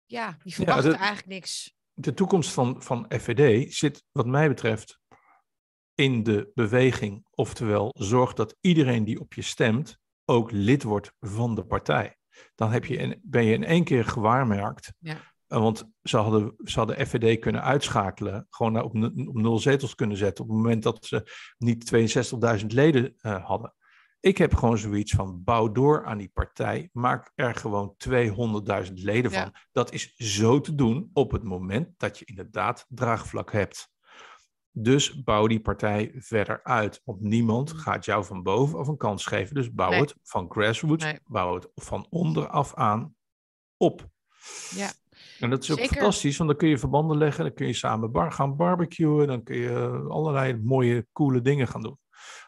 ja, 0.06 0.38
die 0.44 0.54
verwachten 0.54 0.94
eigenlijk 0.94 1.28
niks. 1.28 1.76
De 1.94 2.14
toekomst 2.14 2.52
van, 2.52 2.82
van 2.84 3.06
FVD 3.10 3.74
zit, 3.74 4.04
wat 4.12 4.26
mij 4.26 4.48
betreft, 4.48 5.00
in 5.96 6.24
de 6.24 6.52
beweging. 6.54 7.26
Oftewel, 7.30 7.92
zorg 7.98 8.34
dat 8.34 8.56
iedereen 8.62 9.04
die 9.04 9.20
op 9.20 9.34
je 9.34 9.42
stemt 9.42 9.98
ook 10.26 10.52
lid 10.52 10.84
wordt 10.84 11.14
van 11.20 11.56
de 11.56 11.66
partij. 11.66 12.18
Dan 12.56 12.72
heb 12.72 12.86
je 12.86 12.98
in, 12.98 13.20
ben 13.24 13.44
je 13.44 13.54
in 13.54 13.64
één 13.64 13.84
keer 13.84 14.06
gewaarmerkt. 14.06 14.94
Ja. 15.00 15.31
Eh, 15.52 15.60
want 15.60 15.92
ze 16.04 16.18
hadden, 16.18 16.54
ze 16.64 16.80
hadden 16.80 17.08
FVD 17.08 17.40
kunnen 17.40 17.64
uitschakelen, 17.64 18.48
gewoon 18.50 18.82
op, 18.82 18.96
op 19.28 19.34
nul 19.34 19.60
zetels 19.60 19.96
kunnen 19.96 20.18
zetten 20.18 20.44
op 20.44 20.50
het 20.50 20.60
moment 20.60 20.84
dat 20.84 21.06
ze 21.06 21.32
niet 21.58 21.94
62.000 22.60 22.66
leden 22.66 23.16
uh, 23.22 23.46
hadden. 23.46 23.74
Ik 24.20 24.38
heb 24.38 24.54
gewoon 24.56 24.78
zoiets 24.78 25.12
van 25.12 25.44
bouw 25.44 25.72
door 25.72 26.06
aan 26.06 26.18
die 26.18 26.32
partij, 26.34 26.90
maak 26.92 27.32
er 27.36 27.56
gewoon 27.56 27.96
200.000 28.88 28.94
leden 28.94 29.32
van. 29.32 29.56
Dat 29.72 29.94
is 29.94 30.16
zo 30.16 30.62
te 30.62 30.76
doen 30.76 31.10
op 31.14 31.32
het 31.32 31.44
moment 31.44 31.90
dat 31.98 32.20
je 32.20 32.26
inderdaad 32.26 32.86
draagvlak 32.90 33.52
hebt. 33.52 33.90
Dus 34.72 35.24
bouw 35.24 35.48
die 35.48 35.62
partij 35.62 36.12
verder 36.16 36.64
uit. 36.64 37.02
Want 37.04 37.22
niemand 37.22 37.72
gaat 37.72 38.06
jou 38.06 38.26
van 38.26 38.44
boven 38.44 38.80
of 38.80 38.88
een 38.88 38.98
kans 38.98 39.26
geven. 39.26 39.56
Dus 39.56 39.72
bouw 39.72 39.92
het 39.92 40.16
van 40.24 40.52
grassroots, 40.52 41.06
bouw 41.24 41.54
het 41.54 41.70
van 41.76 42.08
onderaf 42.10 42.76
aan 42.76 43.16
op. 43.78 44.10
Ja. 44.76 44.92
En 45.42 45.50
dat 45.50 45.64
is 45.64 45.72
ook 45.72 45.80
fantastisch, 45.80 46.38
want 46.38 46.50
dan 46.50 46.60
kun 46.60 46.70
je 46.70 46.78
verbanden 46.78 47.18
leggen, 47.18 47.44
dan 47.44 47.54
kun 47.54 47.68
je 47.68 47.74
samen 47.74 48.12
bar 48.12 48.32
gaan 48.32 48.56
barbecuen, 48.56 49.28
dan 49.28 49.44
kun 49.44 49.58
je 49.58 50.06
allerlei 50.10 50.58
mooie, 50.58 51.08
coole 51.12 51.42
dingen 51.42 51.68
gaan 51.68 51.82
doen. 51.82 52.00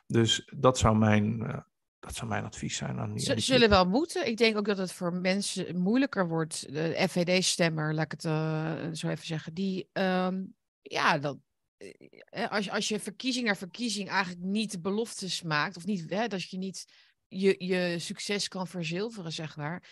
Dus 0.07 0.51
dat 0.57 0.77
zou 0.77 0.97
mijn, 0.97 1.39
uh, 1.39 1.57
dat 1.99 2.15
zou 2.15 2.29
mijn 2.29 2.43
advies 2.43 2.77
zijn 2.77 2.99
aan 2.99 3.13
die. 3.13 3.23
Ze 3.23 3.39
zullen 3.39 3.69
wel 3.69 3.85
moeten. 3.85 4.27
Ik 4.27 4.37
denk 4.37 4.57
ook 4.57 4.65
dat 4.65 4.77
het 4.77 4.91
voor 4.91 5.13
mensen 5.13 5.79
moeilijker 5.79 6.27
wordt. 6.27 6.73
De 6.73 7.07
FVD-stemmer, 7.09 7.93
laat 7.93 8.05
ik 8.05 8.11
het 8.11 8.23
uh, 8.23 8.73
zo 8.91 9.07
even 9.07 9.25
zeggen, 9.25 9.53
die, 9.53 9.89
um, 9.93 10.55
ja, 10.81 11.17
dat, 11.17 11.37
eh, 11.77 12.51
als, 12.51 12.69
als 12.69 12.87
je 12.87 12.99
verkiezing 12.99 13.45
naar 13.45 13.57
verkiezing 13.57 14.09
eigenlijk 14.09 14.41
niet 14.41 14.81
beloftes 14.81 15.41
maakt, 15.41 15.77
of 15.77 15.85
niet, 15.85 16.09
hè, 16.09 16.27
dat 16.27 16.49
je 16.49 16.57
niet 16.57 16.85
je, 17.27 17.55
je 17.57 17.99
succes 17.99 18.47
kan 18.47 18.67
verzilveren, 18.67 19.31
zeg 19.31 19.55
maar. 19.55 19.83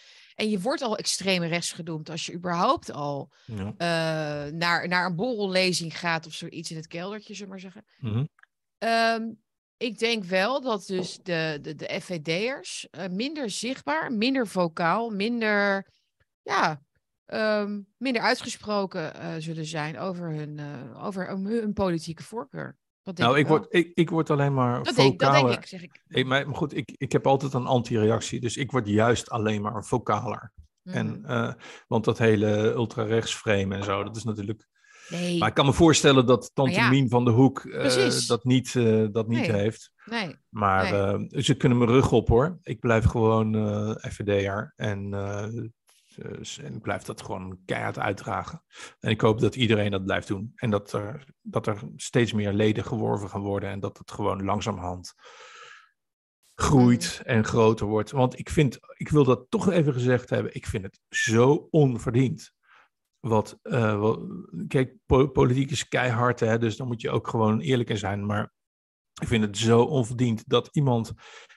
En 0.41 0.49
je 0.49 0.60
wordt 0.60 0.82
al 0.82 0.97
extreem 0.97 1.43
rechts 1.43 1.71
gedoemd 1.71 2.10
als 2.10 2.25
je 2.25 2.34
überhaupt 2.34 2.91
al 2.91 3.32
ja. 3.45 3.63
uh, 3.63 4.51
naar, 4.54 4.88
naar 4.88 5.06
een 5.06 5.15
borrellezing 5.15 5.99
gaat 5.99 6.25
of 6.25 6.34
zoiets 6.34 6.71
in 6.71 6.75
het 6.77 6.88
keldertje, 6.88 7.34
zullen 7.34 7.56
we 7.56 7.62
maar 7.62 7.71
zeggen. 7.71 7.86
Mm 7.99 8.30
ik 9.77 9.99
denk 9.99 10.23
wel 10.23 10.62
dat 10.62 10.86
dus 10.86 11.19
de, 11.23 11.60
de, 11.62 11.75
de 11.75 11.99
FVD'ers 12.01 12.88
uh, 12.91 13.04
eh, 13.04 13.12
minder 13.12 13.49
zichtbaar, 13.49 14.12
minder 14.12 14.47
vocaal, 14.47 15.10
minder, 15.10 15.91
ja, 16.41 16.82
um, 17.25 17.88
minder 17.97 18.21
uitgesproken 18.21 19.15
uh, 19.15 19.34
zullen 19.38 19.65
zijn 19.65 19.99
over 19.99 20.30
hun, 20.30 20.60
over 20.95 21.30
hun 21.30 21.73
politieke 21.73 22.23
voorkeur. 22.23 22.77
Nou, 23.03 23.37
ik, 23.37 23.47
word, 23.47 23.65
ik, 23.69 23.91
ik 23.93 24.09
word 24.09 24.29
alleen 24.29 24.53
maar 24.53 24.83
dat 24.83 24.95
denk, 24.95 25.19
dat 25.19 25.33
denk 25.33 25.49
ik, 25.49 25.65
zeg 25.65 25.83
ik. 25.83 26.01
ik 26.07 26.25
maar, 26.25 26.45
maar 26.45 26.55
goed, 26.55 26.75
ik, 26.75 26.93
ik 26.97 27.11
heb 27.11 27.27
altijd 27.27 27.53
een 27.53 27.65
anti-reactie, 27.65 28.39
dus 28.39 28.57
ik 28.57 28.71
word 28.71 28.87
juist 28.87 29.29
alleen 29.29 29.61
maar 29.61 29.85
vocaler. 29.85 30.51
Mm. 30.81 30.93
En, 30.93 31.23
uh, 31.27 31.53
want 31.87 32.05
dat 32.05 32.17
hele 32.17 32.71
ultra-rechts 32.73 33.35
frame 33.35 33.75
en 33.75 33.83
zo, 33.83 34.03
dat 34.03 34.15
is 34.15 34.23
natuurlijk 34.23 34.69
Nee. 35.09 35.37
Maar 35.37 35.47
ik 35.47 35.53
kan 35.53 35.65
me 35.65 35.73
voorstellen 35.73 36.25
dat 36.25 36.51
Tante 36.53 36.71
ja, 36.71 36.89
Mien 36.89 37.09
van 37.09 37.25
de 37.25 37.31
Hoek 37.31 37.63
uh, 37.63 38.27
dat 38.27 38.43
niet, 38.43 38.73
uh, 38.73 39.07
dat 39.11 39.27
niet 39.27 39.47
nee. 39.47 39.51
heeft. 39.51 39.91
Nee. 40.05 40.35
Maar 40.49 40.91
nee. 41.19 41.43
Ze 41.43 41.55
kunnen 41.55 41.77
me 41.77 41.85
rug 41.85 42.11
op 42.11 42.27
hoor. 42.27 42.59
Ik 42.61 42.79
blijf 42.79 43.05
gewoon 43.05 43.55
FVD'er 43.99 44.73
en, 44.75 45.09
en 46.63 46.73
ik 46.73 46.81
blijf 46.81 47.03
dat 47.03 47.21
gewoon 47.21 47.60
keihard 47.65 47.99
uitdragen. 47.99 48.63
En 48.99 49.10
ik 49.10 49.21
hoop 49.21 49.39
dat 49.39 49.55
iedereen 49.55 49.91
dat 49.91 50.05
blijft 50.05 50.27
doen. 50.27 50.51
En 50.55 50.69
dat 50.69 50.93
er, 50.93 51.25
dat 51.41 51.67
er 51.67 51.79
steeds 51.95 52.34
meer 52.34 52.53
leden 52.53 52.84
geworven 52.84 53.29
gaan 53.29 53.41
worden 53.41 53.69
en 53.69 53.79
dat 53.79 53.97
het 53.97 54.12
gewoon 54.12 54.43
langzamerhand 54.43 55.13
groeit 56.55 57.21
mm. 57.23 57.31
en 57.31 57.43
groter 57.43 57.88
wordt. 57.88 58.12
Want 58.12 58.39
ik 58.39 58.49
vind, 58.49 58.79
ik 58.97 59.10
wil 59.10 59.23
dat 59.23 59.45
toch 59.49 59.71
even 59.71 59.93
gezegd 59.93 60.29
hebben, 60.29 60.55
ik 60.55 60.65
vind 60.65 60.84
het 60.84 60.99
zo 61.10 61.67
onverdiend 61.69 62.53
wat, 63.19 63.60
uh, 63.63 63.99
wat 63.99 64.19
kijk, 64.67 64.95
politiek 65.34 65.71
is 65.71 65.88
keihard, 65.88 66.39
hè, 66.39 66.57
dus 66.57 66.77
dan 66.77 66.88
moet 66.88 67.01
je 67.01 67.10
ook 67.10 67.27
gewoon 67.27 67.60
eerlijk 67.60 67.89
in 67.89 67.97
zijn. 67.97 68.25
Maar 68.25 68.53
ik 69.21 69.27
vind 69.27 69.43
het 69.43 69.57
zo 69.57 69.81
onverdiend 69.81 70.49
dat 70.49 70.69
iemand 70.71 71.13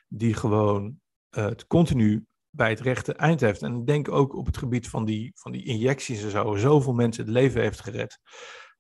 die 0.09 0.35
gewoon 0.35 1.00
uh, 1.37 1.44
het 1.44 1.66
continu 1.66 2.27
bij 2.55 2.71
het 2.71 2.81
rechte 2.81 3.14
eind 3.14 3.40
heeft. 3.40 3.62
En 3.62 3.75
ik 3.75 3.87
denk 3.87 4.11
ook 4.11 4.35
op 4.35 4.47
het 4.47 4.57
gebied 4.57 4.88
van 4.88 5.05
die, 5.05 5.33
van 5.35 5.53
die 5.53 5.64
injecties 5.64 6.23
en 6.23 6.31
zo, 6.31 6.57
zoveel 6.57 6.93
mensen 6.93 7.25
het 7.25 7.33
leven 7.33 7.61
heeft 7.61 7.81
gered. 7.81 8.19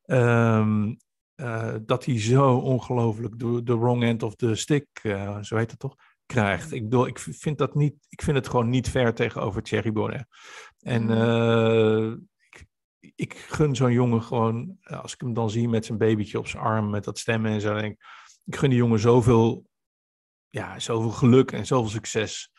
Um, 0.06 0.96
uh, 1.36 1.74
dat 1.82 2.04
hij 2.04 2.20
zo 2.20 2.56
ongelooflijk 2.56 3.38
de, 3.38 3.62
de 3.62 3.78
wrong 3.78 4.02
end 4.02 4.22
of 4.22 4.34
the 4.34 4.54
stick, 4.54 4.86
zo 5.40 5.56
heet 5.56 5.70
het 5.70 5.78
toch, 5.78 5.94
krijgt. 6.26 6.72
Ik, 6.72 6.82
bedoel, 6.82 7.06
ik 7.06 7.18
vind 7.18 7.58
dat 7.58 7.74
niet, 7.74 7.94
ik 8.08 8.22
vind 8.22 8.36
het 8.36 8.48
gewoon 8.48 8.68
niet 8.68 8.88
fair 8.88 9.14
tegenover 9.14 9.62
Thierry 9.62 9.92
Bonnet. 9.92 10.26
En 10.80 11.04
mm 11.04 12.32
ik 13.14 13.34
gun 13.34 13.76
zo'n 13.76 13.92
jongen 13.92 14.22
gewoon, 14.22 14.76
eh, 14.80 15.02
als 15.02 15.14
ik 15.14 15.20
hem 15.20 15.34
dan 15.34 15.50
zie 15.50 15.68
met 15.68 15.84
zijn 15.84 15.98
babytje 15.98 16.38
op 16.38 16.46
zijn 16.46 16.62
arm, 16.62 16.90
met 16.90 17.04
dat 17.04 17.18
stemmen 17.18 17.52
en 17.52 17.60
zo, 17.60 17.74
denk 17.74 17.92
ik, 17.92 18.06
ik 18.44 18.56
gun 18.56 18.70
die 18.70 18.78
jongen 18.78 18.98
zoveel, 18.98 19.66
ja, 20.48 20.78
zoveel 20.78 21.10
geluk 21.10 21.52
en 21.52 21.66
zoveel 21.66 21.90
succes. 21.90 22.50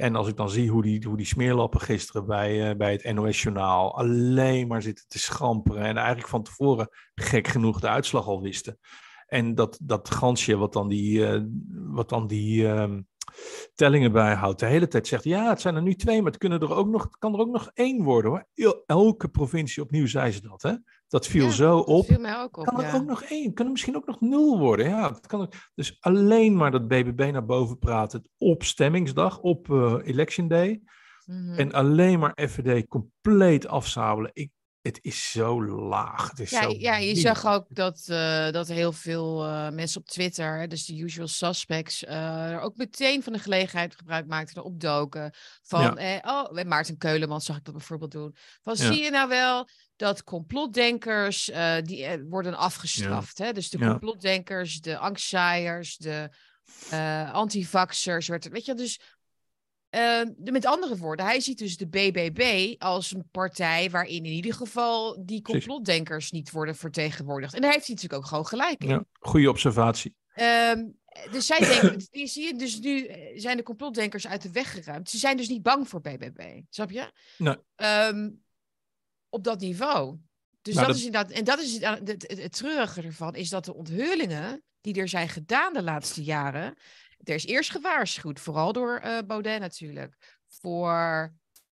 En 0.00 0.16
als 0.16 0.28
ik 0.28 0.36
dan 0.36 0.50
zie 0.50 0.70
hoe 0.70 0.82
die, 0.82 1.06
hoe 1.06 1.16
die 1.16 1.26
smeerlappen 1.26 1.80
gisteren 1.80 2.26
bij, 2.26 2.70
uh, 2.70 2.76
bij 2.76 2.92
het 2.92 3.14
NOS-journaal 3.14 3.96
alleen 3.96 4.66
maar 4.66 4.82
zitten 4.82 5.04
te 5.08 5.18
schamperen 5.18 5.82
en 5.82 5.96
eigenlijk 5.96 6.28
van 6.28 6.42
tevoren 6.42 6.88
gek 7.14 7.48
genoeg 7.48 7.80
de 7.80 7.88
uitslag 7.88 8.26
al 8.26 8.42
wisten. 8.42 8.78
En 9.26 9.54
dat, 9.54 9.78
dat 9.82 10.10
gansje 10.10 10.56
wat 10.56 10.72
dan 10.72 10.88
die, 10.88 11.18
uh, 11.18 11.42
wat 11.70 12.08
dan 12.08 12.26
die 12.26 12.66
um, 12.66 13.06
tellingen 13.74 14.12
bijhoudt, 14.12 14.60
de 14.60 14.66
hele 14.66 14.88
tijd 14.88 15.06
zegt, 15.06 15.24
ja, 15.24 15.48
het 15.48 15.60
zijn 15.60 15.74
er 15.74 15.82
nu 15.82 15.94
twee, 15.94 16.22
maar 16.22 16.30
het, 16.30 16.40
kunnen 16.40 16.60
er 16.60 16.74
ook 16.74 16.88
nog, 16.88 17.02
het 17.02 17.18
kan 17.18 17.34
er 17.34 17.40
ook 17.40 17.50
nog 17.50 17.70
één 17.74 18.02
worden. 18.02 18.30
Hoor. 18.30 18.46
Elke 18.86 19.28
provincie 19.28 19.82
opnieuw 19.82 20.06
zei 20.06 20.32
ze 20.32 20.40
dat, 20.40 20.62
hè? 20.62 20.74
Dat 21.08 21.26
viel 21.26 21.44
ja, 21.44 21.50
zo 21.50 21.78
op. 21.78 22.06
Viel 22.06 22.20
mij 22.20 22.40
ook 22.40 22.56
op. 22.56 22.64
Kan 22.64 22.82
er 22.82 22.94
ook 22.94 23.06
nog 23.06 23.22
één? 23.22 23.54
Kan 23.54 23.64
er 23.66 23.72
misschien 23.72 23.96
ook 23.96 24.06
nog 24.06 24.20
nul 24.20 24.58
worden? 24.58 24.88
Ja, 24.88 25.08
het 25.08 25.26
kan 25.26 25.40
ook. 25.40 25.52
Dus 25.74 25.96
alleen 26.00 26.56
maar 26.56 26.70
dat 26.70 26.88
BBB 26.88 27.28
naar 27.32 27.44
boven 27.44 27.78
praten 27.78 28.28
op 28.38 28.62
stemmingsdag, 28.62 29.40
op 29.40 29.68
uh, 29.68 29.96
election 30.04 30.48
day. 30.48 30.82
Mm 31.26 31.36
-hmm. 31.36 31.54
En 31.54 31.72
alleen 31.72 32.18
maar 32.18 32.38
FVD 32.48 32.88
compleet 32.88 33.66
afzabelen. 33.66 34.30
Ik, 34.34 34.50
het 34.82 34.98
is 35.02 35.30
zo 35.30 35.64
laag. 35.64 36.28
Het 36.28 36.38
is 36.38 36.50
ja, 36.50 36.62
zo 36.62 36.74
ja, 36.78 36.96
je 36.96 37.14
zag 37.14 37.46
ook 37.46 37.66
dat, 37.68 38.06
uh, 38.10 38.50
dat 38.50 38.68
heel 38.68 38.92
veel 38.92 39.46
uh, 39.46 39.70
mensen 39.70 40.00
op 40.00 40.08
Twitter, 40.08 40.68
dus 40.68 40.84
de 40.84 40.98
usual 40.98 41.28
suspects, 41.28 42.02
uh, 42.02 42.50
er 42.50 42.60
ook 42.60 42.76
meteen 42.76 43.22
van 43.22 43.32
de 43.32 43.38
gelegenheid 43.38 43.96
gebruik 43.96 44.26
maakten, 44.26 44.56
erop 44.56 44.80
doken. 44.80 45.34
Van, 45.62 45.82
ja. 45.82 45.96
eh, 45.96 46.30
oh, 46.32 46.64
Maarten 46.64 46.98
Keulemans 46.98 47.44
zag 47.44 47.56
ik 47.56 47.64
dat 47.64 47.74
bijvoorbeeld 47.74 48.10
doen. 48.10 48.36
Van, 48.62 48.74
ja. 48.78 48.92
zie 48.92 49.02
je 49.02 49.10
nou 49.10 49.28
wel 49.28 49.68
dat 49.96 50.24
complotdenkers, 50.24 51.50
die 51.82 52.24
worden 52.28 52.54
afgestraft. 52.54 53.38
Hè? 53.38 53.52
Dus 53.52 53.70
de 53.70 53.78
complotdenkers, 53.78 54.80
de 54.80 54.98
angstzaaiers, 54.98 55.96
de 55.96 56.30
antivaxers, 57.32 58.28
werd, 58.28 58.48
weet 58.48 58.64
je, 58.64 58.74
dus 58.74 59.00
uh, 59.90 60.20
met 60.52 60.66
andere 60.66 60.96
woorden, 60.96 61.26
hij 61.26 61.40
ziet 61.40 61.58
dus 61.58 61.76
de 61.76 61.86
BBB 61.86 62.74
als 62.78 63.14
een 63.14 63.28
partij 63.30 63.90
waarin 63.90 64.24
in 64.24 64.32
ieder 64.32 64.54
geval 64.54 65.24
die 65.24 65.42
complotdenkers 65.42 66.30
niet 66.30 66.50
worden 66.50 66.76
vertegenwoordigd. 66.76 67.54
En 67.54 67.60
daar 67.60 67.72
heeft 67.72 67.86
hij 67.86 67.94
natuurlijk 67.94 68.22
ook 68.22 68.28
gewoon 68.28 68.46
gelijk 68.46 68.82
in. 68.82 68.88
Ja, 68.88 69.04
goede 69.20 69.48
observatie. 69.48 70.14
Um, 70.34 70.98
dus 71.30 71.46
zij 71.46 71.58
denken, 71.58 72.06
die 72.10 72.26
zie 72.26 72.44
je, 72.44 72.54
dus 72.54 72.78
nu 72.78 73.06
eh, 73.06 73.40
zijn 73.40 73.56
de 73.56 73.62
complotdenkers 73.62 74.26
uit 74.26 74.42
de 74.42 74.50
weg 74.50 74.70
geruimd. 74.70 75.10
Ze 75.10 75.18
zijn 75.18 75.36
dus 75.36 75.48
niet 75.48 75.62
bang 75.62 75.88
voor 75.88 76.00
BBB, 76.00 76.60
snap 76.68 76.90
je? 76.90 77.10
Nee. 77.38 77.56
Um, 77.76 78.42
op 79.28 79.44
dat 79.44 79.60
niveau. 79.60 80.18
Dus 80.62 80.74
nou, 80.74 80.86
dat, 80.86 80.94
dat, 80.94 80.96
is 80.96 81.04
inderdaad, 81.04 81.30
en 81.30 81.44
dat 81.44 81.60
is 81.60 81.72
het, 81.72 81.82
het, 81.82 82.08
het, 82.08 82.42
het 82.42 82.52
treurige 82.52 83.02
ervan, 83.02 83.34
is 83.34 83.48
dat 83.48 83.64
de 83.64 83.74
onthullingen 83.74 84.62
die 84.80 84.94
er 84.94 85.08
zijn 85.08 85.28
gedaan 85.28 85.72
de 85.72 85.82
laatste 85.82 86.22
jaren, 86.22 86.74
er 87.24 87.34
is 87.34 87.46
eerst 87.46 87.70
gewaarschuwd, 87.70 88.40
vooral 88.40 88.72
door 88.72 89.00
uh, 89.04 89.18
Baudet 89.26 89.60
natuurlijk, 89.60 90.40
voor 90.48 91.32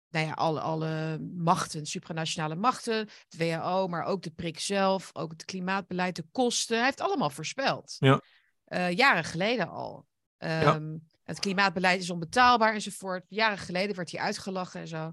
nou 0.10 0.26
ja, 0.26 0.32
alle, 0.32 0.60
alle 0.60 1.20
machten, 1.36 1.86
supranationale 1.86 2.56
machten, 2.56 2.98
het 2.98 3.38
WHO, 3.38 3.88
maar 3.88 4.04
ook 4.04 4.22
de 4.22 4.32
prik 4.32 4.60
zelf, 4.60 5.10
ook 5.14 5.32
het 5.32 5.46
klimaatbeleid, 5.46 6.16
de 6.16 6.26
kosten. 6.32 6.76
Hij 6.76 6.86
heeft 6.86 7.02
allemaal 7.02 7.30
voorspeld. 7.30 7.96
Ja. 8.00 8.22
Uh, 8.68 8.92
jaren 8.92 9.24
geleden 9.24 9.70
al. 9.70 10.06
Um, 10.38 11.08
Het 11.24 11.40
klimaatbeleid 11.40 12.02
is 12.02 12.10
onbetaalbaar 12.10 12.74
enzovoort. 12.74 13.26
Jaren 13.28 13.58
geleden 13.58 13.96
werd 13.96 14.12
hij 14.12 14.20
uitgelachen 14.20 14.82
en 14.82 14.88
zo. 14.88 15.12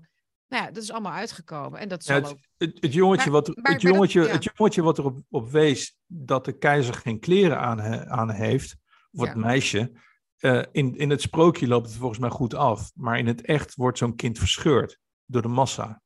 Nou 0.49 0.65
ja, 0.65 0.71
dat 0.71 0.83
is 0.83 0.91
allemaal 0.91 1.13
uitgekomen. 1.13 1.81
En 1.81 1.89
dat 1.89 2.05
ja, 2.05 2.15
het, 2.15 2.27
ook... 2.27 2.39
het, 2.57 2.79
het, 2.81 2.93
jongetje, 2.93 3.31
wat, 3.31 3.47
het, 3.47 3.83
jongetje, 3.83 4.29
het 4.29 4.45
jongetje 4.45 4.83
wat 4.83 4.99
erop 4.99 5.19
op 5.29 5.51
wees 5.51 5.97
dat 6.07 6.45
de 6.45 6.59
keizer 6.59 6.95
geen 6.95 7.21
kleren 7.21 7.59
aan, 7.59 8.09
aan 8.09 8.31
heeft, 8.31 8.77
of 9.13 9.27
het 9.27 9.37
meisje, 9.37 9.93
uh, 10.41 10.63
in, 10.73 10.97
in 10.97 11.11
het 11.11 11.21
sprookje 11.21 11.69
loopt 11.69 11.87
het 11.87 11.97
volgens 11.97 12.19
mij 12.19 12.31
goed 12.31 12.55
af. 12.55 12.91
Maar 12.95 13.19
in 13.19 13.27
het 13.27 13.43
echt 13.43 13.75
wordt 13.75 13.99
zo'n 13.99 14.17
kind 14.17 14.39
verscheurd 14.39 14.99
door 15.27 15.43
de 15.43 15.49
massa. 15.49 16.03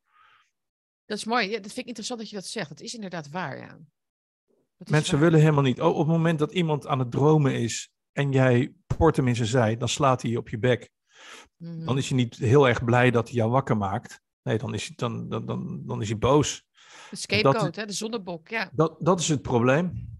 Dat 1.05 1.19
is 1.19 1.25
mooi. 1.25 1.51
Ja, 1.51 1.57
dat 1.57 1.63
vind 1.63 1.77
ik 1.79 1.87
interessant 1.87 2.21
dat 2.21 2.31
je 2.31 2.37
dat 2.37 2.47
zegt. 2.47 2.69
Dat 2.69 2.81
is 2.81 2.95
inderdaad 2.95 3.31
waar, 3.31 3.59
ja. 3.59 3.79
Mensen 4.77 5.19
willen 5.19 5.41
helemaal 5.41 5.63
niet. 5.63 5.81
Oh, 5.81 5.93
op 5.93 5.99
het 5.99 6.07
moment 6.07 6.39
dat 6.39 6.53
iemand 6.53 6.87
aan 6.87 6.99
het 6.99 7.11
dromen 7.11 7.55
is 7.55 7.91
en 8.13 8.33
jij 8.33 8.75
port 8.97 9.17
hem 9.17 9.29
in 9.29 9.37
zijn 9.37 9.49
zij, 9.49 9.77
dan 9.77 9.89
slaat 9.89 10.23
hij 10.23 10.31
je 10.31 10.39
op 10.39 10.49
je 10.49 10.59
bek. 10.59 10.91
Mm-hmm. 11.57 11.85
Dan 11.85 11.99
is 11.99 12.09
hij 12.09 12.17
niet 12.17 12.37
heel 12.37 12.69
erg 12.69 12.85
blij 12.85 13.11
dat 13.11 13.29
hij 13.29 13.37
jou 13.37 13.51
wakker 13.51 13.77
maakt. 13.77 14.21
Nee, 14.43 14.59
dan 14.59 14.75
is 14.75 14.87
hij, 14.87 14.93
dan, 14.97 15.29
dan, 15.29 15.47
dan, 15.47 15.83
dan 15.87 16.03
is 16.03 16.09
hij 16.09 16.19
boos. 16.19 16.65
De 17.11 17.17
scapegoat, 17.17 17.77
hè? 17.77 17.87
de 17.87 17.93
zonnebok, 17.93 18.49
ja. 18.49 18.71
Dat, 18.73 18.97
dat 18.99 19.21
is 19.21 19.29
het 19.29 19.43
probleem. 19.43 20.14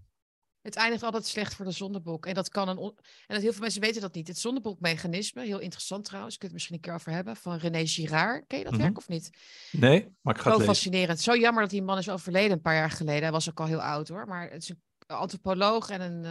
Het 0.65 0.75
eindigt 0.75 1.03
altijd 1.03 1.25
slecht 1.25 1.55
voor 1.55 1.65
de 1.65 1.71
zondebok. 1.71 2.25
En 2.25 2.33
dat 2.33 2.49
kan 2.49 2.67
een. 2.67 2.77
En 2.77 2.93
dat 3.27 3.41
heel 3.41 3.51
veel 3.51 3.61
mensen 3.61 3.81
weten 3.81 4.01
dat 4.01 4.13
niet. 4.13 4.27
Het 4.27 4.37
zondebokmechanisme, 4.37 5.43
heel 5.43 5.59
interessant 5.59 6.05
trouwens, 6.05 6.35
ik 6.35 6.41
het 6.41 6.51
misschien 6.51 6.75
een 6.75 6.81
keer 6.81 6.93
over 6.93 7.11
hebben, 7.11 7.35
van 7.35 7.57
René 7.57 7.87
Girard. 7.87 8.47
Ken 8.47 8.57
je 8.57 8.63
dat 8.63 8.73
mm 8.73 8.79
werk 8.79 8.97
of 8.97 9.07
niet? 9.07 9.29
Nee, 9.71 10.15
maar 10.21 10.35
ik 10.35 10.41
ga 10.41 10.49
Zo 10.49 10.57
het 10.57 10.65
fascinerend. 10.65 11.19
Zo 11.19 11.35
jammer 11.35 11.61
dat 11.61 11.71
die 11.71 11.83
man 11.83 11.97
is 11.97 12.09
overleden 12.09 12.51
een 12.51 12.61
paar 12.61 12.75
jaar 12.75 12.91
geleden. 12.91 13.21
Hij 13.21 13.31
was 13.31 13.49
ook 13.49 13.59
al 13.59 13.65
heel 13.65 13.81
oud 13.81 14.07
hoor. 14.07 14.27
Maar 14.27 14.49
het 14.49 14.61
is 14.61 14.69
een 14.69 14.79
antropoloog 15.07 15.89
en 15.89 16.01
een 16.01 16.25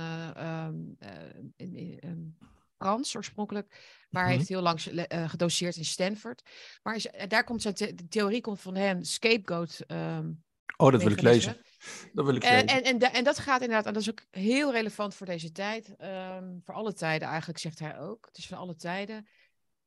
uh, 1.58 2.10
um, 2.10 2.36
Frans 2.76 3.16
oorspronkelijk. 3.16 3.66
Maar 4.10 4.22
hij 4.22 4.30
mhm. 4.30 4.38
heeft 4.38 4.48
heel 4.48 4.62
lang 4.62 4.84
uh, 4.84 5.28
gedoseerd 5.28 5.76
in 5.76 5.84
Stanford. 5.84 6.42
Maar 6.82 7.04
daar 7.28 7.44
komt 7.44 7.62
zijn 7.62 7.74
the 7.74 8.08
theorie 8.08 8.40
komt 8.40 8.60
van 8.60 8.74
hem, 8.74 9.02
scapegoat. 9.02 9.80
Um, 9.86 10.42
oh, 10.76 10.92
dat 10.92 11.02
wil 11.02 11.12
ik 11.12 11.20
lezen. 11.20 11.56
Dat 12.12 12.24
wil 12.24 12.34
ik 12.34 12.42
en, 12.44 12.66
en, 12.66 12.82
en, 12.82 12.98
en, 12.98 13.24
dat 13.24 13.38
gaat 13.38 13.60
inderdaad, 13.60 13.86
en 13.86 13.92
dat 13.92 14.02
is 14.02 14.10
ook 14.10 14.24
heel 14.30 14.72
relevant 14.72 15.14
voor 15.14 15.26
deze 15.26 15.52
tijd. 15.52 15.94
Um, 16.00 16.60
voor 16.64 16.74
alle 16.74 16.92
tijden 16.92 17.28
eigenlijk, 17.28 17.58
zegt 17.58 17.78
hij 17.78 17.98
ook. 17.98 18.26
Het 18.26 18.38
is 18.38 18.46
van 18.46 18.58
alle 18.58 18.76
tijden. 18.76 19.26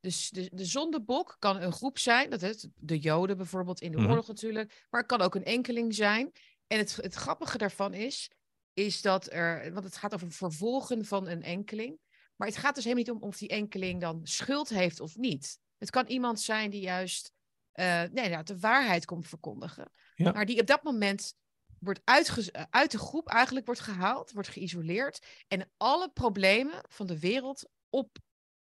Dus 0.00 0.30
de, 0.30 0.50
de 0.52 0.64
zondebok 0.64 1.36
kan 1.38 1.62
een 1.62 1.72
groep 1.72 1.98
zijn, 1.98 2.30
dat 2.30 2.42
is 2.42 2.68
de 2.76 2.98
Joden 2.98 3.36
bijvoorbeeld 3.36 3.80
in 3.80 3.92
de 3.92 3.98
mm 3.98 4.06
oorlog 4.08 4.26
natuurlijk, 4.26 4.86
maar 4.90 5.00
het 5.00 5.10
kan 5.10 5.20
ook 5.20 5.34
een 5.34 5.44
enkeling 5.44 5.94
zijn. 5.94 6.32
En 6.66 6.78
het, 6.78 6.96
het 6.96 7.14
grappige 7.14 7.58
daarvan 7.58 7.94
is, 7.94 8.30
is 8.74 9.02
dat 9.02 9.32
er, 9.32 9.72
want 9.72 9.84
het 9.84 9.96
gaat 9.96 10.14
over 10.14 10.26
het 10.26 10.36
vervolgen 10.36 11.04
van 11.04 11.28
een 11.28 11.42
enkeling, 11.42 11.98
maar 12.36 12.48
het 12.48 12.56
gaat 12.56 12.74
dus 12.74 12.84
helemaal 12.84 13.04
niet 13.04 13.22
om 13.22 13.28
of 13.28 13.38
die 13.38 13.48
enkeling 13.48 14.00
dan 14.00 14.20
schuld 14.22 14.68
heeft 14.68 15.00
of 15.00 15.16
niet. 15.16 15.58
Het 15.78 15.90
kan 15.90 16.06
iemand 16.06 16.40
zijn 16.40 16.70
die 16.70 16.80
juist 16.80 17.32
uh, 17.74 18.02
nee, 18.12 18.42
de 18.42 18.58
waarheid 18.58 19.04
komt 19.04 19.28
verkondigen, 19.28 19.92
ja. 20.14 20.32
maar 20.32 20.46
die 20.46 20.60
op 20.60 20.66
dat 20.66 20.82
moment 20.82 21.34
wordt 21.80 22.00
eh, 22.04 22.62
uit 22.70 22.90
de 22.90 22.98
groep 22.98 23.28
eigenlijk 23.28 23.66
wordt 23.66 23.80
gehaald, 23.80 24.32
wordt 24.32 24.48
geïsoleerd 24.48 25.26
en 25.48 25.70
alle 25.76 26.10
problemen 26.10 26.84
van 26.88 27.06
de 27.06 27.18
wereld 27.18 27.68
op, 27.90 28.18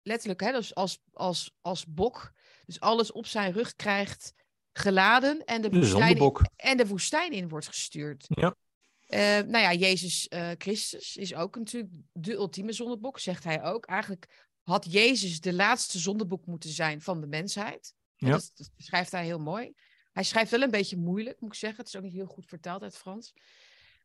letterlijk, 0.02 0.40
hè, 0.40 0.52
dus 0.52 0.74
als, 0.74 0.98
als, 1.12 1.54
als 1.60 1.86
bok, 1.86 2.32
dus 2.64 2.80
alles 2.80 3.12
op 3.12 3.26
zijn 3.26 3.52
rug 3.52 3.74
krijgt 3.74 4.32
geladen 4.72 5.44
en 5.44 5.62
de, 5.62 5.70
woestijn, 5.70 6.16
in, 6.16 6.32
en 6.56 6.76
de 6.76 6.86
woestijn 6.86 7.32
in 7.32 7.48
wordt 7.48 7.68
gestuurd. 7.68 8.24
Ja. 8.28 8.56
Uh, 9.08 9.18
nou 9.18 9.58
ja, 9.58 9.72
Jezus 9.72 10.26
uh, 10.28 10.50
Christus 10.58 11.16
is 11.16 11.34
ook 11.34 11.56
natuurlijk 11.56 11.92
de 12.12 12.32
ultieme 12.32 12.72
zondebok, 12.72 13.18
zegt 13.18 13.44
hij 13.44 13.62
ook. 13.62 13.86
Eigenlijk 13.86 14.48
had 14.62 14.92
Jezus 14.92 15.40
de 15.40 15.52
laatste 15.52 15.98
zondebok 15.98 16.46
moeten 16.46 16.70
zijn 16.70 17.00
van 17.00 17.20
de 17.20 17.26
mensheid. 17.26 17.94
Ja. 18.16 18.30
Dat, 18.30 18.50
dat 18.54 18.70
schrijft 18.76 19.10
hij 19.10 19.24
heel 19.24 19.38
mooi. 19.38 19.72
Hij 20.16 20.24
schrijft 20.24 20.50
wel 20.50 20.62
een 20.62 20.70
beetje 20.70 20.96
moeilijk, 20.96 21.40
moet 21.40 21.52
ik 21.52 21.58
zeggen. 21.58 21.78
Het 21.78 21.88
is 21.88 21.96
ook 21.96 22.02
niet 22.02 22.12
heel 22.12 22.26
goed 22.26 22.46
vertaald 22.46 22.82
uit 22.82 22.96
Frans. 22.96 23.34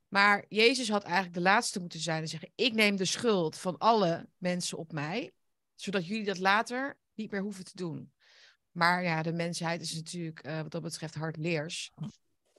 Maar 0.07 0.45
Jezus 0.49 0.89
had 0.89 1.03
eigenlijk 1.03 1.33
de 1.33 1.41
laatste 1.41 1.79
moeten 1.79 1.99
zijn 1.99 2.21
en 2.21 2.27
zeggen: 2.27 2.51
Ik 2.55 2.73
neem 2.73 2.95
de 2.95 3.05
schuld 3.05 3.57
van 3.57 3.77
alle 3.77 4.29
mensen 4.37 4.77
op 4.77 4.91
mij, 4.91 5.31
zodat 5.75 6.07
jullie 6.07 6.25
dat 6.25 6.37
later 6.37 6.97
niet 7.13 7.31
meer 7.31 7.41
hoeven 7.41 7.63
te 7.63 7.75
doen. 7.75 8.11
Maar 8.71 9.03
ja, 9.03 9.21
de 9.21 9.33
mensheid 9.33 9.81
is 9.81 9.93
natuurlijk 9.93 10.45
uh, 10.45 10.61
wat 10.61 10.71
dat 10.71 10.81
betreft 10.81 11.15
hardleers. 11.15 11.91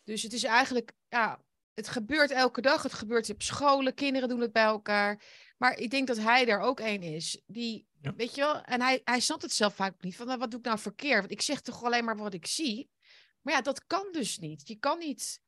Dus 0.04 0.22
het 0.22 0.32
is 0.32 0.44
eigenlijk, 0.44 0.92
ja, 1.08 1.40
het 1.74 1.88
gebeurt 1.88 2.30
elke 2.30 2.60
dag. 2.60 2.82
Het 2.82 2.92
gebeurt 2.92 3.30
op 3.30 3.42
scholen, 3.42 3.94
kinderen 3.94 4.28
doen 4.28 4.40
het 4.40 4.52
bij 4.52 4.62
elkaar. 4.62 5.22
Maar 5.58 5.78
ik 5.78 5.90
denk 5.90 6.06
dat 6.06 6.18
hij 6.18 6.48
er 6.48 6.60
ook 6.60 6.80
één 6.80 7.02
is. 7.02 7.42
Die, 7.46 7.86
weet 8.16 8.34
je 8.34 8.40
wel, 8.40 8.62
en 8.62 8.80
hij, 8.80 9.00
hij 9.04 9.20
snapt 9.20 9.42
het 9.42 9.52
zelf 9.52 9.74
vaak 9.74 10.02
niet. 10.02 10.16
Van, 10.16 10.26
nou, 10.26 10.38
wat 10.38 10.50
doe 10.50 10.60
ik 10.60 10.66
nou 10.66 10.78
verkeerd? 10.78 11.20
Want 11.20 11.32
ik 11.32 11.42
zeg 11.42 11.60
toch 11.60 11.84
alleen 11.84 12.04
maar 12.04 12.16
wat 12.16 12.34
ik 12.34 12.46
zie. 12.46 12.90
Maar 13.42 13.54
ja, 13.54 13.62
dat 13.62 13.86
kan 13.86 14.08
dus 14.12 14.38
niet. 14.38 14.68
Je 14.68 14.76
kan 14.76 14.98
niet 14.98 15.40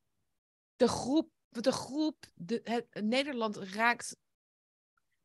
de 0.75 0.87
groep, 0.87 1.29
de 1.49 1.71
groep, 1.71 2.25
de, 2.33 2.61
het, 2.63 3.03
Nederland 3.03 3.55
raakt. 3.57 4.17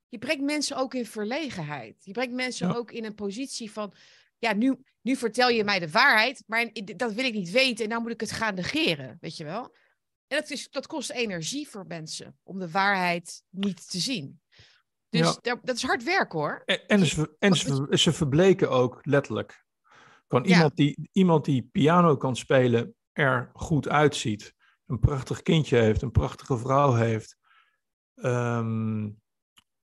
Je 0.09 0.18
brengt 0.18 0.45
mensen 0.45 0.77
ook 0.77 0.95
in 0.95 1.07
verlegenheid. 1.07 2.05
Je 2.05 2.12
brengt 2.12 2.35
mensen 2.35 2.77
ook 2.77 2.91
in 2.93 3.05
een 3.05 3.14
positie 3.14 3.73
van. 3.73 3.95
Ja, 4.39 4.53
nu, 4.55 4.77
nu 5.01 5.16
vertel 5.16 5.49
je 5.49 5.64
mij 5.64 5.79
de 5.79 5.91
waarheid, 5.91 6.43
maar 6.47 6.71
dat 6.97 7.12
wil 7.12 7.25
ik 7.25 7.35
niet 7.35 7.51
weten 7.51 7.85
en 7.85 7.91
nou 7.91 8.03
moet 8.03 8.12
ik 8.12 8.21
het 8.21 8.33
gaan 8.33 8.55
negeren, 8.55 9.18
weet 9.21 9.37
je 9.37 9.45
wel? 9.45 9.77
En 10.27 10.37
dat, 10.37 10.51
is, 10.51 10.71
dat 10.71 10.87
kost 10.87 11.11
energie 11.11 11.68
voor 11.68 11.87
mensen 11.87 12.39
om 12.43 12.59
de 12.59 12.71
waarheid 12.71 13.43
niet 13.49 13.91
te 13.91 13.99
zien. 13.99 14.41
Dus 15.09 15.39
dat 15.43 15.77
is 15.77 15.83
hard 15.83 16.03
werk 16.03 16.33
hoor. 16.33 16.62
En, 16.64 16.87
en, 16.87 17.07
ze, 17.07 17.37
en 17.39 17.55
ze, 17.55 17.87
ze 17.91 18.12
verbleken 18.12 18.71
ook 18.71 18.99
letterlijk. 19.03 19.64
Kan 20.31 20.45
iemand, 20.45 20.76
die, 20.76 21.09
iemand 21.12 21.45
die 21.45 21.68
piano 21.72 22.16
kan 22.16 22.37
spelen 22.37 22.95
er 23.12 23.51
goed 23.53 23.89
uitziet, 23.89 24.55
een 24.87 24.99
prachtig 24.99 25.43
kindje 25.43 25.76
heeft, 25.76 26.03
een 26.03 26.11
prachtige 26.11 26.59
vrouw 26.59 26.95
heeft, 26.95 27.37
ehm, 28.14 29.03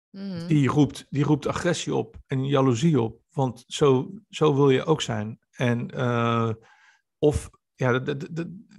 mhm. 0.09 0.47
die, 0.47 0.67
roept, 0.67 1.05
die 1.09 1.23
roept 1.23 1.47
agressie 1.47 1.95
op 1.95 2.15
en 2.27 2.45
jaloezie 2.45 3.01
op. 3.01 3.21
Want 3.29 3.63
zo, 3.67 4.11
zo 4.29 4.55
wil 4.55 4.69
je 4.69 4.85
ook 4.85 5.01
zijn. 5.01 5.39
En, 5.51 5.91
uh, 5.95 6.51
of 7.17 7.49
ja, 7.75 8.03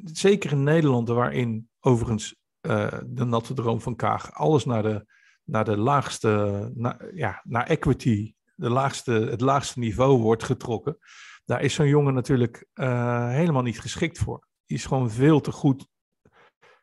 zeker 0.05 0.53
in 0.53 0.63
Nederland, 0.63 1.09
waarin 1.09 1.69
overigens 1.81 2.37
uh, 2.61 2.99
de 3.07 3.25
natte 3.25 3.55
droom 3.55 3.81
van 3.81 3.97
Kaag 3.97 4.33
alles 4.35 4.65
naar 4.65 4.83
de, 4.83 5.07
naar 5.45 5.65
de 5.65 5.77
laagste, 5.77 6.71
naar, 6.75 7.15
ja, 7.15 7.41
naar 7.45 7.67
equity, 7.67 8.35
de 8.55 8.71
laagste, 8.71 9.13
het 9.13 9.41
laagste 9.41 9.79
niveau 9.79 10.21
wordt 10.21 10.45
getrokken 10.45 10.99
daar 11.45 11.63
is 11.63 11.75
zo'n 11.75 11.89
jongen 11.89 12.15
natuurlijk 12.15 12.67
uh, 12.75 13.29
helemaal 13.29 13.63
niet 13.63 13.81
geschikt 13.81 14.19
voor. 14.19 14.47
Die 14.67 14.77
is 14.77 14.87
gewoon 14.87 15.11
veel 15.11 15.41
te 15.41 15.53
goed, 15.53 15.89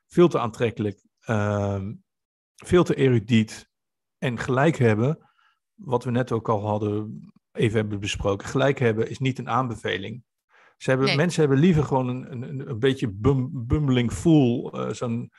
veel 0.05 0.27
te 0.27 0.39
aantrekkelijk, 0.39 1.03
uh, 1.29 1.81
veel 2.55 2.83
te 2.83 2.95
erudiet. 2.95 3.69
En 4.17 4.39
gelijk 4.39 4.77
hebben, 4.77 5.29
wat 5.73 6.03
we 6.03 6.11
net 6.11 6.31
ook 6.31 6.49
al 6.49 6.65
hadden, 6.65 7.21
even 7.51 7.79
hebben 7.79 7.99
besproken, 7.99 8.47
gelijk 8.47 8.79
hebben 8.79 9.09
is 9.09 9.19
niet 9.19 9.39
een 9.39 9.49
aanbeveling. 9.49 10.23
Ze 10.77 10.89
hebben, 10.89 11.15
Mensen 11.15 11.39
hebben 11.39 11.59
liever 11.59 11.83
gewoon 11.83 12.07
een, 12.07 12.31
een, 12.31 12.69
een 12.69 12.79
beetje 12.79 13.11
bum, 13.11 13.67
bummeling 13.67 14.11
fool, 14.11 14.79
uh, 14.79 14.93
zo'n, 14.93 15.31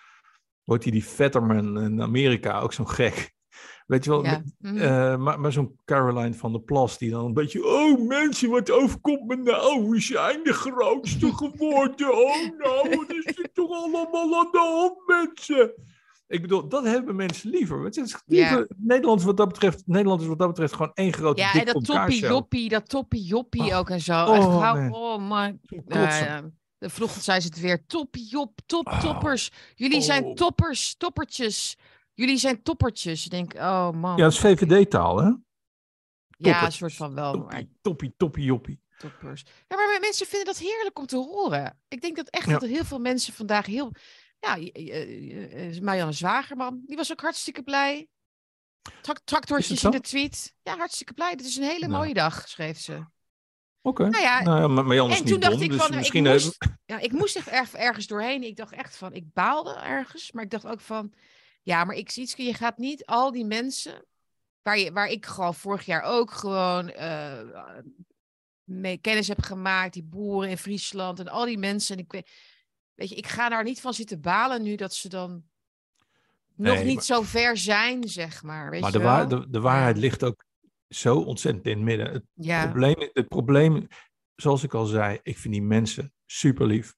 wordt 0.65 0.83
hij 0.83 0.93
die 0.93 1.05
Vetterman 1.05 1.81
in 1.81 2.03
Amerika, 2.03 2.61
ook 2.61 2.73
zo'n 2.73 2.89
gek. 2.89 3.37
Weet 3.89 4.05
je 4.05 4.11
wel, 4.11 4.23
mhm. 4.23 4.77
eh, 4.77 5.17
maar, 5.17 5.41
maar 5.41 5.53
zo'n 5.53 5.79
Caroline 5.85 6.35
van 6.35 6.53
der 6.53 6.61
Plas 6.61 6.99
die 6.99 7.11
dan 7.11 7.25
een 7.25 7.35
beetje... 7.35 7.67
Oh 7.67 8.09
mensen, 8.09 8.51
wat 8.51 8.71
overkomt 8.71 9.27
me 9.27 9.37
nou? 9.37 9.89
We 9.91 10.01
zijn 10.01 10.43
de 10.43 10.53
grootste 10.53 11.35
geworden. 11.37 12.13
Oh 12.13 12.59
nou, 12.59 12.97
wat 12.97 13.13
is 13.13 13.35
toch 13.53 13.71
allemaal 13.71 14.39
aan 14.39 14.49
de 14.53 14.59
hand 14.59 14.97
mensen? 15.07 15.73
Ik 16.27 16.41
bedoel, 16.41 16.69
dat 16.69 16.85
hebben 16.85 17.17
mensen 17.17 17.51
liever. 17.51 17.85
Het 17.85 17.97
is 17.97 18.23
liever 18.27 18.69
Nederland, 18.77 19.23
wat 19.23 19.37
dat 19.37 19.49
betreft, 19.49 19.83
Nederland 19.87 20.21
is 20.21 20.27
wat 20.27 20.39
dat 20.39 20.49
betreft 20.49 20.73
gewoon 20.73 20.91
één 20.95 21.13
grote 21.13 21.41
Ja, 21.41 21.55
en 21.55 21.65
dat 21.65 21.85
toppie 21.85 22.21
joppie, 22.21 22.69
dat 22.69 22.89
toppie 22.89 23.25
joppie 23.25 23.75
ook 23.75 23.91
en 23.91 24.01
zo. 24.01 24.25
Oh, 24.25 24.77
Echt, 24.77 24.93
oh 24.93 25.29
man. 25.29 25.59
De 26.79 26.91
vanochtend 26.91 27.25
zei 27.25 27.41
ze 27.41 27.47
het 27.47 27.61
weer. 27.61 27.87
Toppie 27.87 28.27
jop, 28.29 28.61
top, 28.67 28.87
oh. 28.87 29.01
toppers. 29.01 29.51
Jullie 29.75 30.01
zijn 30.01 30.25
oh. 30.25 30.35
toppers, 30.35 30.95
toppertjes. 30.97 31.77
Jullie 32.19 32.37
zijn 32.37 32.63
toppertjes. 32.63 33.25
Ik 33.25 33.31
denk, 33.31 33.55
oh 33.55 33.91
man. 33.91 34.17
Ja, 34.17 34.23
dat 34.23 34.33
is 34.33 34.39
VVD-taal, 34.39 35.19
hè? 35.19 35.33
Ja, 36.29 36.65
een 36.65 36.73
soort 36.73 36.95
van 36.95 37.15
wel. 37.15 37.33
Toppie, 37.33 37.71
toppie, 37.81 38.15
toppie, 38.17 38.45
joppie. 38.45 38.81
Toppers. 38.99 39.45
Ja, 39.69 39.77
maar 39.77 39.99
mensen 40.01 40.27
vinden 40.27 40.47
dat 40.47 40.59
heerlijk 40.59 40.99
om 40.99 41.07
te 41.07 41.17
horen. 41.17 41.79
Ik 41.89 42.01
denk 42.01 42.17
dat 42.17 42.29
echt 42.29 42.49
dat 42.49 42.63
er 42.63 42.69
heel 42.69 42.85
veel 42.85 42.99
mensen 42.99 43.33
vandaag 43.33 43.67
heel... 43.67 43.93
Ja, 44.39 44.59
uh, 44.59 45.81
Marianne 45.81 46.13
Zwagerman, 46.13 46.83
die 46.87 46.97
was 46.97 47.13
ook 47.13 47.21
hartstikke 47.21 47.63
blij. 47.63 48.09
Tra 49.01 49.15
tractortjes 49.25 49.85
in 49.85 49.91
de 49.91 50.01
tweet. 50.01 50.55
Ja, 50.63 50.77
hartstikke 50.77 51.13
blij. 51.13 51.37
Dit 51.37 51.47
is 51.47 51.57
een 51.57 51.63
hele 51.63 51.87
nou. 51.87 51.93
mooie 52.01 52.15
dag, 52.15 52.49
schreef 52.49 52.79
ze. 52.79 53.07
Oké. 53.83 54.09
Nou 54.09 54.23
ja, 54.23 54.43
Nou 54.43 54.61
ja, 54.61 54.69
maar, 54.69 54.85
maar 54.85 54.97
en 54.97 55.09
niet 55.09 55.27
toen 55.27 55.41
dacht 55.41 55.53
dom, 55.53 55.63
ik 55.63 55.71
dus 55.71 55.79
van, 55.79 55.87
nou, 55.87 55.99
misschien 55.99 56.27
ik, 56.27 56.33
even... 56.33 56.47
moest, 56.47 56.79
ja, 56.85 56.99
ik 56.99 57.13
moest 57.13 57.37
echt 57.37 57.49
erg, 57.49 57.75
ergens 57.75 58.07
doorheen. 58.07 58.43
Ik 58.43 58.57
dacht 58.57 58.73
echt 58.73 58.97
van, 58.97 59.13
ik 59.13 59.33
baalde 59.33 59.75
ergens. 59.75 60.33
Maar 60.33 60.45
ik 60.45 60.51
dacht 60.51 60.67
ook 60.67 60.81
van, 60.81 61.13
ja, 61.69 61.85
maar 61.85 61.97
ik 61.97 62.11
zie 62.11 62.23
iets, 62.23 62.35
je 62.37 62.55
gaat 62.55 62.79
niet 62.79 63.07
al 63.07 63.33
die 63.33 63.45
mensen, 63.45 64.05
waar, 64.63 64.79
je, 64.79 64.93
waar 64.93 65.09
ik 65.09 65.27
gewoon 65.27 65.55
vorig 65.55 65.85
jaar 65.85 66.03
ook 66.03 66.31
gewoon 66.31 66.89
eh, 66.89 67.79
mee 68.65 68.99
kennis 68.99 69.29
heb 69.29 69.43
gemaakt, 69.43 69.93
die 69.93 70.03
boeren 70.03 70.51
in 70.51 70.59
Friesland 70.59 71.19
en 71.19 71.29
al 71.29 71.45
die 71.45 71.59
mensen. 71.59 71.97
En 71.97 72.03
ik 72.03 72.13
weet, 72.13 72.31
weet 72.95 73.09
je, 73.09 73.15
ik 73.15 73.27
ga 73.27 73.49
daar 73.49 73.65
niet 73.65 73.81
van 73.81 73.95
zitten 73.95 74.21
balen 74.21 74.63
nu 74.63 74.75
dat 74.75 74.95
ze 74.95 75.09
dan 75.09 75.31
nog 76.55 76.75
Nee, 76.75 76.85
niet 76.85 76.95
maar- 76.95 77.05
zo 77.05 77.23
ver 77.23 77.57
zijn, 77.57 78.09
zeg 78.09 78.43
maar. 78.43 78.71
Weet 78.71 78.81
Maar 78.81 78.93
je 78.93 78.99
de, 78.99 79.05
waar, 79.05 79.29
de, 79.29 79.51
de 79.51 79.61
waarheid 79.61 79.97
ligt 79.97 80.25
ook 80.25 80.45
zo 80.89 81.19
ontzettend 81.21 81.67
in 81.67 81.73
het 81.77 81.83
midden. 81.85 82.13
Het, 82.13 82.25
ja. 82.35 82.65
probleem, 82.65 83.11
het 83.13 83.29
probleem, 83.29 83.87
zoals 84.35 84.63
ik 84.63 84.75
al 84.75 84.87
zei, 84.87 85.19
ik 85.23 85.39
vind 85.39 85.55
die 85.55 85.63
mensen 85.63 86.13
super 86.27 86.67
lief. 86.67 86.95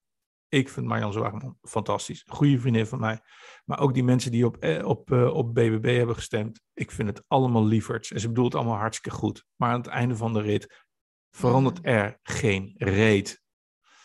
Ik 0.50 0.68
vind 0.68 0.86
Marjan 0.86 1.12
Zwageman 1.12 1.56
fantastisch. 1.62 2.24
Goede 2.26 2.60
vriendin 2.60 2.86
van 2.86 3.00
mij. 3.00 3.20
Maar 3.64 3.80
ook 3.80 3.94
die 3.94 4.04
mensen 4.04 4.30
die 4.30 4.46
op, 4.46 4.56
eh, 4.56 4.86
op, 4.86 5.12
eh, 5.12 5.34
op 5.34 5.54
BBB 5.54 5.96
hebben 5.96 6.14
gestemd. 6.14 6.60
Ik 6.74 6.90
vind 6.90 7.08
het 7.08 7.24
allemaal 7.26 7.66
lieverds. 7.66 8.12
En 8.12 8.20
ze 8.20 8.28
bedoelt 8.28 8.52
het 8.52 8.62
allemaal 8.62 8.78
hartstikke 8.78 9.18
goed. 9.18 9.44
Maar 9.56 9.70
aan 9.70 9.80
het 9.80 9.86
einde 9.86 10.16
van 10.16 10.32
de 10.32 10.40
rit 10.40 10.84
verandert 11.30 11.78
er 11.82 12.18
geen 12.22 12.74
reet. 12.76 13.42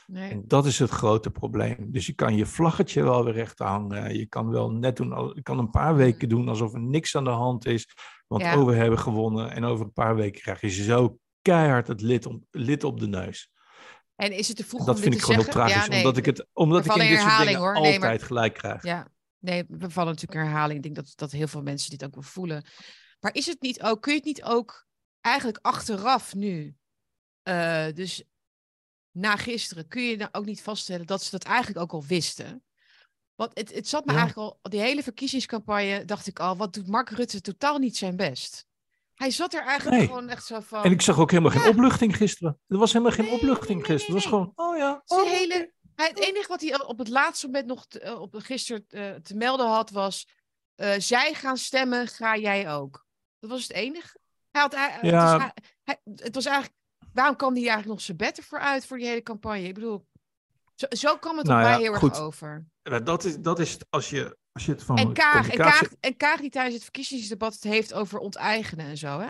Nee. 0.07 0.31
En 0.31 0.43
dat 0.47 0.65
is 0.65 0.79
het 0.79 0.89
grote 0.89 1.31
probleem. 1.31 1.91
Dus 1.91 2.05
je 2.05 2.13
kan 2.13 2.35
je 2.35 2.45
vlaggetje 2.45 3.03
wel 3.03 3.23
weer 3.23 3.33
recht 3.33 3.59
hangen. 3.59 4.17
Je 4.17 4.25
kan 4.25 4.49
wel 4.49 4.71
net 4.71 4.95
doen, 4.97 5.31
je 5.35 5.41
kan 5.41 5.59
een 5.59 5.69
paar 5.69 5.95
weken 5.95 6.29
doen 6.29 6.49
alsof 6.49 6.73
er 6.73 6.81
niks 6.81 7.15
aan 7.15 7.23
de 7.23 7.29
hand 7.29 7.65
is. 7.65 7.87
Want 8.27 8.41
Ja. 8.41 8.59
oh, 8.59 8.65
we 8.65 8.73
hebben 8.73 8.99
gewonnen. 8.99 9.51
En 9.51 9.63
over 9.63 9.85
een 9.85 9.93
paar 9.93 10.15
weken 10.15 10.41
krijg 10.41 10.61
je 10.61 10.69
zo 10.69 11.17
keihard 11.41 11.87
het 11.87 12.01
lid, 12.01 12.25
om, 12.25 12.45
lid 12.51 12.83
op 12.83 12.99
de 12.99 13.07
neus. 13.07 13.53
En 14.15 14.31
is 14.31 14.47
het 14.47 14.57
te 14.57 14.65
vroeg 14.65 14.85
dat 14.85 14.95
om 14.95 15.01
vind 15.01 15.13
dit 15.13 15.21
ik 15.21 15.27
te 15.27 15.33
gewoon 15.33 15.43
heel 15.45 15.53
zeggen? 15.53 15.71
tragisch. 15.71 15.85
Ja, 15.87 15.91
nee, 15.91 16.05
omdat 16.05 16.17
ik, 16.17 16.25
het, 16.25 16.47
omdat 16.53 16.85
ik 16.85 16.95
in 16.95 17.07
dit 17.07 17.19
soort 17.19 17.37
dingen 17.37 17.59
hoor. 17.59 17.73
Nee, 17.73 17.81
altijd 17.81 17.99
maar- 17.99 18.19
gelijk 18.19 18.53
krijg. 18.53 18.83
Ja, 18.83 19.07
nee, 19.39 19.63
we 19.67 19.89
vallen 19.89 20.13
natuurlijk 20.13 20.39
in 20.41 20.47
herhaling. 20.47 20.77
Ik 20.77 20.83
denk 20.83 20.95
dat, 20.95 21.13
dat 21.15 21.31
heel 21.31 21.47
veel 21.47 21.61
mensen 21.61 21.89
dit 21.89 22.03
ook 22.05 22.13
wel 22.13 22.23
voelen. 22.23 22.65
Maar 23.19 23.33
is 23.35 23.45
het 23.45 23.61
niet 23.61 23.81
ook, 23.81 24.01
kun 24.01 24.11
je 24.11 24.17
het 24.17 24.27
niet 24.27 24.43
ook 24.43 24.87
eigenlijk 25.21 25.57
achteraf 25.61 26.33
nu, 26.35 26.75
eh, 27.43 27.87
dus 27.93 28.23
na 29.11 29.35
gisteren, 29.35 29.87
kun 29.87 30.01
je 30.03 30.17
nou 30.17 30.29
ook 30.31 30.45
niet 30.45 30.61
vaststellen 30.61 31.05
dat 31.05 31.23
ze 31.23 31.31
dat 31.31 31.43
eigenlijk 31.43 31.79
ook 31.79 31.91
al 31.91 32.03
wisten? 32.05 32.63
Want 33.35 33.51
het, 33.53 33.73
het 33.73 33.87
zat 33.87 34.05
me 34.05 34.11
Ja. 34.11 34.17
eigenlijk 34.17 34.49
al, 34.61 34.69
die 34.71 34.79
hele 34.79 35.03
verkiezingscampagne, 35.03 36.05
dacht 36.05 36.27
ik 36.27 36.39
al, 36.39 36.57
wat 36.57 36.73
doet 36.73 36.87
Mark 36.87 37.09
Rutte 37.09 37.41
totaal 37.41 37.77
niet 37.77 37.97
zijn 37.97 38.15
best? 38.15 38.67
Hij 39.15 39.31
zat 39.31 39.53
er 39.53 39.61
eigenlijk 39.63 39.97
Nee. 39.97 40.07
gewoon 40.07 40.29
echt 40.29 40.45
zo 40.45 40.59
van. 40.59 40.83
En 40.83 40.91
ik 40.91 41.01
zag 41.01 41.19
ook 41.19 41.31
helemaal 41.31 41.51
Ja. 41.53 41.59
geen 41.59 41.69
opluchting 41.69 42.15
gisteren. 42.17 42.59
Er 42.67 42.77
was 42.77 42.93
helemaal 42.93 43.13
geen 43.15 43.25
Nee, 43.25 43.33
opluchting 43.33 43.79
nee, 43.79 43.87
nee, 43.87 43.97
gisteren. 43.97 44.15
Het 44.15 44.23
was 44.29 44.33
gewoon, 44.33 44.51
oh 44.55 44.77
ja. 44.77 45.01
Oh, 45.05 45.23
hele, 45.29 45.71
hij, 45.95 46.07
het 46.07 46.19
enige 46.19 46.47
wat 46.47 46.61
hij 46.61 46.83
op 46.85 46.97
het 46.97 47.07
laatste 47.09 47.45
moment 47.45 47.65
nog 47.65 47.85
te- 47.87 47.99
eh, 47.99 48.21
op, 48.21 48.35
gisteren 48.37 48.85
eh, 48.89 49.11
te 49.13 49.35
melden 49.35 49.67
had, 49.67 49.89
was: 49.89 50.27
eh, 50.75 50.93
zij 50.97 51.33
gaan 51.33 51.57
stemmen, 51.57 52.07
ga 52.07 52.37
jij 52.37 52.71
ook. 52.73 53.05
Dat 53.39 53.49
was 53.49 53.61
het 53.61 53.71
enige. 53.71 54.17
Hij 54.51 54.61
had, 54.61 54.75
hij, 54.75 54.89
het, 54.91 55.11
was, 55.11 55.31
hij- 55.41 55.53
hij- 55.83 55.99
het 56.15 56.35
was 56.35 56.45
eigenlijk. 56.45 56.75
Waarom 57.13 57.35
kwam 57.35 57.51
hij 57.53 57.61
eigenlijk 57.61 57.91
nog 57.91 58.01
zijn 58.01 58.17
bed 58.17 58.37
ervoor 58.37 58.59
uit 58.59 58.85
voor 58.85 58.97
die 58.97 59.07
hele 59.07 59.23
campagne? 59.23 59.67
Ik 59.67 59.73
bedoel, 59.73 60.07
zo, 60.75 60.85
zo 60.89 61.17
kwam 61.17 61.37
het 61.37 61.47
Nou 61.47 61.59
op 61.59 61.65
ja, 61.65 61.71
mij 61.73 61.81
heel 61.81 61.93
goed. 61.93 62.11
erg 62.11 62.19
over. 62.21 62.65
Dat 63.03 63.23
is, 63.23 63.37
dat 63.39 63.59
is 63.59 63.77
als 63.89 64.09
je, 64.09 64.37
het 64.63 64.83
van 64.83 64.97
En 64.97 65.13
Kaag, 65.13 65.49
en, 65.49 65.57
Kaag, 65.57 65.81
en 65.99 66.17
Kaag 66.17 66.39
die 66.39 66.49
tijdens 66.49 66.73
het 66.73 66.83
verkiezingsdebat 66.83 67.53
het 67.53 67.63
heeft 67.63 67.93
over 67.93 68.19
onteigenen 68.19 68.85
en 68.85 68.97
zo. 68.97 69.19
Hè? 69.19 69.27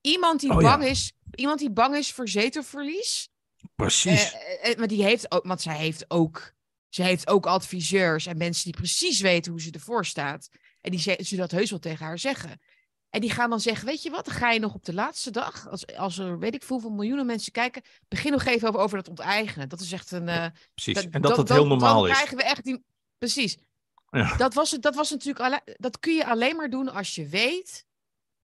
Iemand 0.00 0.40
die 0.40 0.50
Oh 0.50 0.60
ja. 0.60 0.68
bang 0.76 0.90
is, 0.90 1.12
iemand 1.34 1.58
die 1.58 1.70
bang 1.70 1.96
is 1.96 2.12
voor 2.12 2.28
zetelverlies. 2.28 3.28
Precies. 3.74 4.32
Eh, 4.32 4.70
eh, 4.70 4.78
maar 4.78 4.86
die 4.88 5.02
heeft 5.02 5.32
ook, 5.32 5.46
want 5.46 5.62
zij 5.62 5.76
heeft 5.76 6.04
ook, 6.10 6.52
ze 6.88 7.02
heeft 7.02 7.28
ook 7.28 7.46
adviseurs 7.46 8.26
en 8.26 8.36
mensen 8.36 8.64
die 8.64 8.80
precies 8.80 9.20
weten 9.20 9.52
hoe 9.52 9.60
ze 9.60 9.70
ervoor 9.70 10.04
staat. 10.06 10.48
En 10.80 10.90
die 10.90 11.00
zullen 11.00 11.36
dat 11.36 11.50
heus 11.50 11.70
wel 11.70 11.78
tegen 11.78 12.06
haar 12.06 12.18
zeggen. 12.18 12.60
En 13.10 13.20
die 13.20 13.30
gaan 13.30 13.50
dan 13.50 13.60
zeggen, 13.60 13.86
weet 13.86 14.02
je 14.02 14.10
wat, 14.10 14.24
dan 14.24 14.34
ga 14.34 14.50
je 14.50 14.60
nog 14.60 14.74
op 14.74 14.84
de 14.84 14.94
laatste 14.94 15.30
dag, 15.30 15.68
als, 15.68 15.86
als 15.86 16.18
er 16.18 16.38
weet 16.38 16.54
ik 16.54 16.62
veel 16.62 16.76
hoeveel 16.76 16.94
miljoenen 16.96 17.26
mensen 17.26 17.52
kijken, 17.52 17.82
begin 18.08 18.32
nog 18.32 18.44
even 18.44 18.68
over, 18.68 18.80
over 18.80 18.96
dat 18.96 19.08
onteigenen. 19.08 19.68
Dat 19.68 19.80
is 19.80 19.92
echt 19.92 20.10
een... 20.10 20.28
eh, 20.28 20.46
Precies. 20.74 20.94
dat- 20.94 21.12
en 21.12 21.22
dat 21.22 21.46
dan- 21.46 21.56
heel 21.56 21.66
normaal 21.66 22.00
dan 22.00 22.10
is. 22.10 22.14
krijgen 22.14 22.36
we 22.36 22.42
echt 22.42 22.64
die... 22.64 22.84
Precies. 23.18 23.56
Ja. 24.16 24.36
Dat, 24.36 24.54
was, 24.54 24.70
het- 24.70 24.82
dat 24.82 24.94
was 24.94 25.10
natuurlijk... 25.10 25.40
alle- 25.44 25.76
Dat 25.76 25.98
kun 25.98 26.14
je 26.14 26.26
alleen 26.26 26.56
maar 26.56 26.70
doen 26.70 26.88
als 26.92 27.14
je 27.14 27.26
weet 27.28 27.86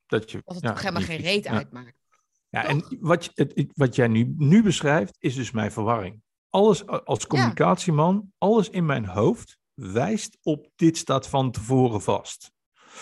Dat, 0.07 0.31
je, 0.31 0.41
dat 0.45 0.55
het 0.55 0.65
ja, 0.65 0.71
toch 0.73 0.81
helemaal 0.83 1.03
geen 1.03 1.21
reet 1.21 1.47
uitmaakt. 1.47 2.01
Ja, 2.49 2.65
en 2.65 2.97
wat, 3.01 3.31
het, 3.35 3.73
wat 3.75 3.95
jij 3.95 4.09
nu, 4.09 4.35
nu 4.37 4.63
beschrijft, 4.63 5.17
is 5.19 5.35
dus 5.35 5.51
mijn 5.51 5.73
verwarring. 5.73 6.23
Alles 6.51 6.87
als 6.87 7.27
communicatieman, 7.27 8.33
alles 8.39 8.69
in 8.71 8.87
mijn 8.87 9.05
hoofd 9.07 9.59
wijst 9.75 10.39
op 10.43 10.69
dit 10.77 10.97
staat 10.97 11.29
van 11.29 11.51
tevoren 11.51 12.03
vast. 12.03 12.51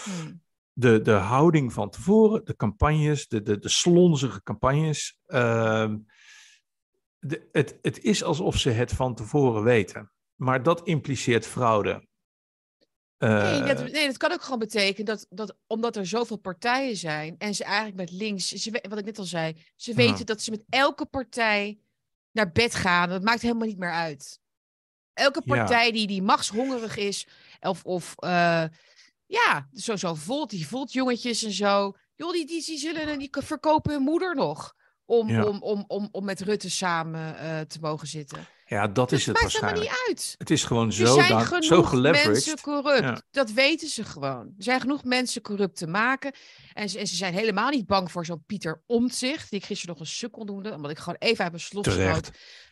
Hmm. 0.04 0.42
De, 0.72 1.00
de 1.02 1.12
houding 1.12 1.72
van 1.72 1.90
tevoren, 1.90 2.44
de 2.44 2.56
campagnes, 2.56 3.28
de, 3.28 3.42
de, 3.42 3.58
de 3.58 3.68
slonzige 3.68 4.42
campagnes. 4.42 5.18
ehm, 5.26 5.98
de, 7.18 7.48
het, 7.52 7.78
het 7.82 7.98
is 8.02 8.22
alsof 8.22 8.56
ze 8.56 8.70
het 8.70 8.92
van 8.92 9.14
tevoren 9.14 9.62
weten. 9.62 10.12
Maar 10.34 10.62
dat 10.62 10.86
impliceert 10.86 11.46
fraude. 11.46 12.08
Nee, 13.28 13.62
dat, 13.62 13.80
Eh, 13.80 13.92
nee, 13.92 14.06
dat 14.06 14.16
kan 14.16 14.32
ook 14.32 14.42
gewoon 14.42 14.58
betekenen 14.58 15.04
dat, 15.06 15.26
dat 15.28 15.56
omdat 15.66 15.96
er 15.96 16.06
zoveel 16.06 16.36
partijen 16.36 16.96
zijn 16.96 17.34
en 17.38 17.54
ze 17.54 17.64
eigenlijk 17.64 17.96
met 17.96 18.10
links, 18.10 18.48
ze, 18.48 18.70
wat 18.88 18.98
ik 18.98 19.04
net 19.04 19.18
al 19.18 19.24
zei, 19.24 19.56
ze 19.76 19.94
weten 19.94 20.26
dat 20.26 20.40
ze 20.42 20.50
met 20.50 20.64
elke 20.68 21.06
partij 21.06 21.78
naar 22.32 22.52
bed 22.52 22.74
gaan. 22.74 23.08
Dat 23.08 23.22
maakt 23.22 23.42
helemaal 23.42 23.66
niet 23.66 23.78
meer 23.78 23.92
uit. 23.92 24.40
Elke 25.12 25.42
Ja. 25.44 25.54
partij 25.56 25.92
die, 25.92 26.06
die 26.06 26.22
machtshongerig 26.22 26.96
is, 26.96 27.26
of, 27.60 27.84
of 27.84 28.14
eh, 28.16 28.64
ja, 29.26 29.68
zo, 29.72 29.96
zo 29.96 30.14
voelt, 30.14 30.50
die 30.50 30.66
voelt 30.66 30.92
jongetjes 30.92 31.42
en 31.42 31.52
zo. 31.52 31.92
Joh, 32.16 32.32
die, 32.32 32.46
die, 32.46 32.64
die 32.64 32.78
zullen 32.78 33.18
die 33.18 33.28
verkopen 33.30 33.92
hun 33.92 34.02
moeder 34.02 34.34
nog 34.34 34.74
om, 35.04 35.28
Ja. 35.28 35.44
om, 35.44 35.62
om, 35.62 35.84
om, 35.86 36.08
om 36.12 36.24
met 36.24 36.40
Rutte 36.40 36.70
samen 36.70 37.38
eh, 37.38 37.60
te 37.60 37.78
mogen 37.80 38.06
zitten. 38.08 38.46
Ja, 38.70 38.88
dat 38.88 39.12
is 39.12 39.24
dat 39.24 39.34
het 39.34 39.42
maakt 39.42 39.54
helemaal 39.54 39.74
waarschijnlijk. 39.74 40.08
niet 40.08 40.16
uit. 40.18 40.34
Het 40.38 40.50
is 40.50 40.64
gewoon 40.64 40.86
Er 40.86 40.92
zo, 40.92 41.14
zijn 41.14 41.28
da- 41.28 41.40
genoeg 41.40 41.64
zo 41.90 42.00
mensen 42.00 42.60
corrupt. 42.60 42.98
Ja. 43.00 43.20
Dat 43.30 43.50
weten 43.50 43.88
ze 43.88 44.04
gewoon. 44.04 44.46
Er 44.56 44.62
zijn 44.64 44.80
genoeg 44.80 45.04
mensen 45.04 45.42
corrupt 45.42 45.76
te 45.76 45.86
maken. 45.86 46.32
En 46.72 46.88
ze, 46.88 46.98
en 46.98 47.06
ze 47.06 47.14
zijn 47.16 47.34
helemaal 47.34 47.70
niet 47.70 47.86
bang 47.86 48.10
voor 48.12 48.24
zo'n 48.24 48.42
Pieter 48.46 48.82
Omtzigt, 48.86 49.50
die 49.50 49.58
ik 49.58 49.64
gisteren 49.64 49.94
nog 49.94 50.02
een 50.06 50.10
sukkel 50.12 50.44
noemde, 50.44 50.72
omdat 50.74 50.90
ik 50.90 50.98
gewoon 50.98 51.18
even 51.18 51.42
uit 51.42 51.52
mijn 51.52 51.64
slot 51.64 51.84
schoot. 51.86 52.30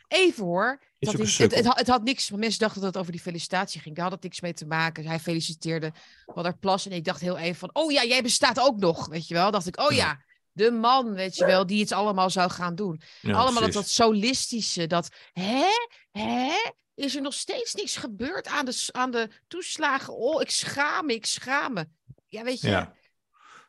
Even 0.08 0.44
hoor. 0.44 0.80
Is 0.98 1.12
niet- 1.12 1.38
het, 1.38 1.54
het, 1.54 1.64
had, 1.66 1.78
het 1.78 1.88
had 1.88 2.02
niks, 2.02 2.30
mensen 2.30 2.58
dachten 2.60 2.80
dat 2.80 2.90
het 2.92 2.98
over 3.00 3.12
die 3.12 3.20
felicitatie 3.20 3.80
ging. 3.80 3.94
Daar 3.94 4.04
had 4.04 4.12
het 4.14 4.22
niks 4.22 4.40
mee 4.40 4.52
te 4.52 4.66
maken. 4.66 5.06
Hij 5.06 5.18
feliciteerde 5.20 5.92
Van 6.26 6.42
der 6.42 6.56
Plas 6.58 6.86
en 6.86 6.92
ik 6.92 7.04
dacht 7.04 7.20
heel 7.20 7.36
even 7.38 7.54
van, 7.56 7.70
oh 7.72 7.92
ja, 7.92 8.04
jij 8.04 8.22
bestaat 8.22 8.60
ook 8.60 8.76
nog, 8.78 9.06
weet 9.08 9.28
je 9.28 9.34
wel. 9.34 9.50
Dacht 9.50 9.66
ik, 9.66 9.80
oh 9.80 9.92
ja, 9.92 10.20
de 10.58 10.70
man, 10.70 11.12
weet 11.12 11.36
je 11.36 11.46
wel, 11.46 11.66
die 11.66 11.80
het 11.80 11.92
allemaal 11.92 12.30
zou 12.30 12.50
gaan 12.50 12.74
doen. 12.74 13.00
Ja, 13.20 13.32
Allemaal 13.32 13.62
dat, 13.62 13.70
precies. 13.70 13.74
dat 13.74 13.88
solistische, 13.88 14.86
dat 14.86 15.08
hè, 15.32 15.66
hè, 16.10 16.70
is 16.94 17.16
er 17.16 17.22
nog 17.22 17.34
steeds 17.34 17.74
niks 17.74 17.96
gebeurd 17.96 18.46
aan 18.46 18.64
de, 18.64 18.88
aan 18.92 19.10
de 19.10 19.28
toeslagen? 19.48 20.14
Oh, 20.16 20.40
ik 20.40 20.50
schaam 20.50 21.06
me, 21.06 21.14
ik 21.14 21.26
schaam 21.26 21.72
me. 21.72 21.88
Ja, 22.26 22.42
weet 22.42 22.60
je, 22.60 22.68
Ja. 22.68 22.96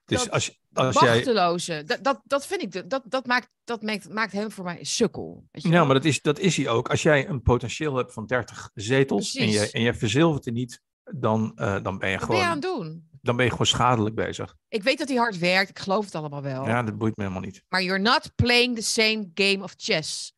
Dus 0.06 0.24
dat 0.24 0.32
als, 0.32 0.60
als 0.74 1.00
jij 1.00 1.14
machteloze, 1.16 1.84
dat, 1.86 2.04
dat, 2.04 2.22
dat 2.24 2.46
vind 2.46 2.62
ik, 2.62 2.90
dat, 2.90 3.04
dat, 3.06 3.26
maakt, 3.26 3.50
dat 3.64 3.82
maakt, 3.82 4.10
maakt 4.10 4.32
hem 4.32 4.52
voor 4.52 4.64
mij 4.64 4.80
een 4.80 4.86
sukkel. 4.86 5.44
Weet 5.52 5.62
je 5.64 5.70
Ja, 5.70 5.74
wel? 5.76 5.86
maar 5.86 5.96
dat 5.96 6.06
is, 6.06 6.22
dat 6.22 6.40
is 6.40 6.58
hij 6.58 6.68
ook. 6.68 6.90
Als 6.90 7.02
jij 7.02 7.28
een 7.28 7.42
potentieel 7.42 7.96
hebt 7.96 8.14
van 8.14 8.26
30 8.26 8.70
zetels 8.74 9.36
en 9.36 9.50
je, 9.50 9.72
en 9.72 9.82
je 9.82 9.94
verzilvert 9.94 10.46
er 10.46 10.52
niet, 10.52 10.82
dan, 11.04 11.52
eh, 11.56 11.84
dan, 11.84 11.98
ben 11.98 12.10
je 12.10 12.18
Wat 12.18 12.28
ben 12.28 12.38
je 12.38 12.44
aan 12.44 12.62
gewoon, 12.62 12.82
het 12.86 12.92
doen? 12.92 13.09
Dan 13.22 13.36
ben 13.36 13.46
je 13.46 13.52
gewoon 13.52 13.66
schadelijk 13.68 14.16
bezig. 14.16 14.56
Ik 14.70 14.84
weet 14.84 14.98
dat 14.98 15.08
hij 15.08 15.18
hard 15.18 15.38
werkt, 15.38 15.70
ik 15.70 15.80
geloof 15.80 16.06
het 16.06 16.16
allemaal 16.16 16.42
wel. 16.42 16.66
Ja, 16.68 16.84
dat 16.84 16.98
boeit 16.98 17.18
me 17.18 17.24
helemaal 17.24 17.44
niet. 17.46 17.64
Maar 17.70 17.84
you're 17.84 18.02
not 18.02 18.36
playing 18.36 18.76
the 18.76 18.82
same 18.84 19.32
game 19.34 19.64
of 19.64 19.74
chess. 19.78 20.38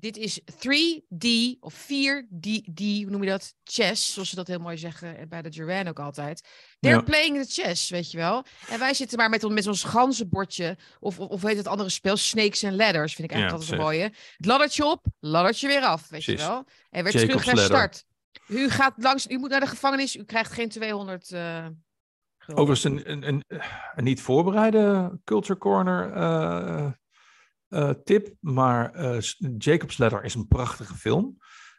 Dit 0.00 0.16
is 0.16 0.40
3D 0.40 1.26
of 1.60 1.74
4D, 1.86 2.40
hoe 2.80 3.10
noem 3.10 3.22
je 3.22 3.28
dat? 3.30 3.54
Chess, 3.64 4.12
zoals 4.12 4.28
ze 4.28 4.34
dat 4.36 4.46
heel 4.46 4.58
mooi 4.58 4.78
zeggen 4.78 5.28
bij 5.28 5.42
de 5.42 5.48
Duran 5.48 5.88
ook 5.88 5.98
altijd. 5.98 6.44
They're 6.80 6.96
Ja. 6.96 7.02
playing 7.02 7.44
the 7.44 7.62
chess, 7.62 7.90
weet 7.90 8.10
je 8.10 8.16
wel. 8.18 8.44
En 8.68 8.78
wij 8.78 8.94
zitten 8.94 9.18
maar 9.18 9.30
met, 9.30 9.48
met 9.48 9.66
ons 9.66 9.82
ganzenbordje, 9.84 10.76
of, 11.00 11.18
of, 11.18 11.28
of 11.28 11.42
heet 11.42 11.56
het 11.56 11.66
andere 11.66 11.88
spel, 11.88 12.16
Snakes 12.16 12.64
and 12.64 12.74
Ladders, 12.74 13.14
vind 13.14 13.30
ik 13.30 13.36
eigenlijk 13.36 13.62
Ja, 13.64 13.68
altijd 13.68 13.70
een 13.72 13.98
mooie. 13.98 14.12
Het 14.36 14.46
laddertje 14.46 14.84
op, 14.84 15.06
laddertje 15.20 15.66
weer 15.66 15.82
af, 15.82 16.00
weet 16.00 16.24
Precies. 16.24 16.40
je 16.42 16.48
wel. 16.48 16.64
En 16.90 17.04
weer 17.04 17.12
Jacob's 17.12 17.30
terug 17.30 17.44
naar 17.46 17.54
ladder. 17.54 17.76
start. 17.76 18.04
U 18.48 18.70
gaat 18.70 18.92
langs, 18.96 19.26
u 19.26 19.38
moet 19.38 19.50
naar 19.50 19.60
de 19.60 19.66
gevangenis, 19.66 20.16
u 20.16 20.24
krijgt 20.24 20.52
geen 20.52 20.68
200 20.68 21.30
eh 21.32 21.40
gulden. 21.40 21.86
Overigens 22.54 22.84
een, 22.84 23.10
een, 23.12 23.28
een, 23.28 23.44
een 23.94 24.04
niet 24.04 24.20
voorbereide 24.22 25.18
Culture 25.24 25.58
Corner 25.58 26.12
eh, 26.12 26.86
eh, 27.68 27.90
tip, 28.04 28.34
maar 28.40 28.92
eh, 28.94 29.20
Jacob's 29.58 29.98
Ladder 29.98 30.24
is 30.24 30.34
een 30.34 30.48
prachtige 30.48 30.94
film. 30.94 31.36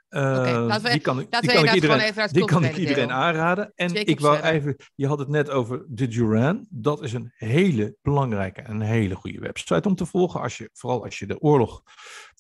Laten 0.10 0.84
we- 0.84 0.90
die 0.92 1.00
kan, 1.02 1.20
ik- 1.20 1.28
Laten 1.30 1.48
die 1.48 1.50
we 1.50 1.56
kan 1.56 1.66
ik 1.66 1.74
inderdaad 1.74 1.74
gewoon 1.74 1.76
iedereen, 1.76 2.00
even 2.10 2.34
die 2.34 2.46
kan 2.46 2.64
ik 2.64 2.70
iedereen 2.78 3.12
aanraden. 3.12 3.72
En 3.76 3.90
ik 4.10 4.20
wou 4.20 4.36
even, 4.54 4.76
je 4.96 5.08
had 5.08 5.20
het 5.20 5.28
net 5.28 5.50
over 5.50 5.86
de 5.88 6.08
Duran. 6.08 6.68
Dat 6.70 7.04
is 7.04 7.14
een 7.14 7.32
hele 7.36 7.96
belangrijke 8.02 8.62
en 8.62 8.82
hele 8.82 9.16
goede 9.16 9.40
website 9.40 9.88
om 9.88 9.96
te 9.96 10.06
volgen. 10.06 10.42
Als 10.42 10.58
je, 10.58 10.70
vooral 10.74 11.04
als 11.04 11.20
je 11.20 11.26
de 11.28 11.40
oorlog 11.40 11.82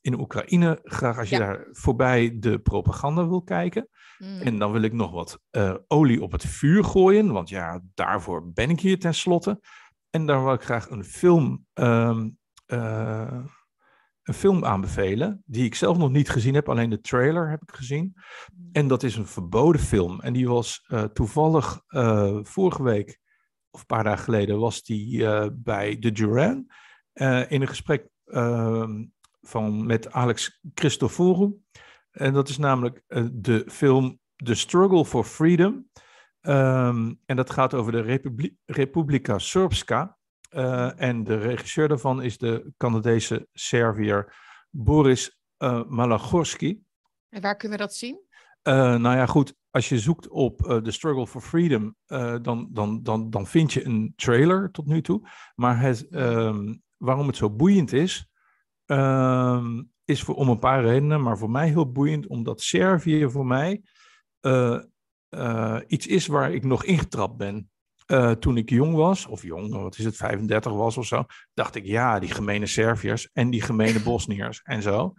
in 0.01 0.19
Oekraïne 0.19 0.79
graag, 0.83 1.17
als 1.17 1.29
je 1.29 1.35
Ja. 1.35 1.45
daar 1.45 1.67
voorbij 1.71 2.37
de 2.39 2.59
propaganda 2.59 3.27
wil 3.27 3.41
kijken. 3.41 3.89
Mm. 4.17 4.41
En 4.41 4.57
dan 4.57 4.71
wil 4.71 4.81
ik 4.81 4.93
nog 4.93 5.11
wat 5.11 5.39
eh, 5.49 5.75
olie 5.87 6.21
op 6.21 6.31
het 6.31 6.45
vuur 6.45 6.83
gooien, 6.83 7.31
want 7.31 7.49
ja, 7.49 7.81
daarvoor 7.93 8.51
ben 8.51 8.69
ik 8.69 8.79
hier 8.79 8.99
tenslotte. 8.99 9.59
En 10.09 10.25
daar 10.25 10.43
wil 10.43 10.53
ik 10.53 10.61
graag 10.61 10.89
een 10.89 11.03
film, 11.03 11.65
ehm, 11.73 12.29
eh, 12.65 13.43
een 14.23 14.33
film 14.33 14.65
aanbevelen, 14.65 15.43
die 15.45 15.65
ik 15.65 15.75
zelf 15.75 15.97
nog 15.97 16.09
niet 16.09 16.29
gezien 16.29 16.53
heb, 16.53 16.69
alleen 16.69 16.89
de 16.89 17.01
trailer 17.01 17.49
heb 17.49 17.61
ik 17.61 17.75
gezien. 17.75 18.13
En 18.71 18.87
dat 18.87 19.03
is 19.03 19.15
een 19.15 19.27
verboden 19.27 19.81
film. 19.81 20.19
En 20.19 20.33
die 20.33 20.47
was 20.47 20.83
eh, 20.87 21.03
toevallig 21.03 21.81
vorige 22.43 22.83
week, 22.83 23.19
of 23.71 23.79
een 23.79 23.85
paar 23.85 24.03
dagen 24.03 24.23
geleden, 24.23 24.59
was 24.59 24.83
die 24.83 25.25
bij 25.51 25.99
de 25.99 26.11
Duran 26.11 26.71
in 27.47 27.61
een 27.61 27.67
gesprek 27.67 28.07
ehm, 28.25 29.05
van, 29.41 29.85
met 29.85 30.11
Alex 30.11 30.61
Christoforou. 30.73 31.61
En 32.11 32.33
dat 32.33 32.49
is 32.49 32.57
namelijk 32.57 33.03
eh, 33.07 33.25
de 33.31 33.65
film 33.67 34.19
The 34.35 34.55
Struggle 34.55 35.05
for 35.05 35.23
Freedom. 35.23 35.89
Ehm, 36.41 37.13
en 37.25 37.35
dat 37.35 37.49
gaat 37.49 37.73
over 37.73 37.91
de 37.91 38.01
Republi 38.01 38.55
Republika 38.65 39.37
Srpska. 39.37 40.17
Eh, 40.49 41.01
en 41.01 41.23
de 41.23 41.37
regisseur 41.37 41.87
daarvan 41.87 42.21
is 42.21 42.37
de 42.37 42.71
Canadese 42.77 43.47
Serviër 43.53 44.33
Boris 44.69 45.39
uh, 45.57 45.83
Malagorski. 45.85 46.83
En 47.29 47.41
waar 47.41 47.55
kunnen 47.55 47.77
we 47.77 47.83
dat 47.83 47.95
zien? 47.95 48.19
Uh, 48.63 48.73
nou 48.73 49.15
ja, 49.15 49.25
goed, 49.25 49.55
als 49.69 49.89
je 49.89 49.99
zoekt 49.99 50.27
op 50.27 50.57
The 50.83 50.91
Struggle 50.91 51.27
for 51.27 51.41
Freedom, 51.41 51.95
dan, 52.41 52.67
dan, 52.71 53.03
dan, 53.03 53.29
dan 53.29 53.47
vind 53.47 53.73
je 53.73 53.85
een 53.85 54.13
trailer 54.15 54.71
tot 54.71 54.85
nu 54.85 55.01
toe. 55.01 55.29
Maar 55.55 55.79
het, 55.79 56.07
um, 56.11 56.81
waarom 56.97 57.27
het 57.27 57.35
zo 57.35 57.49
boeiend 57.49 57.93
is, 57.93 58.28
um, 58.91 59.91
is 60.05 60.23
voor, 60.23 60.35
om 60.35 60.49
een 60.49 60.59
paar 60.59 60.83
redenen. 60.83 61.21
Maar 61.21 61.37
voor 61.37 61.49
mij 61.49 61.67
heel 61.67 61.91
boeiend, 61.91 62.27
omdat 62.27 62.61
Servië 62.61 63.29
voor 63.29 63.45
mij 63.45 63.81
uh, 65.29 65.79
iets 65.87 66.07
is 66.07 66.27
waar 66.27 66.53
ik 66.53 66.63
nog 66.63 66.83
ingetrapt 66.83 67.37
ben. 67.37 67.69
Uh, 68.07 68.31
toen 68.31 68.57
ik 68.57 68.69
jong 68.69 68.95
was, 68.95 69.25
of 69.25 69.41
jong, 69.41 69.73
wat 69.73 69.97
is 69.97 70.05
het, 70.05 70.15
35 70.15 70.71
was 70.71 70.97
of 70.97 71.05
zo, 71.05 71.25
dacht 71.53 71.75
ik, 71.75 71.85
ja, 71.85 72.19
die 72.19 72.31
gemene 72.31 72.65
Serviërs 72.65 73.29
en 73.33 73.49
die 73.49 73.61
gemene 73.61 73.99
Bosniërs 74.09 74.61
en 74.63 74.81
zo. 74.81 75.13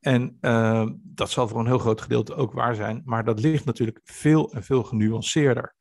En 0.00 0.38
uh, 0.40 0.88
dat 1.02 1.30
zal 1.30 1.48
voor 1.48 1.60
een 1.60 1.66
heel 1.66 1.78
groot 1.78 2.00
gedeelte 2.00 2.34
ook 2.34 2.52
waar 2.52 2.74
zijn, 2.74 3.02
maar 3.04 3.24
dat 3.24 3.40
ligt 3.40 3.64
natuurlijk 3.64 4.00
veel 4.04 4.52
en 4.52 4.62
veel 4.62 4.82
genuanceerder 4.82 5.74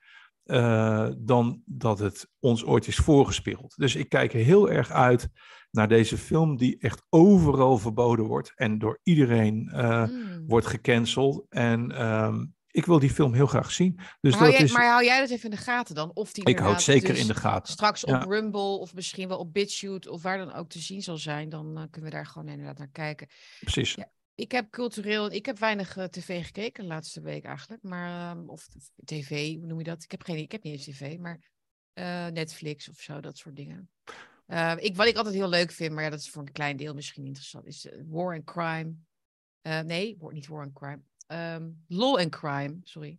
uh, 0.45 1.09
dan 1.17 1.61
dat 1.65 1.99
het 1.99 2.27
ons 2.39 2.65
ooit 2.65 2.87
is 2.87 2.95
voorgespiegeld. 2.95 3.73
Dus 3.77 3.95
ik 3.95 4.09
kijk 4.09 4.31
heel 4.31 4.69
erg 4.69 4.91
uit 4.91 5.29
naar 5.71 5.87
deze 5.87 6.17
film 6.17 6.57
die 6.57 6.77
echt 6.79 7.03
overal 7.09 7.77
verboden 7.77 8.25
wordt 8.25 8.51
en 8.55 8.79
door 8.79 8.99
iedereen 9.03 9.71
uh, 9.73 10.07
mm. 10.07 10.43
wordt 10.47 10.67
gecanceld. 10.67 11.45
En 11.49 12.05
um, 12.05 12.55
ik 12.67 12.85
wil 12.85 12.99
die 12.99 13.09
film 13.09 13.33
heel 13.33 13.47
graag 13.47 13.71
zien. 13.71 13.99
Dus 14.21 14.31
maar, 14.31 14.39
hou 14.39 14.45
dat 14.45 14.59
jij, 14.59 14.63
is... 14.63 14.73
maar 14.73 14.89
hou 14.89 15.03
jij 15.03 15.19
dat 15.19 15.29
even 15.29 15.49
in 15.49 15.55
de 15.55 15.61
gaten 15.61 15.95
dan? 15.95 16.11
Of 16.13 16.33
die 16.33 16.45
ik 16.45 16.59
hou 16.59 16.71
het 16.73 16.81
zeker 16.81 17.09
dus 17.09 17.19
in 17.19 17.27
de 17.27 17.35
gaten. 17.35 17.73
Straks 17.73 18.03
op. 18.03 18.23
Rumble 18.23 18.79
of 18.79 18.93
misschien 18.93 19.27
wel 19.27 19.37
op 19.37 19.53
BitChute 19.53 20.11
of 20.11 20.21
waar 20.21 20.37
dan 20.37 20.53
ook 20.53 20.69
te 20.69 20.79
zien 20.79 21.01
zal 21.01 21.17
zijn, 21.17 21.49
dan 21.49 21.65
uh, 21.77 21.83
kunnen 21.91 22.09
we 22.09 22.15
daar 22.15 22.25
gewoon 22.25 22.47
inderdaad 22.47 22.77
naar 22.77 22.91
kijken. 22.91 23.27
Precies. 23.59 23.93
Ja, 23.93 24.11
ik 24.35 24.51
heb 24.51 24.71
cultureel, 24.71 25.31
ik 25.31 25.45
heb 25.45 25.59
weinig 25.59 25.97
uh, 25.97 26.03
tv 26.03 26.45
gekeken 26.45 26.83
de 26.83 26.89
laatste 26.89 27.21
week 27.21 27.43
eigenlijk, 27.43 27.83
maar 27.83 28.37
um, 28.37 28.49
of 28.49 28.67
tv, 29.05 29.55
hoe 29.55 29.65
noem 29.65 29.77
je 29.77 29.83
dat? 29.83 30.03
Ik 30.03 30.11
heb 30.11 30.21
geen, 30.21 30.37
ik 30.37 30.51
heb 30.51 30.63
niet 30.63 30.73
eens 30.73 30.97
tv, 30.97 31.17
maar 31.17 31.51
uh, 31.93 32.27
Netflix 32.27 32.89
of 32.89 32.99
zo, 32.99 33.19
dat 33.19 33.37
soort 33.37 33.55
dingen. 33.55 33.89
Uh, 34.47 34.73
ik, 34.77 34.95
wat 34.95 35.07
ik 35.07 35.15
altijd 35.15 35.35
heel 35.35 35.49
leuk 35.49 35.71
vind, 35.71 35.93
maar 35.93 36.03
ja, 36.03 36.09
dat 36.09 36.19
is 36.19 36.29
voor 36.29 36.41
een 36.41 36.51
klein 36.51 36.77
deel 36.77 36.93
misschien 36.93 37.25
interessant, 37.25 37.65
is 37.65 37.85
uh, 37.85 38.03
War 38.07 38.33
and 38.35 38.43
Crime. 38.43 38.93
Nee, 39.85 40.17
niet 40.19 40.47
War 40.47 40.63
and 40.63 40.73
Crime. 40.73 41.01
Um, 41.27 41.83
Law 41.87 42.17
and 42.17 42.31
Crime, 42.31 42.77
sorry. 42.83 43.17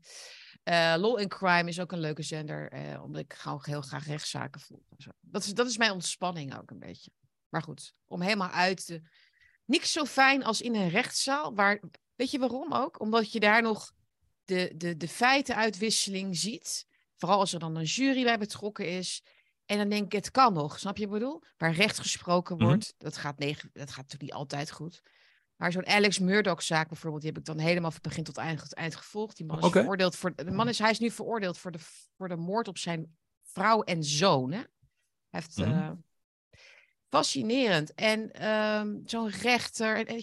Uh, 0.65 0.95
Law 0.99 1.19
and 1.19 1.29
Crime 1.29 1.69
is 1.69 1.81
ook 1.81 1.93
een 1.93 2.01
leuke 2.01 2.23
zender, 2.23 2.73
uh, 2.73 3.03
omdat 3.03 3.21
ik 3.21 3.33
gewoon 3.33 3.61
heel 3.63 3.81
graag 3.81 4.07
rechtszaken 4.07 4.61
volg. 4.61 4.83
Dat 5.21 5.45
is, 5.45 5.55
dat 5.55 5.67
is 5.67 5.77
mijn 5.77 5.91
ontspanning 5.91 6.57
ook 6.57 6.71
een 6.71 6.79
beetje. 6.79 7.11
Maar 7.49 7.63
goed, 7.63 7.95
om 8.05 8.21
helemaal 8.21 8.51
uit 8.51 8.87
te... 8.87 9.03
Niks 9.65 9.93
zo 9.93 10.05
fijn 10.05 10.45
als 10.45 10.61
in 10.61 10.75
een 10.75 10.89
rechtszaal, 10.89 11.55
waar... 11.55 11.81
Weet 12.15 12.31
je 12.31 12.39
waarom 12.39 12.73
ook? 12.73 13.01
Omdat 13.01 13.33
je 13.33 13.41
daar 13.41 13.63
nog 13.63 13.93
de, 14.45 14.73
de, 14.77 14.97
de 14.97 15.09
feitenuitwisseling 15.09 16.37
ziet. 16.37 16.87
Vooral 17.17 17.39
als 17.39 17.53
er 17.53 17.59
dan 17.59 17.77
een 17.77 17.85
jury 17.85 18.25
bij 18.25 18.39
betrokken 18.39 18.89
is. 18.89 19.23
En 19.67 19.79
dan 19.79 19.89
denk 19.89 20.05
ik, 20.05 20.13
het 20.13 20.31
kan 20.31 20.53
nog, 20.53 20.79
snap 20.79 20.97
je 20.97 21.07
wat 21.07 21.15
ik 21.15 21.21
bedoel? 21.21 21.43
Waar 21.57 21.73
recht 21.73 21.99
gesproken 21.99 22.59
wordt, 22.59 22.93
mm-hmm. 22.93 22.99
dat, 22.99 23.17
gaat 23.17 23.39
negen, 23.39 23.71
dat 23.73 23.89
gaat 23.89 23.97
natuurlijk 23.97 24.23
niet 24.23 24.33
altijd 24.33 24.71
goed. 24.71 25.03
Maar 25.57 25.73
zo'n 25.73 25.87
Alex 25.87 26.19
Murdoch-zaak 26.19 26.89
bijvoorbeeld, 26.89 27.23
die 27.23 27.31
heb 27.31 27.41
ik 27.41 27.47
dan 27.47 27.59
helemaal 27.59 27.91
van 27.91 28.01
begin 28.03 28.25
tot 28.25 28.37
eind, 28.37 28.59
tot 28.59 28.75
eind 28.75 28.97
gevolgd. 28.97 29.37
Die 29.37 29.47
man 29.47 29.59
is 29.59 29.71
veroordeeld 29.71 30.17
voor. 30.17 30.35
De 30.35 30.51
man 30.51 30.69
is, 30.69 30.79
hij 30.79 30.91
is 30.91 30.99
nu 30.99 31.11
veroordeeld 31.11 31.59
voor 31.59 31.71
de, 31.71 31.79
voor 32.17 32.29
de 32.29 32.37
moord 32.37 32.69
op 32.69 32.79
zijn 32.79 33.17
vrouw 33.43 33.83
en 33.83 34.05
zoon. 34.05 34.53
Hè? 34.53 34.59
Hij 34.59 34.67
heeft. 35.31 35.57
Mhm. 35.57 35.71
eh, 35.71 35.91
fascinerend. 37.15 37.95
En 37.95 38.33
ehm, 38.33 38.99
zo'n 39.05 39.29
rechter. 39.29 40.07
En, 40.07 40.17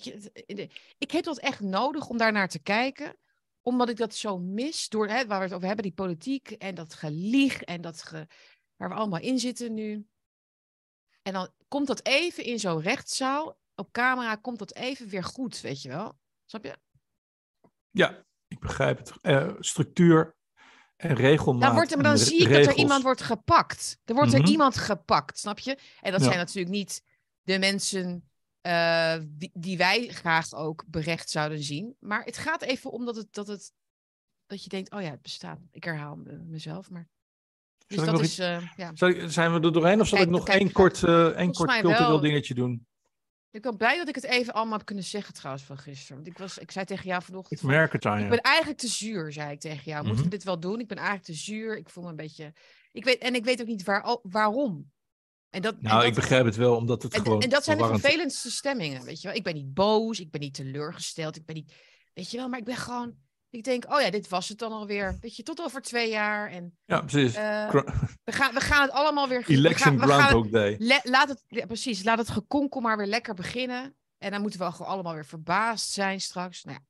ik 0.97 1.11
heb 1.11 1.23
dat 1.23 1.39
echt 1.39 1.59
nodig 1.59 2.07
om 2.07 2.17
daar 2.17 2.31
naar 2.31 2.49
te 2.49 2.59
kijken. 2.59 3.15
Omdat 3.61 3.89
ik 3.89 3.97
dat 3.97 4.15
zo 4.15 4.37
mis. 4.39 4.89
Door, 4.89 5.07
hè, 5.07 5.25
waar 5.25 5.37
we 5.37 5.45
het 5.45 5.53
over 5.53 5.67
hebben, 5.67 5.85
die 5.85 5.93
politiek 5.93 6.51
en 6.51 6.75
dat 6.75 6.93
gelieg. 6.93 7.61
En 7.61 7.81
dat 7.81 8.11
waar 8.75 8.89
we 8.89 8.95
allemaal 8.95 9.19
in 9.19 9.39
zitten 9.39 9.73
nu. 9.73 10.07
En 11.21 11.33
dan 11.33 11.49
komt 11.67 11.87
dat 11.87 12.05
even 12.05 12.43
in 12.43 12.59
zo'n 12.59 12.81
rechtszaal. 12.81 13.59
Op 13.75 13.91
camera 13.91 14.35
komt 14.35 14.59
dat 14.59 14.75
even 14.75 15.07
weer 15.07 15.23
goed, 15.23 15.61
weet 15.61 15.81
je 15.81 15.89
wel. 15.89 16.19
Snap 16.45 16.63
je? 16.63 16.77
Ja, 17.91 18.25
ik 18.47 18.59
begrijp 18.59 18.97
het. 18.97 19.11
Eh, 19.21 19.53
structuur 19.59 20.35
en 21.02 21.16
regelmaat. 21.16 21.62
Dan, 21.62 21.74
wordt 21.74 21.91
er, 21.91 21.97
maar 21.97 22.06
dan 22.06 22.18
zie 22.18 22.41
ik 22.41 22.49
dat 22.54 22.66
er 22.66 22.76
iemand 22.76 23.04
wordt 23.04 23.22
gepakt. 23.22 23.97
Er 24.06 24.14
wordt 24.16 24.32
Mhm. 24.32 24.41
er 24.41 24.47
iemand 24.47 24.78
gepakt, 24.78 25.39
snap 25.39 25.60
je? 25.60 25.78
En 26.02 26.12
dat 26.12 26.20
Ja. 26.22 26.26
zijn 26.26 26.38
natuurlijk 26.38 26.76
niet 26.76 27.04
de 27.41 27.60
mensen 27.60 28.26
eh, 28.62 29.16
die, 29.28 29.52
die 29.54 29.78
wij 29.78 30.08
graag 30.08 30.54
ook 30.54 30.84
berecht 30.88 31.30
zouden 31.30 31.64
zien. 31.64 31.95
Maar 31.99 32.24
het 32.24 32.38
gaat 32.38 32.62
even 32.62 32.91
om 32.91 33.06
dat, 33.06 33.16
het, 33.16 33.34
dat, 33.34 33.47
het, 33.47 33.72
dat 34.45 34.64
je 34.64 34.70
denkt, 34.70 34.91
oh 34.93 35.02
ja, 35.02 35.10
het 35.10 35.22
bestaat. 35.22 35.60
Ik 35.72 35.84
herhaal 35.84 36.16
me- 36.16 36.43
mezelf, 36.47 36.89
maar... 36.89 37.08
Dus 37.88 38.06
dat 38.06 38.20
is, 38.22 38.39
eh, 38.39 38.68
ja. 38.76 38.91
Zal 38.93 39.14
zijn 39.30 39.54
we 39.54 39.60
er 39.60 39.74
doorheen 39.74 39.99
of 40.02 40.08
zal 40.08 40.18
Kijk, 40.18 40.30
ik 40.30 40.36
nog 40.36 40.47
één 40.47 40.72
kort, 40.72 41.04
eh, 41.04 41.26
één 41.26 41.52
kort 41.52 41.70
cultureel 41.72 42.08
wel. 42.08 42.20
dingetje 42.20 42.54
doen? 42.54 42.86
Ik 43.52 43.62
ben 43.62 43.78
blij 43.78 43.97
dat 43.97 44.08
ik 44.08 44.16
het 44.16 44.24
even 44.24 44.54
allemaal 44.54 44.78
heb 44.78 44.86
kunnen 44.86 45.04
zeggen 45.04 45.34
trouwens 45.34 45.64
van 45.66 45.78
gisteren. 45.78 46.16
Want 46.16 46.28
ik, 46.28 46.38
was, 46.38 46.58
ik 46.58 46.72
zei 46.72 46.86
tegen 46.86 47.06
jou 47.06 47.24
vanochtend... 47.24 47.60
Ik 47.62 47.66
merk 47.66 47.91
het 47.93 48.06
aan 48.06 48.18
Ik 48.18 48.24
je. 48.24 48.30
ben 48.30 48.41
eigenlijk 48.41 48.80
te 48.80 48.88
zuur, 48.88 49.32
zei 49.32 49.52
ik 49.52 49.60
tegen 49.60 49.84
jou. 49.84 49.97
Moeten 49.97 50.14
Mhm. 50.22 50.24
we 50.24 50.30
dit 50.38 50.43
wel 50.43 50.60
doen? 50.60 50.80
Ik 50.80 50.88
ben 50.88 50.97
eigenlijk 50.97 51.26
te 51.28 51.34
zuur. 51.34 51.78
Ik 51.78 51.89
voel 51.89 52.04
me 52.04 52.10
een 52.10 52.16
beetje... 52.16 52.54
Ik 52.91 53.04
weet, 53.04 53.18
en 53.18 53.36
ik 53.36 53.43
weet 53.43 53.62
ook 53.62 53.68
niet 53.68 53.84
waar, 53.84 54.18
waarom. 54.24 54.91
En 55.49 55.62
dat, 55.62 55.74
en 55.74 55.80
Nou, 55.82 55.97
dat, 55.97 56.06
ik 56.08 56.14
begrijp 56.14 56.45
het 56.45 56.56
wel, 56.56 56.76
omdat 56.76 57.04
het 57.04 57.14
en, 57.14 57.22
gewoon 57.22 57.41
en 57.41 57.49
dat 57.49 57.64
zijn 57.64 57.78
de 57.78 57.86
vervelendste 57.88 58.52
stemmingen, 58.52 59.04
weet 59.04 59.22
je 59.22 59.28
wel. 59.28 59.38
Ik 59.38 59.43
ben 59.43 59.54
niet 59.54 59.74
boos, 59.74 60.20
ik 60.20 60.32
ben 60.32 60.41
niet 60.41 60.54
teleurgesteld, 60.54 61.36
ik 61.36 61.45
ben 61.45 61.56
niet... 61.56 61.74
Weet 62.14 62.32
je 62.32 62.38
wel, 62.38 62.49
maar 62.49 62.60
ik 62.60 62.66
ben 62.66 62.76
gewoon... 62.76 63.16
Ik 63.54 63.64
denk, 63.64 63.93
oh 63.93 64.02
ja, 64.02 64.10
dit 64.10 64.30
was 64.30 64.49
het 64.49 64.58
dan 64.58 64.72
alweer. 64.72 65.18
Weet 65.22 65.36
je, 65.36 65.43
tot 65.43 65.62
over 65.62 65.82
twee 65.82 66.10
jaar. 66.10 66.49
En 66.49 66.78
Ja, 66.86 67.02
precies. 67.02 67.34
eh, 67.36 67.72
we, 68.24 68.32
gaan, 68.32 68.54
we 68.54 68.60
gaan 68.60 68.82
het 68.82 68.91
allemaal 68.91 69.28
weer... 69.28 69.43
we 69.47 69.54
Election 69.54 69.99
gaan- 69.99 70.08
we 70.08 70.14
gaan 70.14 70.22
het- 70.22 70.30
Groundhog 70.30 70.52
Day. 70.52 70.99
Laat 71.04 71.30
het, 71.30 71.43
ja, 71.47 71.66
precies, 71.66 72.04
laat 72.04 72.18
het 72.18 72.30
gekonkel 72.30 72.82
maar 72.82 72.97
weer 72.97 73.08
lekker 73.08 73.34
beginnen. 73.34 73.95
En 74.18 74.32
dan 74.32 74.41
moeten 74.41 74.60
we 74.60 74.72
gewoon 74.72 74.91
allemaal 74.91 75.14
weer 75.14 75.26
verbaasd 75.26 75.89
zijn 75.91 76.22
straks. 76.22 76.64
Nou 76.64 76.78
ja, 76.78 76.86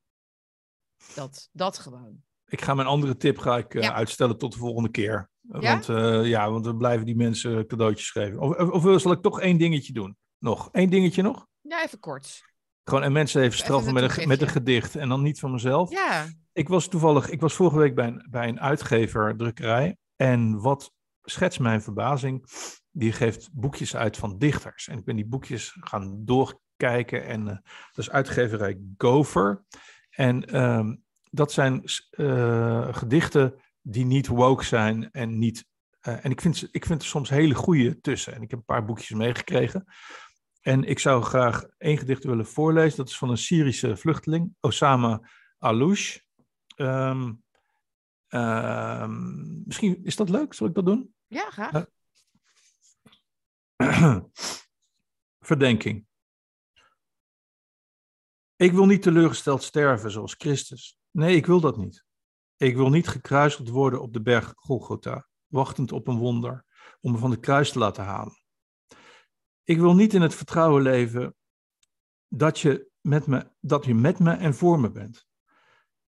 dat, 1.16 1.50
dat 1.52 1.78
gewoon. 1.78 2.24
Ik 2.48 2.62
ga 2.62 2.74
mijn 2.74 2.88
andere 2.88 3.18
tip 3.18 3.38
ga 3.38 3.58
ik, 3.58 3.74
eh, 3.76 3.82
Ja. 3.82 3.94
uitstellen 3.94 4.38
tot 4.38 4.52
de 4.52 4.58
volgende 4.58 4.90
keer. 4.92 5.30
Ja? 5.42 5.60
Want, 5.60 5.90
eh, 5.90 6.26
ja, 6.26 6.52
want 6.52 6.66
we 6.66 6.76
blijven 6.76 7.06
die 7.06 7.16
mensen 7.16 7.68
cadeautjes 7.68 8.10
geven. 8.12 8.40
Of, 8.40 8.58
of, 8.58 8.86
of 8.86 9.02
zal 9.02 9.12
ik 9.12 9.22
toch 9.22 9.40
één 9.40 9.58
dingetje 9.58 9.94
doen? 9.94 10.18
Nog. 10.38 10.70
Eén 10.72 10.90
dingetje 10.90 11.22
nog? 11.22 11.48
Ja, 11.62 11.84
even 11.84 12.00
kort. 12.00 12.42
Gewoon 12.84 13.04
en 13.04 13.12
mensen 13.12 13.42
even 13.42 13.58
straffen 13.58 13.94
met 13.94 14.18
een, 14.18 14.28
met 14.28 14.42
een 14.42 14.48
gedicht. 14.48 14.96
En 14.96 15.10
dan 15.10 15.22
niet 15.22 15.40
van 15.40 15.52
mezelf. 15.52 15.92
Ja, 15.92 16.28
Ik 16.54 16.68
was 16.68 16.88
toevallig, 16.88 17.30
ik 17.30 17.42
was 17.42 17.54
vorige 17.54 17.78
week 17.78 17.96
bij 17.96 18.08
een, 18.08 18.28
bij 18.30 18.48
een 18.48 18.60
uitgever, 18.60 19.36
drukkerij. 19.38 19.98
En 20.16 20.62
wat 20.62 20.94
schetst 21.24 21.60
mijn 21.60 21.82
verbazing, 21.82 22.46
die 22.92 23.12
geeft 23.12 23.54
boekjes 23.54 23.96
uit 23.96 24.18
van 24.18 24.38
dichters. 24.38 24.88
En 24.88 24.98
ik 24.98 25.06
ben 25.06 25.16
die 25.16 25.28
boekjes 25.28 25.78
gaan 25.80 26.26
doorkijken. 26.26 27.26
En 27.26 27.48
eh, 27.48 27.58
dat 27.92 27.98
is 27.98 28.10
uitgeverij 28.10 28.80
Gopher. 28.98 29.64
En 30.10 30.46
ehm, 30.46 30.96
dat 31.30 31.52
zijn 31.52 31.84
eh, 32.10 32.94
gedichten 32.94 33.56
die 33.82 34.06
niet 34.06 34.28
woke 34.28 34.64
zijn 34.64 35.12
en 35.12 35.38
niet... 35.38 35.66
eh, 36.00 36.26
en 36.26 36.32
ik 36.32 36.42
vind, 36.42 36.68
ik 36.72 36.86
vind 36.86 37.02
er 37.02 37.08
soms 37.08 37.30
hele 37.30 37.56
goede 37.56 38.00
tussen. 38.00 38.34
En 38.34 38.42
ik 38.42 38.50
heb 38.50 38.60
een 38.60 38.66
paar 38.66 38.86
boekjes 38.86 39.10
meegekregen. 39.10 39.86
En 40.62 40.84
ik 40.84 41.00
zou 41.00 41.24
graag 41.24 41.64
één 41.78 41.98
gedicht 41.98 42.24
willen 42.24 42.46
voorlezen. 42.46 42.98
Dat 42.98 43.10
is 43.10 43.18
van 43.18 43.30
een 43.30 43.38
Syrische 43.38 43.98
vluchteling, 43.98 44.54
Osama 44.60 45.30
Alouche. 45.58 46.22
Ehm, 46.76 47.34
ehm, 48.28 49.64
misschien 49.66 50.04
is 50.04 50.16
dat 50.16 50.30
leuk, 50.30 50.54
zal 50.54 50.68
ik 50.68 50.74
dat 50.74 50.86
doen? 50.86 51.16
Ja, 51.28 51.50
graag. 51.50 51.86
Verdenking. 55.40 56.06
Ik 58.56 58.72
wil 58.72 58.86
niet 58.86 59.02
teleurgesteld 59.02 59.64
sterven 59.64 60.12
zoals 60.12 60.36
Christus. 60.38 61.00
Nee, 61.12 61.36
ik 61.36 61.46
wil 61.46 61.60
dat 61.60 61.78
niet. 61.78 62.06
Ik 62.58 62.76
wil 62.76 62.90
niet 62.90 63.08
gekruisigd 63.08 63.70
worden 63.70 64.02
op 64.02 64.14
de 64.14 64.22
berg 64.22 64.54
Golgotha, 64.56 65.28
wachtend 65.48 65.92
op 65.92 66.08
een 66.08 66.18
wonder, 66.18 66.66
om 67.00 67.12
me 67.12 67.18
van 67.18 67.30
de 67.30 67.40
kruis 67.40 67.72
te 67.72 67.80
laten 67.80 68.04
halen. 68.04 68.40
Ik 69.64 69.78
wil 69.78 69.96
niet 69.96 70.14
in 70.14 70.22
het 70.22 70.36
vertrouwen 70.36 70.82
leven 70.82 71.36
dat 72.28 72.60
je 72.60 72.90
met 73.02 73.28
me, 73.28 73.52
dat 73.60 73.86
je 73.86 73.96
met 73.96 74.20
me 74.20 74.32
en 74.32 74.54
voor 74.54 74.80
me 74.80 74.92
bent. 74.92 75.30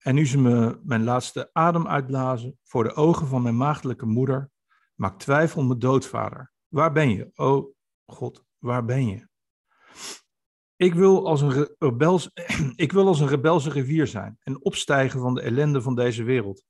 En 0.02 0.16
nu 0.16 0.26
ze 0.26 0.38
me 0.38 0.80
mijn 0.84 1.04
laatste 1.04 1.50
adem 1.54 1.88
uitblazen 1.88 2.60
voor 2.64 2.84
de 2.84 2.94
ogen 2.94 3.28
van 3.28 3.42
mijn 3.42 3.58
maagdelijke 3.58 4.06
moeder, 4.06 4.50
maakt 4.96 5.20
twijfel 5.20 5.64
mijn 5.64 5.80
doodvader. 5.80 6.52
Waar 6.68 6.92
ben 6.92 7.10
je, 7.10 7.32
o 7.34 7.74
God, 8.06 8.46
waar 8.58 8.86
ben 8.86 9.08
je? 9.08 9.28
Ik 10.76 10.94
wil, 10.94 11.28
als 11.28 11.42
een 11.42 11.68
rebels, 11.80 12.30
ik 12.76 12.92
wil 12.92 13.08
als 13.08 13.20
een 13.20 13.28
rebelse 13.28 13.70
rivier 13.70 14.08
zijn 14.08 14.38
en 14.40 14.64
opstijgen 14.66 15.20
van 15.20 15.34
de 15.34 15.42
ellende 15.42 15.82
van 15.82 15.96
deze 15.96 16.24
wereld. 16.24 16.64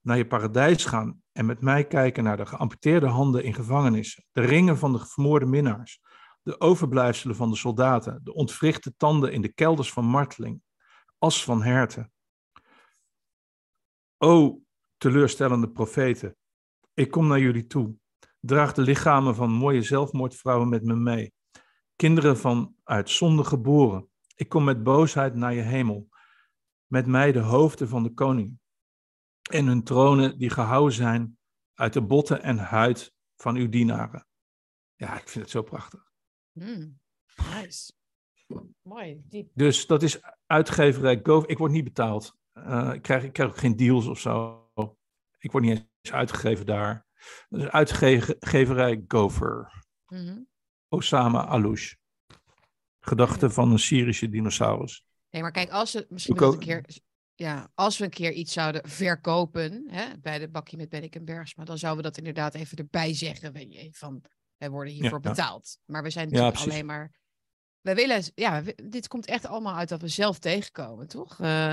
Naar 0.00 0.16
je 0.16 0.26
paradijs 0.26 0.84
gaan 0.84 1.22
en 1.32 1.46
met 1.46 1.60
mij 1.60 1.86
kijken 1.86 2.24
naar 2.24 2.36
de 2.36 2.46
geamputeerde 2.46 3.06
handen 3.06 3.44
in 3.44 3.54
gevangenissen, 3.54 4.24
de 4.32 4.40
ringen 4.40 4.78
van 4.78 4.92
de 4.92 5.06
vermoorde 5.06 5.46
minnaars, 5.46 6.00
de 6.42 6.60
overblijfselen 6.60 7.36
van 7.36 7.50
de 7.50 7.56
soldaten, 7.56 8.20
de 8.24 8.34
ontwrichte 8.34 8.94
tanden 8.96 9.32
in 9.32 9.42
de 9.42 9.52
kelders 9.52 9.92
van 9.92 10.04
marteling, 10.04 10.62
as 11.18 11.44
van 11.44 11.62
herten. 11.62 12.10
O 14.26 14.62
teleurstellende 14.96 15.70
profeten, 15.70 16.36
ik 16.94 17.10
kom 17.10 17.26
naar 17.26 17.40
jullie 17.40 17.66
toe. 17.66 17.96
Draag 18.40 18.72
de 18.72 18.82
lichamen 18.82 19.34
van 19.34 19.50
mooie 19.50 19.82
zelfmoordvrouwen 19.82 20.68
met 20.68 20.82
me 20.82 20.94
mee. 20.94 21.32
Kinderen 21.96 22.38
van 22.38 22.76
uit 22.82 23.10
zonde 23.10 23.44
geboren. 23.44 24.08
Ik 24.34 24.48
kom 24.48 24.64
met 24.64 24.82
boosheid 24.82 25.34
naar 25.34 25.54
je 25.54 25.60
hemel. 25.60 26.08
Met 26.86 27.06
mij 27.06 27.32
de 27.32 27.38
hoofden 27.38 27.88
van 27.88 28.02
de 28.02 28.12
koningen. 28.12 28.60
En 29.50 29.66
hun 29.66 29.84
tronen 29.84 30.38
die 30.38 30.50
gehouden 30.50 30.94
zijn 30.94 31.38
uit 31.74 31.92
de 31.92 32.02
botten 32.02 32.42
en 32.42 32.58
huid 32.58 33.14
van 33.36 33.56
uw 33.56 33.68
dienaren. 33.68 34.26
Ja, 34.94 35.20
ik 35.20 35.28
vind 35.28 35.44
het 35.44 35.52
zo 35.52 35.62
prachtig. 35.62 36.12
Mm, 36.52 37.00
nice. 37.52 37.92
Mooi, 38.82 39.22
diep. 39.24 39.50
Dus 39.54 39.86
dat 39.86 40.02
is 40.02 40.20
uitgeverij 40.46 41.20
Go. 41.22 41.42
Ik 41.46 41.58
word 41.58 41.72
niet 41.72 41.84
betaald. 41.84 42.36
Uh, 42.58 42.90
ik, 42.92 43.02
krijg, 43.02 43.22
ik 43.22 43.32
krijg 43.32 43.50
ook 43.50 43.58
geen 43.58 43.76
deals 43.76 44.06
of 44.06 44.18
zo. 44.18 44.64
Ik 45.38 45.52
word 45.52 45.64
niet 45.64 45.86
eens 46.02 46.14
uitgegeven 46.14 46.66
daar. 46.66 47.06
Dus 47.48 47.68
uitgeverij 47.68 49.04
Gopher. 49.08 49.84
Mm 50.06 50.48
Osama 50.88 51.46
Alouche. 51.46 51.96
Gedachte 53.00 53.50
van 53.50 53.72
een 53.72 53.78
Syrische 53.78 54.28
dinosaurus. 54.28 55.04
Nee, 55.30 55.42
maar 55.42 55.52
kijk, 55.52 55.70
als 55.70 55.92
we 55.92 56.06
misschien 56.08 56.42
een 56.42 56.58
keer, 56.58 56.84
ja, 57.34 57.70
als 57.74 57.98
we 57.98 58.04
een 58.04 58.10
keer 58.10 58.32
iets 58.32 58.52
zouden 58.52 58.88
verkopen 58.88 59.84
hè, 59.88 60.18
bij 60.18 60.38
de 60.38 60.48
bakje 60.48 60.76
met 60.76 60.88
Bennik 60.88 61.14
en 61.14 61.24
Bergsma, 61.24 61.64
dan 61.64 61.78
zouden 61.78 62.02
we 62.02 62.08
dat 62.08 62.18
inderdaad 62.18 62.54
even 62.54 62.78
erbij 62.78 63.14
zeggen. 63.14 63.52
Weet 63.52 63.72
je, 63.72 63.88
van 63.92 64.24
wij 64.56 64.70
worden 64.70 64.92
hiervoor 64.92 65.20
betaald. 65.20 65.78
Maar 65.84 66.02
we 66.02 66.10
zijn 66.10 66.28
natuurlijk 66.28 66.58
alleen 66.58 66.86
maar. 66.86 67.12
We 67.80 67.94
willen, 67.94 68.22
ja, 68.34 68.62
dit 68.84 69.08
komt 69.08 69.26
echt 69.26 69.46
allemaal 69.46 69.74
uit 69.74 69.88
dat 69.88 70.00
we 70.00 70.08
zelf 70.08 70.38
tegenkomen, 70.38 71.08
toch? 71.08 71.38
Uh, 71.38 71.72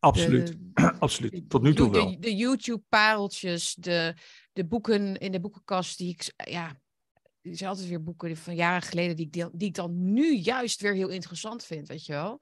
absoluut, 0.00 0.46
de, 0.46 0.92
absoluut. 0.98 1.50
Tot 1.50 1.62
nu 1.62 1.74
toe 1.74 1.90
wel. 1.90 2.10
De, 2.10 2.18
de 2.18 2.36
YouTube-pareltjes, 2.36 3.74
de, 3.74 4.14
de 4.52 4.64
boeken 4.64 5.16
in 5.16 5.32
de 5.32 5.40
boekenkast 5.40 5.98
die 5.98 6.08
ik, 6.08 6.32
ja, 6.50 6.80
er 7.42 7.56
zijn 7.56 7.70
altijd 7.70 7.88
weer 7.88 8.02
boeken 8.02 8.36
van 8.36 8.54
jaren 8.54 8.82
geleden 8.82 9.16
die 9.16 9.26
ik, 9.30 9.48
die 9.52 9.68
ik 9.68 9.74
dan 9.74 10.12
nu 10.12 10.34
juist 10.34 10.80
weer 10.80 10.94
heel 10.94 11.08
interessant 11.08 11.64
vind, 11.64 11.88
weet 11.88 12.06
je 12.06 12.12
wel. 12.12 12.40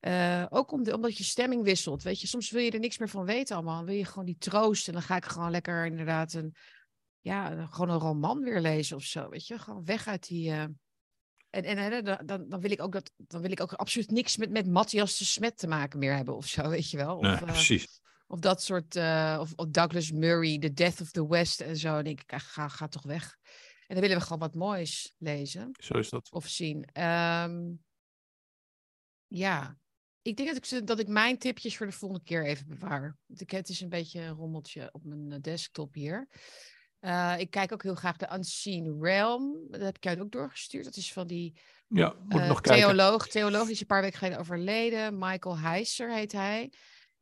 Uh, 0.00 0.46
ook 0.48 0.72
om 0.72 0.82
de, 0.82 0.94
omdat 0.94 1.16
je 1.16 1.24
stemming 1.24 1.64
wisselt, 1.64 2.02
weet 2.02 2.20
je. 2.20 2.26
Soms 2.26 2.50
wil 2.50 2.62
je 2.62 2.70
er 2.70 2.78
niks 2.78 2.98
meer 2.98 3.08
van 3.08 3.24
weten 3.24 3.56
allemaal. 3.56 3.76
Dan 3.76 3.84
wil 3.84 3.94
je 3.94 4.04
gewoon 4.04 4.24
die 4.24 4.38
troost 4.38 4.86
en 4.86 4.92
dan 4.92 5.02
ga 5.02 5.16
ik 5.16 5.24
gewoon 5.24 5.50
lekker 5.50 5.86
inderdaad 5.86 6.32
een, 6.32 6.54
ja, 7.20 7.66
gewoon 7.66 7.88
een 7.88 7.98
roman 8.00 8.40
weer 8.42 8.60
lezen 8.60 8.96
of 8.96 9.04
zo, 9.04 9.28
weet 9.28 9.46
je. 9.46 9.58
Gewoon 9.58 9.84
weg 9.84 10.06
uit 10.06 10.28
die... 10.28 10.50
Uh... 10.50 10.64
En, 11.54 11.64
en 11.64 12.04
dan, 12.26 12.48
dan, 12.48 12.60
wil 12.60 12.70
ik 12.70 12.82
ook 12.82 12.92
dat, 12.92 13.10
dan 13.16 13.40
wil 13.40 13.50
ik 13.50 13.60
ook 13.60 13.72
absoluut 13.72 14.10
niks 14.10 14.36
met, 14.36 14.50
met 14.50 14.66
Matthias 14.66 15.18
de 15.18 15.24
Smet 15.24 15.58
te 15.58 15.66
maken 15.66 15.98
meer 15.98 16.16
hebben 16.16 16.36
of 16.36 16.46
zo, 16.46 16.68
weet 16.78 16.90
je 16.90 16.96
wel. 16.96 17.16
Of, 17.16 17.22
nee, 17.22 17.36
precies. 17.36 18.02
Of 18.26 18.40
dat 18.40 18.62
soort, 18.62 18.96
of, 19.38 19.52
of, 19.56 19.66
Douglas 19.68 20.12
Murray, 20.12 20.58
The 20.58 20.72
Death 20.72 21.00
of 21.00 21.10
the 21.10 21.28
West 21.28 21.60
en 21.60 21.76
zo. 21.76 21.98
En 21.98 22.04
denk 22.04 22.20
ik, 22.20 22.32
ga, 22.36 22.68
ga 22.68 22.88
toch 22.88 23.02
weg. 23.02 23.36
En 23.86 23.94
dan 23.94 24.00
willen 24.00 24.16
we 24.16 24.22
gewoon 24.22 24.38
wat 24.38 24.54
moois 24.54 25.14
lezen. 25.18 25.70
Zo 25.80 25.98
is 25.98 26.08
dat. 26.08 26.30
Of 26.30 26.48
zien. 26.48 27.02
Um, 27.02 27.82
ja, 29.26 29.78
ik 30.22 30.36
denk 30.36 30.48
dat 30.48 30.72
ik, 30.72 30.86
dat 30.86 30.98
ik 30.98 31.08
mijn 31.08 31.38
tipjes 31.38 31.76
voor 31.76 31.86
de 31.86 31.92
volgende 31.92 32.24
keer 32.24 32.44
even 32.44 32.68
bewaar. 32.68 33.16
Ik, 33.36 33.50
het 33.50 33.68
is 33.68 33.80
een 33.80 33.88
beetje 33.88 34.20
een 34.20 34.34
rommeltje 34.34 34.88
op 34.92 35.04
mijn 35.04 35.32
eh, 35.32 35.40
desktop 35.40 35.94
hier. 35.94 36.28
Uh, 37.04 37.34
ik 37.38 37.50
kijk 37.50 37.72
ook 37.72 37.82
heel 37.82 37.94
graag 37.94 38.16
de 38.16 38.28
Unseen 38.32 38.98
Realm. 39.00 39.66
Dat 39.70 39.80
heb 39.80 39.96
ik 39.96 40.04
jou 40.04 40.20
ook 40.20 40.32
doorgestuurd. 40.32 40.84
Dat 40.84 40.96
is 40.96 41.12
van 41.12 41.26
die 41.26 41.56
ja, 41.88 42.14
moet 42.28 42.40
uh, 42.40 42.48
nog 42.48 42.60
theoloog. 42.60 43.22
Kijken. 43.22 43.30
Theoloog 43.30 43.68
is 43.68 43.80
een 43.80 43.86
paar 43.86 44.00
weken 44.00 44.18
geleden 44.18 44.38
overleden. 44.38 45.18
Michael 45.18 45.58
Heiser 45.58 46.14
heet 46.14 46.32
hij. 46.32 46.72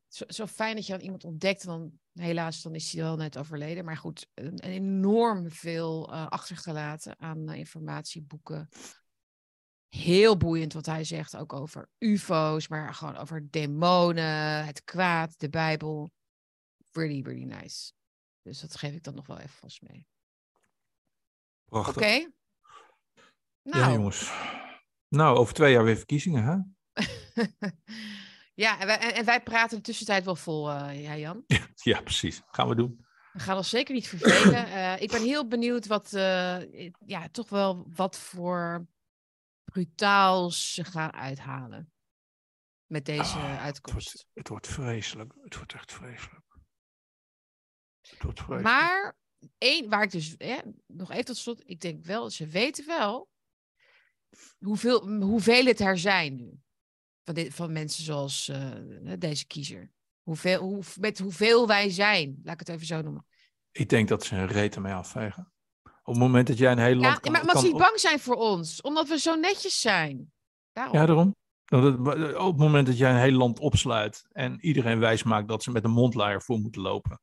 Zo, 0.08 0.24
zo 0.28 0.46
fijn 0.46 0.74
dat 0.74 0.86
je 0.86 0.92
dan 0.92 1.00
iemand 1.00 1.24
ontdekt. 1.24 1.64
Dan 1.64 1.92
helaas, 2.12 2.62
dan 2.62 2.74
is 2.74 2.92
hij 2.92 3.02
wel 3.02 3.16
net 3.16 3.38
overleden. 3.38 3.84
Maar 3.84 3.96
goed, 3.96 4.26
een, 4.34 4.58
enorm 4.58 5.50
veel 5.50 6.12
uh, 6.12 6.26
achtergelaten 6.26 7.18
aan 7.18 7.52
informatie, 7.52 8.22
boeken. 8.22 8.68
Heel 9.88 10.36
boeiend 10.36 10.72
wat 10.72 10.86
hij 10.86 11.04
zegt, 11.04 11.36
ook 11.36 11.52
over 11.52 11.88
UFO's, 11.98 12.68
maar 12.68 12.94
gewoon 12.94 13.16
over 13.16 13.50
demonen, 13.50 14.64
het 14.64 14.84
kwaad, 14.84 15.34
de 15.38 15.48
Bijbel. 15.48 16.12
Really, 16.90 17.22
really 17.22 17.44
nice. 17.44 17.92
Dus 18.42 18.60
dat 18.60 18.76
geef 18.76 18.94
ik 18.94 19.04
dan 19.04 19.14
nog 19.14 19.26
wel 19.26 19.38
even 19.38 19.58
vast 19.58 19.82
mee. 19.82 20.06
Oké. 21.68 21.88
Okay. 21.88 22.32
Nou. 23.62 23.82
Ja, 23.82 23.92
jongens. 23.92 24.32
Nou, 25.08 25.36
over 25.36 25.54
twee 25.54 25.72
jaar 25.72 25.84
weer 25.84 25.96
verkiezingen, 25.96 26.44
hè? 26.44 26.56
Ja, 28.54 28.80
en 28.80 28.86
wij, 28.86 28.98
en 29.14 29.24
wij 29.24 29.42
praten 29.42 29.76
de 29.76 29.82
tussentijd 29.82 30.24
wel 30.24 30.36
vol, 30.36 30.70
uh, 30.70 31.02
ja, 31.02 31.16
Jan. 31.16 31.44
Ja, 31.74 32.00
precies. 32.00 32.42
Gaan 32.46 32.68
we 32.68 32.74
doen. 32.74 33.06
We 33.32 33.38
gaan 33.38 33.56
ons 33.56 33.68
zeker 33.68 33.94
niet 33.94 34.08
vervelen. 34.08 34.66
Uh, 34.66 35.00
ik 35.00 35.10
ben 35.10 35.22
heel 35.22 35.48
benieuwd 35.48 35.86
wat, 35.86 36.12
uh, 36.12 36.90
ja, 37.06 37.28
toch 37.28 37.48
wel 37.48 37.86
wat 37.94 38.18
voor 38.18 38.86
brutaals 39.64 40.74
ze 40.74 40.84
gaan 40.84 41.12
uithalen. 41.12 41.92
Met 42.86 43.04
deze 43.04 43.38
Ah, 43.38 43.62
uitkomst. 43.62 44.12
Het 44.12 44.12
wordt, 44.12 44.26
het 44.34 44.48
wordt 44.48 44.66
vreselijk. 44.66 45.34
Het 45.42 45.56
wordt 45.56 45.74
echt 45.74 45.92
vreselijk. 45.92 46.41
Maar 48.62 49.16
één, 49.58 49.88
waar 49.88 50.02
ik 50.02 50.10
dus 50.10 50.34
hè, 50.38 50.58
nog 50.86 51.10
even 51.10 51.24
tot 51.24 51.36
slot, 51.36 51.62
ik 51.64 51.80
denk 51.80 52.04
wel, 52.04 52.30
ze 52.30 52.46
weten 52.46 52.86
wel 52.86 53.28
hoeveel, 54.58 55.08
hoeveel 55.20 55.64
het 55.64 55.80
er 55.80 55.98
zijn 55.98 56.36
nu. 56.36 56.60
Van, 57.24 57.34
dit, 57.34 57.54
van 57.54 57.72
mensen 57.72 58.04
zoals 58.04 58.48
uh, 58.48 59.12
deze 59.18 59.46
kiezer. 59.46 59.90
Hoeveel, 60.22 60.60
hoe, 60.60 60.82
met 61.00 61.18
hoeveel 61.18 61.66
wij 61.66 61.90
zijn, 61.90 62.40
laat 62.42 62.60
ik 62.60 62.66
het 62.66 62.68
even 62.68 62.86
zo 62.86 63.00
noemen. 63.02 63.26
Ik 63.70 63.88
denk 63.88 64.08
dat 64.08 64.24
ze 64.24 64.36
een 64.36 64.46
reet 64.46 64.74
ermee 64.74 64.92
afvegen. 64.92 65.52
Op 65.82 65.92
het 66.14 66.16
moment 66.16 66.46
dat 66.46 66.58
jij 66.58 66.72
een 66.72 66.78
heel 66.78 66.94
land 66.94 67.14
Ja, 67.14 67.20
kan... 67.20 67.32
maar 67.32 67.40
omdat 67.40 67.54
kan 67.54 67.64
ze 67.64 67.70
niet 67.70 67.82
bang 67.82 68.00
zijn 68.00 68.20
voor 68.20 68.34
ons, 68.36 68.80
omdat 68.80 69.08
we 69.08 69.18
zo 69.18 69.34
netjes 69.34 69.80
zijn. 69.80 70.32
Daarom. 70.72 70.96
Ja, 70.96 71.06
daarom. 71.06 71.34
Het- 71.64 72.36
Op 72.36 72.52
het 72.52 72.56
moment 72.56 72.86
dat 72.86 72.98
jij 72.98 73.10
een 73.10 73.20
heel 73.20 73.36
land 73.36 73.58
opsluit 73.58 74.26
en 74.30 74.60
iedereen 74.60 74.98
wijs 74.98 75.22
maakt 75.22 75.48
dat 75.48 75.62
ze 75.62 75.70
met 75.70 75.84
een 75.84 75.90
mondlaaier 75.90 76.42
voor 76.42 76.58
moeten 76.58 76.82
lopen. 76.82 77.20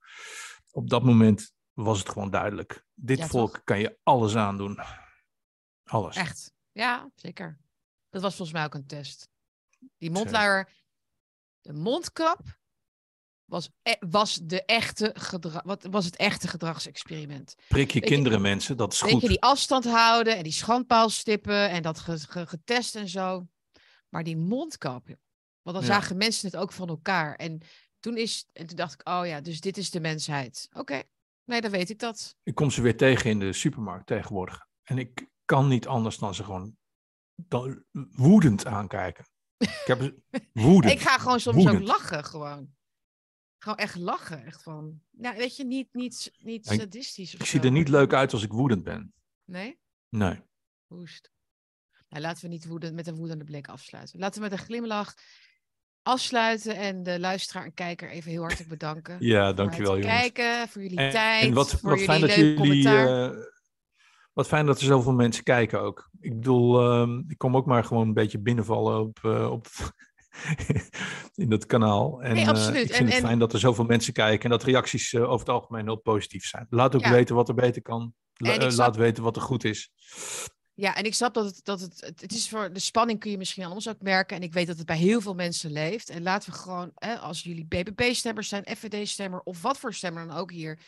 Op 0.72 0.90
dat 0.90 1.04
moment 1.04 1.52
was 1.74 2.00
het 2.00 2.10
gewoon 2.10 2.30
duidelijk. 2.30 2.86
Dit 2.94 3.18
Ja, 3.18 3.28
volk 3.28 3.54
toch? 3.54 3.64
kan 3.64 3.80
je 3.80 3.98
alles 4.04 4.36
aandoen. 4.36 4.80
Alles. 5.84 6.16
Echt. 6.16 6.54
Ja, 6.72 7.10
zeker. 7.16 7.60
Dat 8.10 8.22
was 8.22 8.36
volgens 8.36 8.58
mij 8.58 8.66
ook 8.66 8.74
een 8.74 8.88
test. 8.88 9.30
Die 9.98 10.12
mondluier, 10.12 10.70
de 11.62 11.74
mondkap, 11.74 12.58
was, 13.46 13.70
e- 13.84 13.96
was, 14.10 14.40
de 14.44 14.66
echte 14.66 15.12
gedra- 15.14 15.62
wat, 15.66 15.84
was 15.92 16.06
het 16.06 16.16
echte 16.16 16.48
gedragsexperiment. 16.48 17.56
Prik 17.56 17.92
je 17.92 18.00
Weet 18.00 18.10
je- 18.10 18.16
kinderen, 18.16 18.42
mensen, 18.42 18.78
dat 18.78 18.94
is 18.94 19.02
Weet 19.02 19.12
goed. 19.12 19.22
je, 19.22 19.28
die 19.28 19.42
afstand 19.42 19.86
houden 19.86 20.38
en 20.38 20.44
die 20.44 20.52
schandpaalstippen 20.52 21.70
en 21.70 21.82
dat 21.82 22.00
ge- 22.00 22.20
ge- 22.20 22.48
getest 22.48 22.96
en 22.96 23.08
zo. 23.10 23.48
Maar 24.10 24.24
die 24.24 24.38
mondkap, 24.38 25.08
want 25.62 25.78
dan 25.78 25.86
Ja. 25.86 25.94
zagen 25.94 26.18
mensen 26.18 26.46
het 26.50 26.58
ook 26.60 26.72
van 26.72 26.88
elkaar. 26.90 27.36
En 27.36 27.62
toen, 28.00 28.18
is, 28.18 28.48
en 28.54 28.66
toen 28.68 28.76
dacht 28.78 28.94
ik, 28.94 29.08
oh 29.10 29.22
ja, 29.26 29.42
dus 29.42 29.62
dit 29.62 29.78
is 29.78 29.90
de 29.90 30.00
mensheid. 30.00 30.70
Oké, 30.74 31.02
nee, 31.44 31.62
dan 31.62 31.72
weet 31.72 31.90
ik 31.90 32.00
dat. 32.00 32.36
Ik 32.44 32.56
kom 32.56 32.72
ze 32.72 32.82
weer 32.82 32.98
tegen 32.98 33.30
in 33.30 33.40
de 33.40 33.54
supermarkt 33.54 34.08
tegenwoordig. 34.08 34.68
En 34.84 34.98
ik 34.98 35.28
kan 35.46 35.68
niet 35.68 35.88
anders 35.88 36.18
dan 36.18 36.36
ze 36.36 36.44
gewoon 36.44 36.78
dan 37.36 37.84
woedend 38.12 38.66
aankijken. 38.66 39.26
Ik 39.58 39.84
heb 39.86 40.14
woede. 40.54 40.92
Ik 40.92 41.00
ga 41.00 41.18
gewoon 41.18 41.40
soms 41.40 41.56
Woedend. 41.56 41.82
ook 41.82 41.88
lachen, 41.88 42.26
gewoon. 42.26 42.78
Gewoon 43.58 43.78
echt 43.78 43.96
lachen, 43.96 44.46
echt 44.46 44.64
van. 44.64 45.02
Nou, 45.12 45.38
weet 45.38 45.56
je, 45.56 45.66
niet, 45.66 45.94
niet, 45.94 46.32
niet 46.38 46.72
Ik- 46.72 46.80
sadistisch 46.80 47.34
of 47.34 47.40
Ik 47.40 47.46
zie 47.46 47.62
er 47.62 47.72
niet 47.72 47.88
leuk 47.90 48.14
uit 48.14 48.34
als 48.34 48.44
ik 48.44 48.52
woedend 48.52 48.84
ben. 48.84 49.14
Nee? 49.46 49.80
Nee. 50.10 50.42
Woest. 50.88 51.32
Nou, 52.10 52.22
laten 52.24 52.42
we 52.42 52.48
niet 52.48 52.66
woedend, 52.66 52.96
met 52.96 53.08
een 53.08 53.16
woedende 53.16 53.44
blik 53.44 53.68
afsluiten. 53.68 54.20
Laten 54.20 54.42
we 54.42 54.50
met 54.50 54.60
een 54.60 54.66
glimlach 54.66 55.14
afsluiten 56.10 56.76
en 56.76 57.04
de 57.04 57.20
luisteraar 57.20 57.64
en 57.66 57.74
kijker 57.74 58.10
even 58.10 58.32
heel 58.32 58.42
hartelijk 58.42 58.70
bedanken. 58.70 59.16
Ja, 59.20 59.46
voor 59.48 59.56
dankjewel 59.56 59.98
jongens. 60.00 60.20
kijken, 60.20 60.68
voor 60.68 60.82
jullie 60.82 60.98
En, 60.98 61.10
tijd, 61.12 61.44
en 61.44 61.54
wat, 61.54 61.70
voor 61.72 61.90
wat 61.90 62.00
fijn 62.02 62.22
dat 62.22 62.34
jullie. 62.34 62.88
eh, 62.90 63.30
wat 64.34 64.48
fijn 64.48 64.66
dat 64.66 64.80
er 64.80 64.86
zoveel 64.86 65.14
mensen 65.14 65.44
kijken 65.44 65.82
ook. 65.82 66.10
Ik 66.20 66.34
bedoel, 66.36 66.82
ehm, 66.92 67.18
ik 67.28 67.38
kom 67.38 67.56
ook 67.56 67.66
maar 67.66 67.84
gewoon 67.84 68.08
een 68.08 68.14
beetje 68.14 68.40
binnenvallen 68.40 69.00
op, 69.00 69.20
eh, 69.22 69.52
op 69.52 69.68
in 71.36 71.50
dat 71.50 71.66
kanaal. 71.66 72.22
En 72.22 72.34
Nee, 72.34 72.44
eh, 72.44 72.50
absoluut. 72.50 72.90
ik 72.90 72.94
vind 72.96 73.00
En- 73.00 73.06
het 73.06 73.16
en- 73.16 73.22
fijn 73.28 73.40
dat 73.40 73.54
er 73.54 73.60
zoveel 73.60 73.86
mensen 73.86 74.14
kijken 74.14 74.44
en 74.44 74.50
dat 74.50 74.64
reacties 74.64 75.14
eh, 75.14 75.22
over 75.22 75.40
het 75.40 75.50
algemeen 75.50 75.86
heel 75.86 75.96
positief 76.02 76.46
zijn. 76.46 76.68
Laat 76.70 76.96
ook 76.96 77.04
Ja. 77.04 77.12
weten 77.12 77.36
wat 77.36 77.48
er 77.50 77.56
beter 77.56 77.82
kan. 77.82 78.14
La- 78.34 78.50
eh, 78.54 78.60
snap- 78.60 78.78
Laat 78.78 78.96
weten 78.96 79.24
wat 79.24 79.36
er 79.36 79.42
goed 79.42 79.64
is. 79.64 79.92
Ja, 80.80 80.96
en 80.96 81.04
ik 81.04 81.14
snap 81.14 81.34
dat 81.34 81.46
het, 81.46 81.66
dat 81.66 81.80
het, 81.80 82.02
het, 82.02 82.32
is 82.34 82.50
voor 82.50 82.74
de 82.74 82.80
spanning 82.80 83.20
kun 83.20 83.32
je 83.32 83.38
misschien 83.38 83.64
aan 83.64 83.72
ons 83.72 83.90
ook 83.90 84.02
merken. 84.02 84.38
En 84.38 84.44
ik 84.44 84.54
weet 84.54 84.68
dat 84.68 84.78
het 84.78 84.86
bij 84.86 84.98
heel 84.98 85.22
veel 85.22 85.34
mensen 85.34 85.72
leeft. 85.72 86.10
En 86.10 86.22
laten 86.24 86.52
we 86.52 86.58
gewoon, 86.58 86.92
hè, 86.96 87.16
als 87.18 87.44
jullie 87.44 87.66
BBB-stemmers 87.66 88.48
zijn, 88.48 88.66
FVD-stemmer 88.78 89.42
of 89.42 89.62
wat 89.62 89.78
voor 89.78 89.94
stemmer 89.94 90.28
dan 90.28 90.38
ook 90.38 90.52
hier. 90.52 90.80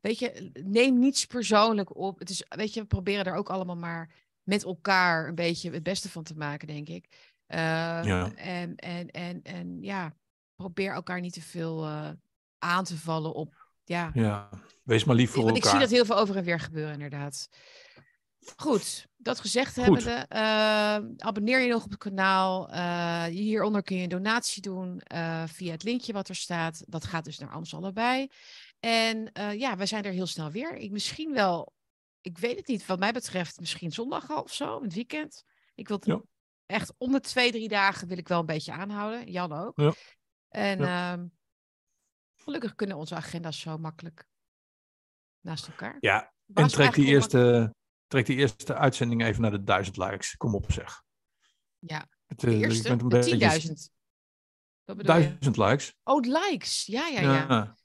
Weet 0.00 0.18
je, 0.18 0.50
neem 0.64 0.98
niets 0.98 1.26
persoonlijk 1.26 1.96
op. 1.96 2.18
Het 2.18 2.30
is, 2.30 2.44
weet 2.48 2.74
je, 2.74 2.80
we 2.80 2.86
proberen 2.86 3.24
er 3.24 3.34
ook 3.34 3.50
allemaal 3.50 3.76
maar 3.76 4.10
met 4.42 4.64
elkaar 4.64 5.28
een 5.28 5.34
beetje 5.34 5.70
het 5.70 5.82
beste 5.82 6.10
van 6.10 6.22
te 6.22 6.36
maken, 6.36 6.66
denk 6.66 6.88
ik. 6.88 7.32
Eh, 7.46 7.58
Ja. 7.58 8.32
en, 8.34 8.76
en, 8.76 9.10
en, 9.10 9.42
en 9.42 9.82
ja, 9.82 10.16
probeer 10.56 10.92
elkaar 10.92 11.20
niet 11.20 11.32
te 11.32 11.42
veel 11.42 11.84
eh, 11.84 12.10
aan 12.58 12.84
te 12.84 12.96
vallen 12.96 13.34
op, 13.34 13.68
ja, 13.84 14.10
Ja, 14.14 14.48
wees 14.82 15.04
maar 15.04 15.16
lief 15.16 15.30
voor 15.30 15.44
want 15.44 15.54
elkaar. 15.56 15.72
ik 15.72 15.76
zie 15.78 15.88
dat 15.88 15.96
heel 15.96 16.04
veel 16.14 16.22
over 16.22 16.36
en 16.36 16.44
weer 16.44 16.60
gebeuren, 16.60 16.92
inderdaad. 16.92 17.48
Goed, 18.56 19.06
dat 19.16 19.40
gezegd 19.40 19.74
Goed. 19.74 19.84
hebbende, 19.84 20.26
eh, 20.28 21.26
abonneer 21.26 21.60
je 21.60 21.68
nog 21.72 21.84
op 21.84 21.90
het 21.90 21.98
kanaal. 21.98 22.68
Eh, 22.68 23.24
hieronder 23.24 23.82
kun 23.82 23.96
je 23.96 24.02
een 24.02 24.08
donatie 24.08 24.62
doen 24.62 25.00
eh, 25.00 25.44
via 25.46 25.72
het 25.72 25.82
linkje 25.82 26.12
wat 26.12 26.28
er 26.28 26.34
staat. 26.34 26.84
Dat 26.86 27.04
gaat 27.04 27.24
dus 27.24 27.38
naar 27.38 27.56
ons 27.56 27.74
allebei. 27.74 28.28
En 28.80 29.30
ja, 29.58 29.76
wij 29.76 29.86
zijn 29.86 30.04
er 30.04 30.12
heel 30.12 30.26
snel 30.26 30.50
weer. 30.50 30.74
Ik 30.76 30.90
misschien 30.90 31.32
wel, 31.32 31.72
ik 32.20 32.38
weet 32.38 32.56
het 32.56 32.66
niet, 32.66 32.86
wat 32.86 32.98
mij 32.98 33.12
betreft, 33.12 33.60
misschien 33.60 33.92
zondag 33.92 34.30
al 34.30 34.42
of 34.42 34.52
zo, 34.52 34.82
het 34.82 34.94
weekend. 34.94 35.44
Ik 35.74 35.88
wil 35.88 35.96
het 35.96 36.06
Ja. 36.06 36.22
echt 36.66 36.94
om 36.98 37.12
de 37.12 37.20
twee, 37.20 37.50
drie 37.50 37.68
dagen 37.68 38.08
wil 38.08 38.18
ik 38.18 38.28
wel 38.28 38.40
een 38.40 38.46
beetje 38.46 38.72
aanhouden. 38.72 39.30
Jan 39.30 39.52
ook. 39.52 39.80
Ja. 39.80 39.92
En 40.48 40.80
ehm, 40.80 41.26
gelukkig 42.36 42.74
kunnen 42.74 42.96
onze 42.96 43.14
agenda's 43.14 43.60
zo 43.60 43.78
makkelijk 43.78 44.26
naast 45.40 45.66
elkaar. 45.66 45.96
Ja, 46.00 46.32
en 46.54 46.68
trek 46.68 46.94
die, 46.94 47.06
eerste, 47.06 47.74
trek 48.12 48.26
die 48.26 48.36
eerste 48.36 48.74
uitzending 48.74 49.22
even 49.24 49.42
naar 49.42 49.50
de 49.50 49.62
duizend 49.62 49.96
likes. 49.96 50.36
Kom 50.36 50.54
op 50.54 50.72
zeg. 50.72 51.02
Ja, 51.78 52.08
Het, 52.26 52.42
eerste, 52.44 52.88
een 52.88 52.98
de 52.98 53.06
beetje- 53.06 53.60
10.000. 53.60 53.90
Wat 54.84 54.96
bedoel 54.96 55.16
je? 55.16 55.22
Duizend 55.28 55.56
likes. 55.56 55.94
Oh, 56.02 56.20
likes. 56.26 56.86
Ja, 56.86 57.06
ja, 57.08 57.20
ja. 57.20 57.32
Ja. 57.48 57.76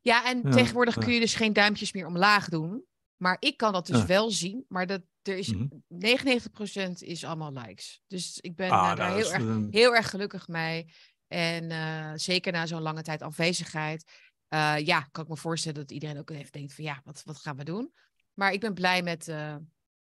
Ja, 0.00 0.24
en 0.26 0.40
Ja, 0.44 0.50
tegenwoordig 0.50 0.94
ja. 0.94 1.00
kun 1.00 1.12
je 1.12 1.20
dus 1.20 1.34
geen 1.34 1.52
duimpjes 1.52 1.92
meer 1.92 2.06
omlaag 2.06 2.48
doen. 2.48 2.84
Maar 3.16 3.36
ik 3.38 3.56
kan 3.56 3.72
dat 3.72 3.86
dus 3.86 4.04
wel 4.04 4.30
zien. 4.30 4.64
Maar 4.68 4.86
dat, 4.86 5.02
er 5.22 5.36
is, 5.38 5.52
Mhm. 5.52 5.66
99% 5.88 7.02
is 7.02 7.24
allemaal 7.24 7.52
likes. 7.52 8.02
Dus 8.06 8.38
ik 8.40 8.56
ben 8.56 8.70
Ah, 8.70 8.78
eh, 8.78 8.84
nou, 8.84 8.96
daar 8.96 9.14
heel 9.16 9.32
erg, 9.32 9.42
een- 9.42 9.68
heel 9.70 9.94
erg 9.94 10.10
gelukkig 10.10 10.48
mee. 10.48 10.92
En 11.28 11.70
eh, 11.70 12.12
zeker 12.14 12.52
na 12.52 12.66
zo'n 12.66 12.82
lange 12.82 13.02
tijd 13.02 13.22
afwezigheid. 13.22 14.04
eh, 14.48 14.76
ja, 14.78 15.00
kan 15.00 15.22
ik 15.24 15.28
me 15.30 15.36
voorstellen 15.36 15.80
dat 15.80 15.90
iedereen 15.90 16.18
ook 16.18 16.30
even 16.30 16.52
denkt 16.52 16.74
van 16.74 16.84
ja, 16.84 17.00
wat, 17.04 17.22
wat 17.24 17.38
gaan 17.38 17.56
we 17.56 17.64
doen? 17.64 17.92
Maar 18.40 18.52
ik 18.52 18.60
ben 18.60 18.74
blij 18.74 19.02
met, 19.02 19.28
eh, 19.28 19.56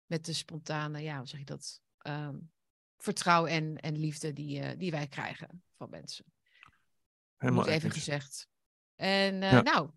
met 0.06 0.24
de 0.24 0.32
spontane, 0.32 1.00
ja, 1.02 1.18
hoe 1.18 1.26
zeg 1.26 1.38
je 1.38 1.44
dat? 1.46 1.80
Ehm, 1.98 2.36
vertrouwen 2.96 3.50
en, 3.50 3.76
en 3.80 3.98
liefde 3.98 4.32
die, 4.32 4.60
eh, 4.60 4.78
die 4.78 4.90
wij 4.90 5.06
krijgen 5.06 5.62
van 5.76 5.90
mensen. 5.90 6.24
Helemaal 7.36 7.64
Moet 7.64 7.72
even 7.72 7.90
gezegd. 7.90 8.48
En 8.94 9.42
eh, 9.42 9.50
Ja. 9.52 9.62
nou, 9.62 9.90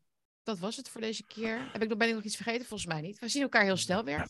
dat 0.43 0.59
was 0.59 0.75
het 0.75 0.89
voor 0.89 1.01
deze 1.01 1.23
keer. 1.25 1.71
Heb 1.71 1.81
ik, 1.83 1.89
nog- 1.89 1.97
ben 1.97 2.07
ik 2.09 2.13
nog 2.15 2.23
iets 2.23 2.35
vergeten? 2.35 2.65
Volgens 2.65 2.89
mij 2.89 3.01
niet. 3.01 3.19
We 3.19 3.27
zien 3.29 3.41
elkaar 3.41 3.63
heel 3.63 3.77
snel 3.77 4.03
weer. 4.03 4.27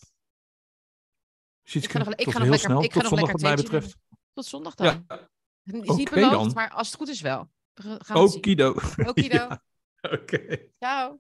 Ik 1.64 1.91
ga 1.91 1.98
nog, 1.98 2.14
ik 2.14 2.30
ga 2.30 2.39
nog 2.39 2.48
lekker, 2.48 2.60
snel. 2.60 2.84
ik 2.84 2.93
ga 2.93 3.00
Tot 3.00 3.10
nog 3.10 3.20
zondag 3.20 3.20
lekker 3.20 3.32
wat 3.32 3.41
mij 3.41 3.56
betreft. 3.56 3.96
doen. 4.10 4.18
Tot 4.34 4.46
zondag 4.46 4.76
dan. 4.76 5.06
Ja, 5.08 5.30
Is 5.64 5.96
niet 5.96 6.10
beloofd, 6.10 6.32
dan. 6.34 6.52
maar 6.54 6.70
als 6.70 6.88
het 6.88 6.96
goed 6.98 7.08
is 7.08 7.22
wel. 7.22 7.50
We 7.74 8.00
gaan 8.04 8.18
okido. 8.18 8.76
Okido. 9.06 9.48
Oké. 10.22 10.58
Ciao. 10.80 11.20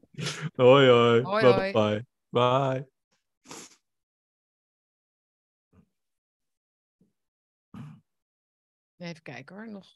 Hoi 0.55 0.89
hoi. 0.89 1.21
Hoi, 1.21 1.43
bye, 1.43 1.53
hoi. 1.53 1.71
bye. 1.71 2.05
Bye. 2.35 2.85
Even 8.97 9.21
kijken 9.21 9.55
hoor. 9.55 9.67
Nog 9.69 9.95